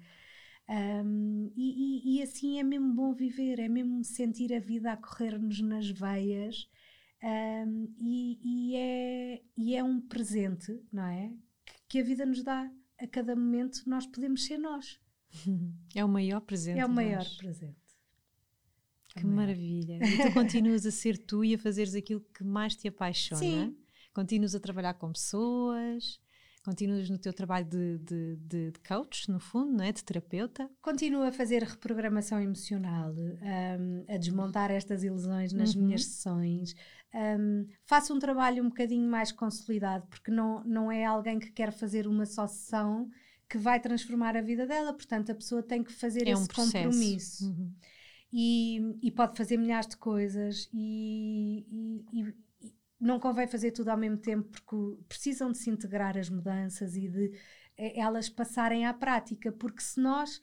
Um, 0.70 1.52
e, 1.58 2.06
e, 2.08 2.16
e, 2.16 2.24
assim 2.24 2.58
é 2.58 2.64
mesmo 2.64 2.94
bom 2.94 3.14
viver, 3.14 3.60
é 3.60 3.68
mesmo 3.68 4.02
sentir 4.06 4.54
a 4.54 4.60
vida 4.62 4.94
a 4.94 4.98
correr-nos 4.98 5.60
nas 5.60 5.90
veias 5.90 6.70
um, 7.22 7.94
e, 8.00 8.40
e, 8.42 8.76
é, 8.78 9.42
e 9.58 9.76
é 9.76 9.84
um 9.84 10.00
presente, 10.00 10.82
não 10.90 11.04
é? 11.04 11.34
Que, 11.66 11.74
que, 11.90 12.00
a 12.00 12.04
vida 12.06 12.26
nos 12.26 12.42
dá 12.42 12.72
a 12.98 13.08
cada 13.08 13.36
momento, 13.36 13.84
nós 13.86 14.08
podemos 14.08 14.46
ser 14.46 14.58
nós. 14.58 15.02
É 15.94 16.06
o 16.06 16.08
maior 16.08 16.40
presente. 16.40 16.80
É 16.80 16.86
o 16.86 16.90
maior 16.90 17.26
presente. 17.38 17.76
Que 19.10 19.26
maravilha! 19.26 20.00
E 20.02 20.30
tu 20.30 20.34
continuas 20.34 20.86
a 20.86 20.92
ser 20.92 21.18
tu 21.18 21.44
e 21.44 21.56
a 21.56 21.58
fazeres 21.58 21.94
aquilo 21.94 22.22
que 22.34 22.44
mais 22.46 22.74
te 22.74 22.88
apaixona. 22.88 23.42
Sim 23.42 23.85
continuas 24.16 24.56
a 24.56 24.60
trabalhar 24.60 24.96
com 24.96 25.12
pessoas, 25.12 26.20
Continuas 26.66 27.08
no 27.12 27.20
teu 27.20 27.32
trabalho 27.32 27.68
de, 27.68 28.00
de, 28.00 28.36
de, 28.38 28.80
coach, 28.80 29.30
no 29.30 29.40
fundo, 29.40 29.72
não 29.72 29.86
é? 29.86 29.92
de 29.92 30.04
terapeuta? 30.04 30.68
Continuo 30.82 31.22
a 31.22 31.32
fazer 31.32 31.62
reprogramação 31.62 32.42
emocional, 32.42 33.14
um, 33.14 34.04
a 34.12 34.18
desmontar 34.18 34.72
estas 34.72 35.04
ilusões 35.04 35.54
nas 35.54 35.76
uhum. 35.76 35.84
minhas 35.84 36.06
sessões. 36.06 36.74
Um, 37.14 37.68
faço 37.86 38.16
um 38.16 38.18
trabalho 38.18 38.64
um 38.64 38.70
bocadinho 38.70 39.08
mais 39.08 39.32
consolidado, 39.32 40.08
porque 40.08 40.32
não, 40.32 40.64
não 40.64 40.92
é 40.92 41.06
alguém 41.06 41.38
que 41.38 41.52
quer 41.52 41.72
fazer 41.72 42.08
uma 42.08 42.26
só 42.26 42.48
sessão 42.48 43.12
que 43.48 43.60
vai 43.60 43.80
transformar 43.80 44.36
a 44.36 44.42
vida 44.42 44.66
dela, 44.66 44.92
portanto 44.92 45.32
a 45.32 45.36
pessoa 45.36 45.62
tem 45.62 45.84
que 45.84 45.94
fazer 45.94 46.28
é 46.28 46.32
esse 46.32 46.42
um 46.42 46.48
compromisso. 46.48 47.46
Uhum. 47.48 47.72
E, 48.34 48.98
e, 49.04 49.12
pode 49.12 49.38
fazer 49.38 49.56
milhares 49.56 49.88
de 49.88 49.98
coisas 49.98 50.68
e, 50.74 51.64
e, 52.12 52.34
não 53.00 53.20
convém 53.20 53.48
fazer 53.48 53.72
tudo 53.72 53.90
ao 53.90 53.98
mesmo 53.98 54.18
tempo 54.18 54.50
porque 54.50 55.04
precisam 55.08 55.52
de 55.52 55.58
se 55.58 55.70
integrar 55.70 56.18
as 56.18 56.30
mudanças 56.30 56.96
e 56.96 57.08
de 57.08 57.32
eh, 57.78 58.00
elas 58.00 58.30
passarem 58.30 58.86
à 58.86 58.94
prática, 58.94 59.52
porque 59.52 59.82
se 59.82 60.00
nós 60.00 60.42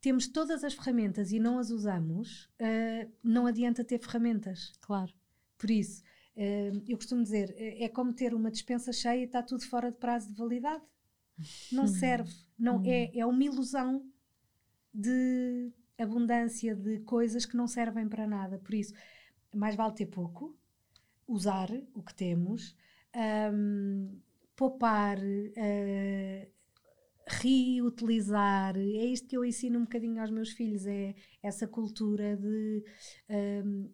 temos 0.00 0.26
todas 0.26 0.64
as 0.64 0.74
ferramentas 0.74 1.30
e 1.30 1.38
não 1.38 1.58
as 1.58 1.70
usamos, 1.70 2.46
uh, 2.60 3.10
não 3.22 3.46
adianta 3.46 3.84
ter 3.84 4.00
ferramentas. 4.00 4.72
Claro. 4.80 5.12
Por 5.56 5.70
isso, 5.70 6.02
uh, 6.36 6.82
eu 6.88 6.96
costumo 6.96 7.22
dizer, 7.22 7.54
é 7.56 7.88
como 7.88 8.12
ter 8.12 8.34
uma 8.34 8.50
dispensa 8.50 8.92
cheia 8.92 9.20
e 9.20 9.24
está 9.24 9.42
tudo 9.42 9.64
fora 9.64 9.92
de 9.92 9.98
prazo 9.98 10.28
de 10.28 10.34
validade. 10.34 10.82
Não 11.70 11.86
serve. 11.86 12.34
Não, 12.58 12.78
hum. 12.78 12.82
é, 12.84 13.16
é 13.16 13.24
uma 13.24 13.44
ilusão 13.44 14.04
de 14.92 15.72
abundância 15.96 16.74
de 16.74 16.98
coisas 17.00 17.46
que 17.46 17.56
não 17.56 17.68
servem 17.68 18.08
para 18.08 18.26
nada. 18.26 18.58
Por 18.58 18.74
isso, 18.74 18.92
mais 19.54 19.76
vale 19.76 19.94
ter 19.94 20.06
pouco, 20.06 20.58
usar 21.32 21.68
o 21.94 22.02
que 22.02 22.14
temos, 22.14 22.76
um, 23.52 24.20
poupar, 24.54 25.18
uh, 25.18 26.52
reutilizar. 27.26 28.76
É 28.76 29.06
isto 29.06 29.28
que 29.28 29.36
eu 29.36 29.44
ensino 29.44 29.78
um 29.78 29.82
bocadinho 29.82 30.20
aos 30.20 30.30
meus 30.30 30.50
filhos: 30.50 30.86
é 30.86 31.14
essa 31.42 31.66
cultura 31.66 32.36
de. 32.36 32.84
Um, 33.28 33.90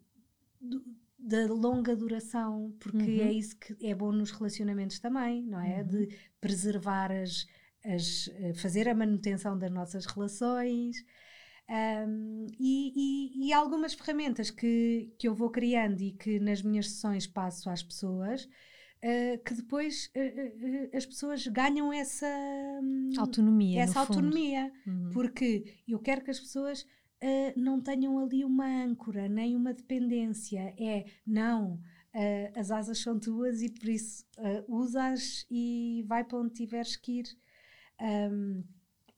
da 1.18 1.46
longa 1.46 1.96
duração, 1.96 2.72
porque 2.78 2.96
uhum. 2.96 3.26
é 3.26 3.32
isso 3.32 3.56
que 3.58 3.76
é 3.84 3.92
bom 3.92 4.12
nos 4.12 4.30
relacionamentos 4.30 5.00
também, 5.00 5.42
não 5.42 5.60
é? 5.60 5.80
Uhum. 5.80 5.86
De 5.88 6.08
preservar 6.40 7.10
as, 7.10 7.44
as, 7.84 8.30
eh, 8.36 8.54
fazer 8.54 8.88
a 8.88 8.94
manutenção 8.94 9.58
das 9.58 9.70
nossas 9.70 10.06
relações, 10.06 10.96
um, 11.68 12.46
e, 12.58 12.92
e, 12.96 13.48
e, 13.48 13.52
algumas 13.52 13.92
ferramentas 13.92 14.50
que, 14.50 15.12
que 15.18 15.28
eu 15.28 15.34
vou 15.34 15.50
criando 15.50 16.00
e 16.00 16.12
que 16.12 16.40
nas 16.40 16.62
minhas 16.62 16.88
sessões 16.88 17.26
passo 17.26 17.68
às 17.68 17.82
pessoas, 17.82 18.44
uh, 18.44 19.44
que 19.44 19.52
depois 19.52 20.10
uh, 20.16 20.18
uh, 20.18 20.96
as 20.96 21.04
pessoas 21.04 21.46
ganham 21.46 21.92
essa 21.92 22.26
um, 22.82 23.10
autonomia. 23.18 23.82
Essa 23.82 24.00
autonomia, 24.00 24.72
uhum. 24.86 25.10
porque 25.12 25.74
eu 25.86 25.98
quero 25.98 26.24
que 26.24 26.30
as 26.30 26.40
pessoas 26.40 26.86
não 27.56 27.80
tenham 27.80 28.16
ali 28.20 28.44
uma 28.44 28.64
âncora, 28.64 29.28
nem 29.28 29.56
uma 29.56 29.74
dependência. 29.74 30.72
É, 30.78 31.04
não, 31.26 31.80
as 32.54 32.70
asas 32.70 33.00
são 33.00 33.18
tuas 33.18 33.60
e 33.60 33.68
por 33.68 33.88
isso 33.88 34.24
usas 34.68 35.44
e 35.50 36.04
vai 36.06 36.22
para 36.22 36.38
onde 36.38 36.54
tiveres 36.54 36.94
que 36.94 37.18
ir. 37.18 37.26
Um, 38.00 38.62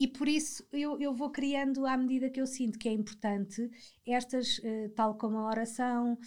e 0.00 0.08
por 0.08 0.26
isso 0.26 0.66
eu, 0.72 0.98
eu 0.98 1.14
vou 1.14 1.30
criando 1.30 1.84
à 1.84 1.94
medida 1.94 2.30
que 2.30 2.40
eu 2.40 2.46
sinto 2.46 2.78
que 2.78 2.88
é 2.88 2.92
importante 2.92 3.70
estas, 4.06 4.58
uh, 4.58 4.88
tal 4.96 5.14
como 5.18 5.36
a 5.36 5.46
oração. 5.46 6.18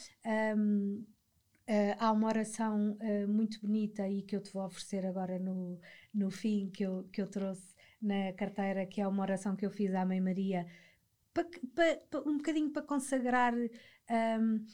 Um, 0.56 1.00
uh, 1.00 1.06
eh, 1.66 1.96
há 1.98 2.12
uma 2.12 2.28
oração 2.28 2.92
uh, 2.92 3.28
muito 3.28 3.60
bonita 3.62 4.08
e 4.08 4.22
que 4.22 4.36
eu 4.36 4.42
te 4.42 4.52
vou 4.54 4.64
oferecer 4.66 5.06
agora 5.06 5.40
no, 5.40 5.80
no 6.14 6.30
fim, 6.30 6.70
que 6.70 6.84
eu, 6.84 7.04
que 7.12 7.22
eu 7.22 7.28
trouxe 7.28 7.74
na 8.02 8.32
carteira, 8.34 8.86
que 8.86 9.02
é 9.02 9.08
uma 9.08 9.24
oração 9.24 9.56
que 9.56 9.66
eu 9.66 9.72
fiz 9.72 9.96
à 9.96 10.06
Mãe 10.06 10.22
Maria, 10.22 10.68
pa, 11.34 11.44
pa, 11.44 11.98
pa, 12.12 12.30
um 12.30 12.38
bocadinho 12.38 12.70
para 12.70 12.84
consagrar 12.84 13.54
um, 13.56 14.66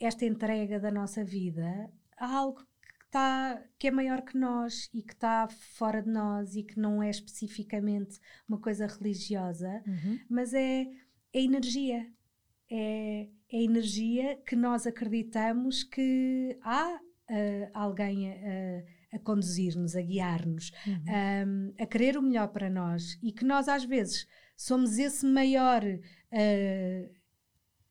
esta 0.00 0.24
entrega 0.24 0.80
da 0.80 0.90
nossa 0.90 1.24
vida 1.24 1.92
a 2.16 2.36
algo 2.36 2.66
tá, 3.10 3.62
que 3.78 3.88
é 3.88 3.90
maior 3.90 4.22
que 4.22 4.36
nós 4.36 4.88
e 4.92 5.02
que 5.02 5.12
está 5.12 5.48
fora 5.48 6.02
de 6.02 6.10
nós 6.10 6.54
e 6.54 6.62
que 6.62 6.78
não 6.78 7.02
é 7.02 7.10
especificamente 7.10 8.18
uma 8.48 8.58
coisa 8.58 8.86
religiosa, 8.86 9.82
uhum. 9.86 10.18
mas 10.28 10.52
é, 10.54 10.82
é 11.32 11.40
energia. 11.40 12.06
É, 12.70 13.28
é 13.50 13.62
energia 13.62 14.36
que 14.46 14.54
nós 14.54 14.86
acreditamos 14.86 15.82
que 15.82 16.58
há 16.62 17.00
uh, 17.30 17.70
alguém 17.72 18.30
a, 18.30 19.16
a 19.16 19.18
conduzir-nos, 19.18 19.96
a 19.96 20.02
guiar-nos, 20.02 20.70
uhum. 20.86 21.72
a 21.80 21.86
querer 21.86 22.18
o 22.18 22.22
melhor 22.22 22.48
para 22.48 22.68
nós 22.68 23.18
e 23.22 23.32
que 23.32 23.44
nós 23.44 23.68
às 23.68 23.84
vezes 23.84 24.26
somos 24.54 24.98
esse 24.98 25.24
maior 25.24 25.82
uh, 25.82 27.10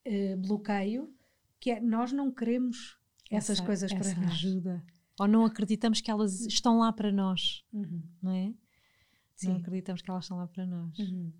uh, 0.05 0.37
bloqueio 0.37 1.11
que 1.59 1.71
é 1.71 1.79
nós 1.79 2.11
não 2.11 2.31
queremos 2.31 2.99
essas 3.31 3.57
essa, 3.57 3.65
coisas 3.65 3.91
essa 3.91 4.13
para 4.13 4.21
nós. 4.21 4.31
ajuda 4.33 4.83
ou 5.19 5.27
não 5.27 5.45
acreditamos 5.45 6.01
que 6.01 6.11
elas 6.11 6.41
estão 6.41 6.79
lá 6.79 6.93
para 6.93 7.11
nós, 7.11 7.63
uhum. 7.73 8.03
não 8.21 8.31
é? 8.31 8.53
Sim. 9.35 9.49
Não 9.49 9.57
acreditamos 9.57 10.01
que 10.01 10.09
elas 10.09 10.23
estão 10.25 10.37
lá 10.37 10.47
para 10.47 10.65
nós. 10.65 10.97
Uhum. 10.97 11.31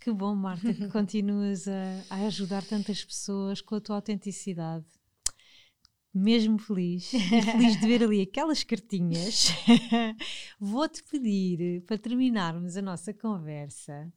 Que 0.00 0.12
bom, 0.12 0.34
Marta, 0.34 0.72
que 0.72 0.86
continuas 0.88 1.66
a, 1.66 2.04
a, 2.10 2.26
ajudar 2.26 2.64
tantas 2.64 3.04
pessoas 3.04 3.60
com 3.60 3.74
a 3.74 3.80
tua 3.80 3.96
autenticidade. 3.96 4.86
Mesmo 6.14 6.58
feliz, 6.58 7.12
e 7.12 7.42
feliz 7.42 7.80
de 7.80 7.86
ver 7.86 8.02
ali 8.02 8.22
aquelas 8.22 8.64
cartinhas. 8.64 9.48
Vou-te 10.58 11.02
pedir, 11.04 11.82
para 11.82 11.98
terminarmos 11.98 12.76
a 12.76 12.82
nossa 12.82 13.12
conversa, 13.12 14.12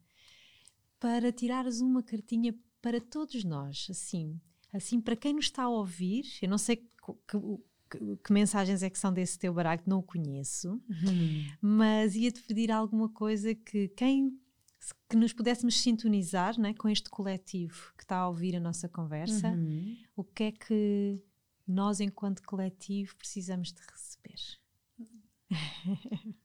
para 0.99 1.31
tirares 1.31 1.81
uma 1.81 2.01
cartinha 2.01 2.55
para 2.81 2.99
todos 3.01 3.43
nós, 3.43 3.87
assim, 3.89 4.39
assim 4.73 4.99
para 4.99 5.15
quem 5.15 5.33
nos 5.33 5.45
está 5.45 5.63
a 5.63 5.69
ouvir. 5.69 6.25
Eu 6.41 6.49
não 6.49 6.57
sei 6.57 6.77
que, 6.77 6.87
que, 7.27 7.37
que, 7.91 8.17
que, 8.23 8.33
mensagens 8.33 8.81
é 8.81 8.89
que 8.89 8.97
são 8.97 9.11
desse 9.11 9.37
teu 9.37 9.53
baralho 9.53 9.81
que 9.81 9.89
não 9.89 9.99
o 9.99 10.03
conheço, 10.03 10.71
uhum. 10.71 11.45
mas 11.61 12.15
ia-te 12.15 12.41
pedir 12.43 12.71
alguma 12.71 13.09
coisa 13.09 13.53
que 13.53 13.89
quem 13.89 14.39
que 15.07 15.15
nos 15.15 15.31
pudéssemos 15.31 15.79
sintonizar 15.79 16.59
né, 16.59 16.73
com 16.73 16.89
este 16.89 17.09
coletivo 17.09 17.93
que 17.95 18.03
está 18.03 18.17
a 18.17 18.27
ouvir 18.27 18.55
a 18.55 18.59
nossa 18.59 18.89
conversa, 18.89 19.49
uhum. 19.49 19.95
o 20.15 20.23
que 20.23 20.43
é 20.45 20.51
que 20.51 21.21
nós, 21.67 21.99
enquanto 21.99 22.41
coletivo, 22.43 23.15
precisamos 23.15 23.71
de 23.71 23.81
receber? 23.81 24.59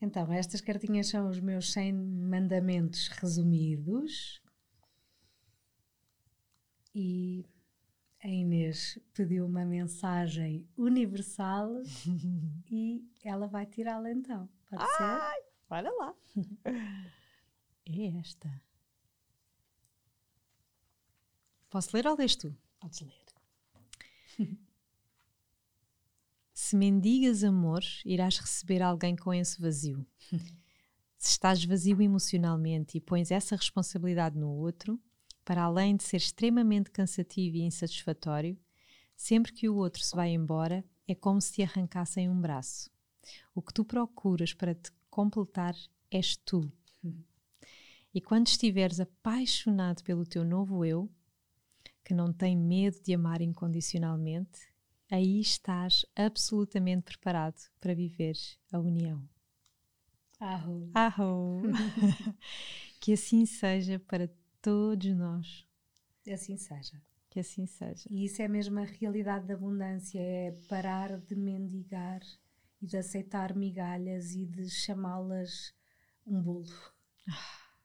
então, 0.00 0.32
estas 0.32 0.60
cartinhas 0.60 1.08
são 1.08 1.28
os 1.28 1.40
meus 1.40 1.72
100 1.72 1.92
mandamentos 1.92 3.08
resumidos. 3.08 4.40
E 6.94 7.44
a 8.22 8.28
Inês 8.28 8.98
pediu 9.12 9.44
uma 9.44 9.64
mensagem 9.64 10.66
universal 10.76 11.82
e 12.70 13.04
ela 13.24 13.48
vai 13.48 13.66
tirá-la 13.66 14.10
então. 14.10 14.48
Pode 14.70 14.82
Ai, 14.98 15.40
ser? 15.40 15.46
Olha 15.68 15.90
lá. 15.92 16.14
é 17.84 18.18
esta. 18.18 18.62
Posso 21.68 21.96
ler 21.96 22.06
ou 22.06 22.16
lês 22.16 22.36
tu? 22.36 22.56
Podes 22.78 23.00
ler. 23.00 23.22
Se 26.52 26.76
mendigas 26.76 27.42
amor, 27.42 27.82
irás 28.04 28.38
receber 28.38 28.82
alguém 28.82 29.16
com 29.16 29.34
esse 29.34 29.60
vazio. 29.60 30.06
Se 31.18 31.30
estás 31.30 31.64
vazio 31.64 32.00
emocionalmente 32.00 32.96
e 32.96 33.00
pões 33.00 33.30
essa 33.30 33.56
responsabilidade 33.56 34.38
no 34.38 34.50
outro, 34.50 35.00
para 35.44 35.64
além 35.64 35.96
de 35.96 36.04
ser 36.04 36.18
extremamente 36.18 36.90
cansativo 36.90 37.56
e 37.56 37.62
insatisfatório, 37.62 38.58
sempre 39.16 39.52
que 39.52 39.68
o 39.68 39.76
outro 39.76 40.02
se 40.02 40.14
vai 40.14 40.30
embora, 40.30 40.84
é 41.06 41.14
como 41.14 41.40
se 41.40 41.52
te 41.52 41.62
arrancassem 41.62 42.28
um 42.28 42.40
braço. 42.40 42.90
O 43.54 43.62
que 43.62 43.72
tu 43.72 43.84
procuras 43.84 44.52
para 44.52 44.74
te 44.74 44.90
completar 45.10 45.74
és 46.10 46.36
tu. 46.36 46.70
E 48.14 48.20
quando 48.20 48.46
estiveres 48.46 49.00
apaixonado 49.00 50.02
pelo 50.02 50.26
teu 50.26 50.44
novo 50.44 50.84
eu, 50.84 51.10
que 52.04 52.12
não 52.12 52.32
tem 52.32 52.56
medo 52.56 53.00
de 53.02 53.14
amar 53.14 53.40
incondicionalmente, 53.40 54.60
aí 55.10 55.40
estás 55.40 56.04
absolutamente 56.14 57.04
preparado 57.04 57.60
para 57.80 57.94
viver 57.94 58.36
a 58.72 58.78
união. 58.78 59.26
Arro. 60.38 60.90
Arro. 60.94 61.62
que 63.00 63.12
assim 63.12 63.46
seja 63.46 63.98
para 63.98 64.28
todos 64.62 65.14
nós. 65.14 65.66
Assim 66.32 66.56
seja. 66.56 67.02
Que 67.28 67.40
assim 67.40 67.66
seja. 67.66 68.08
E 68.10 68.24
isso 68.24 68.40
é 68.40 68.48
mesmo 68.48 68.78
a 68.78 68.84
realidade 68.84 69.46
da 69.46 69.54
abundância: 69.54 70.20
é 70.20 70.52
parar 70.68 71.18
de 71.18 71.34
mendigar 71.34 72.20
e 72.80 72.86
de 72.86 72.96
aceitar 72.96 73.54
migalhas 73.54 74.34
e 74.34 74.46
de 74.46 74.70
chamá-las 74.70 75.74
um 76.26 76.40
bolo. 76.40 76.66
Ah, 77.28 77.76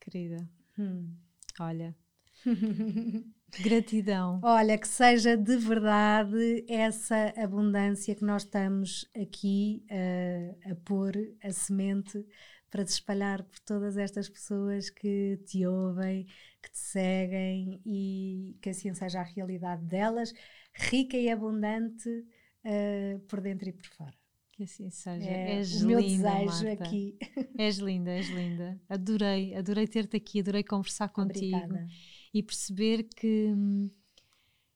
querida, 0.00 0.48
hum. 0.78 1.14
olha, 1.58 1.96
Gratidão. 3.62 4.40
Olha, 4.42 4.78
que 4.78 4.88
seja 4.88 5.36
de 5.36 5.56
verdade 5.56 6.64
essa 6.68 7.32
abundância 7.36 8.14
que 8.14 8.24
nós 8.24 8.42
estamos 8.42 9.08
aqui 9.20 9.84
uh, 9.90 10.72
a 10.72 10.74
pôr 10.84 11.12
a 11.42 11.52
semente 11.52 12.24
para 12.70 12.86
se 12.86 12.94
espalhar 12.94 13.42
por 13.44 13.58
todas 13.60 13.96
estas 13.96 14.28
pessoas 14.28 14.90
que 14.90 15.40
te 15.46 15.66
ouvem, 15.66 16.24
que 16.62 16.70
te 16.70 16.78
seguem 16.78 17.80
e 17.84 18.56
que 18.60 18.70
assim 18.70 18.92
seja 18.94 19.20
a 19.20 19.24
realidade 19.24 19.84
delas, 19.84 20.32
rica 20.72 21.16
e 21.16 21.30
abundante 21.30 22.08
uh, 22.08 23.18
por 23.28 23.40
dentro 23.40 23.68
e 23.68 23.72
por 23.72 23.86
fora. 23.86 24.14
Que 24.52 24.64
assim 24.64 24.88
seja. 24.88 25.28
É 25.28 25.58
és 25.58 25.82
o 25.82 25.86
meu 25.86 26.00
linda, 26.00 26.30
desejo 26.30 26.64
Marta. 26.64 26.84
aqui. 26.84 27.18
És 27.58 27.76
linda, 27.76 28.10
és 28.10 28.28
linda. 28.30 28.80
Adorei, 28.88 29.54
adorei 29.54 29.86
ter-te 29.86 30.16
aqui, 30.16 30.40
adorei 30.40 30.64
conversar 30.64 31.10
contigo 31.10 31.56
Obrigada. 31.56 31.86
e 32.32 32.42
perceber 32.42 33.02
que, 33.04 33.52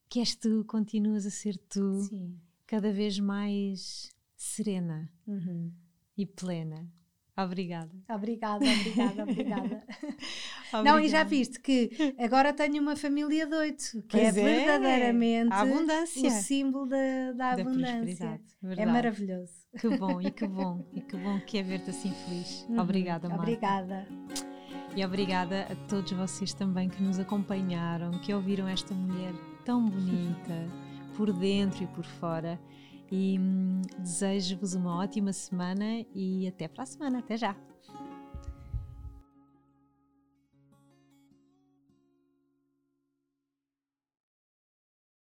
que 0.09 0.21
és 0.21 0.37
tu, 0.37 0.65
continuas 0.67 1.25
a 1.25 1.31
ser 1.31 1.57
tu, 1.57 2.03
Sim. 2.03 2.39
cada 2.67 2.93
vez 2.93 3.19
mais 3.19 4.11
serena 4.37 5.11
uhum. 5.27 5.73
e 6.15 6.27
plena. 6.27 6.87
Obrigada. 7.37 7.91
Obrigada, 8.09 8.65
obrigada, 8.65 9.23
obrigada. 9.23 9.83
Não, 10.85 11.01
e 11.01 11.09
já 11.09 11.25
viste 11.25 11.59
que 11.61 12.15
agora 12.19 12.53
tenho 12.53 12.83
uma 12.83 12.97
família 12.97 13.47
de 13.47 13.55
oito, 13.55 14.03
que 14.09 14.19
é 14.19 14.25
é 14.27 14.33
verdadeiramente 14.33 15.53
a 15.53 15.61
abundância. 15.61 16.29
o 16.29 16.31
símbolo 16.31 16.87
da, 16.87 17.33
da, 17.33 17.57
da 17.57 17.63
abundância. 17.63 18.41
É 18.77 18.87
maravilhoso. 18.87 19.53
Que 19.79 19.89
bom, 19.97 20.21
e 20.21 20.31
que 20.31 20.47
bom, 20.47 20.85
e 20.93 21.01
que 21.01 21.17
bom 21.17 21.41
que 21.41 21.59
é 21.59 21.63
ver-te 21.63 21.91
assim 21.91 22.13
feliz. 22.13 22.67
Uhum, 22.69 22.81
obrigada, 22.81 23.29
Marta. 23.29 23.43
Obrigada. 23.43 24.09
E 24.97 25.05
obrigada 25.05 25.69
a 25.71 25.89
todos 25.89 26.11
vocês 26.11 26.53
também 26.53 26.89
que 26.89 27.01
nos 27.01 27.19
acompanharam, 27.19 28.11
que 28.21 28.35
ouviram 28.35 28.67
esta 28.67 28.93
mulher 28.93 29.33
tão 29.65 29.89
bonita, 29.89 30.69
por 31.17 31.33
dentro 31.33 31.85
e 31.85 31.87
por 31.87 32.05
fora. 32.05 32.61
E 33.11 33.39
hum, 33.39 33.83
desejo-vos 33.99 34.75
uma 34.75 34.97
ótima 34.99 35.33
semana 35.33 36.05
e 36.15 36.47
até 36.47 36.69
para 36.69 36.85
a 36.85 36.87
semana. 36.87 37.19
Até 37.19 37.37
já! 37.37 37.57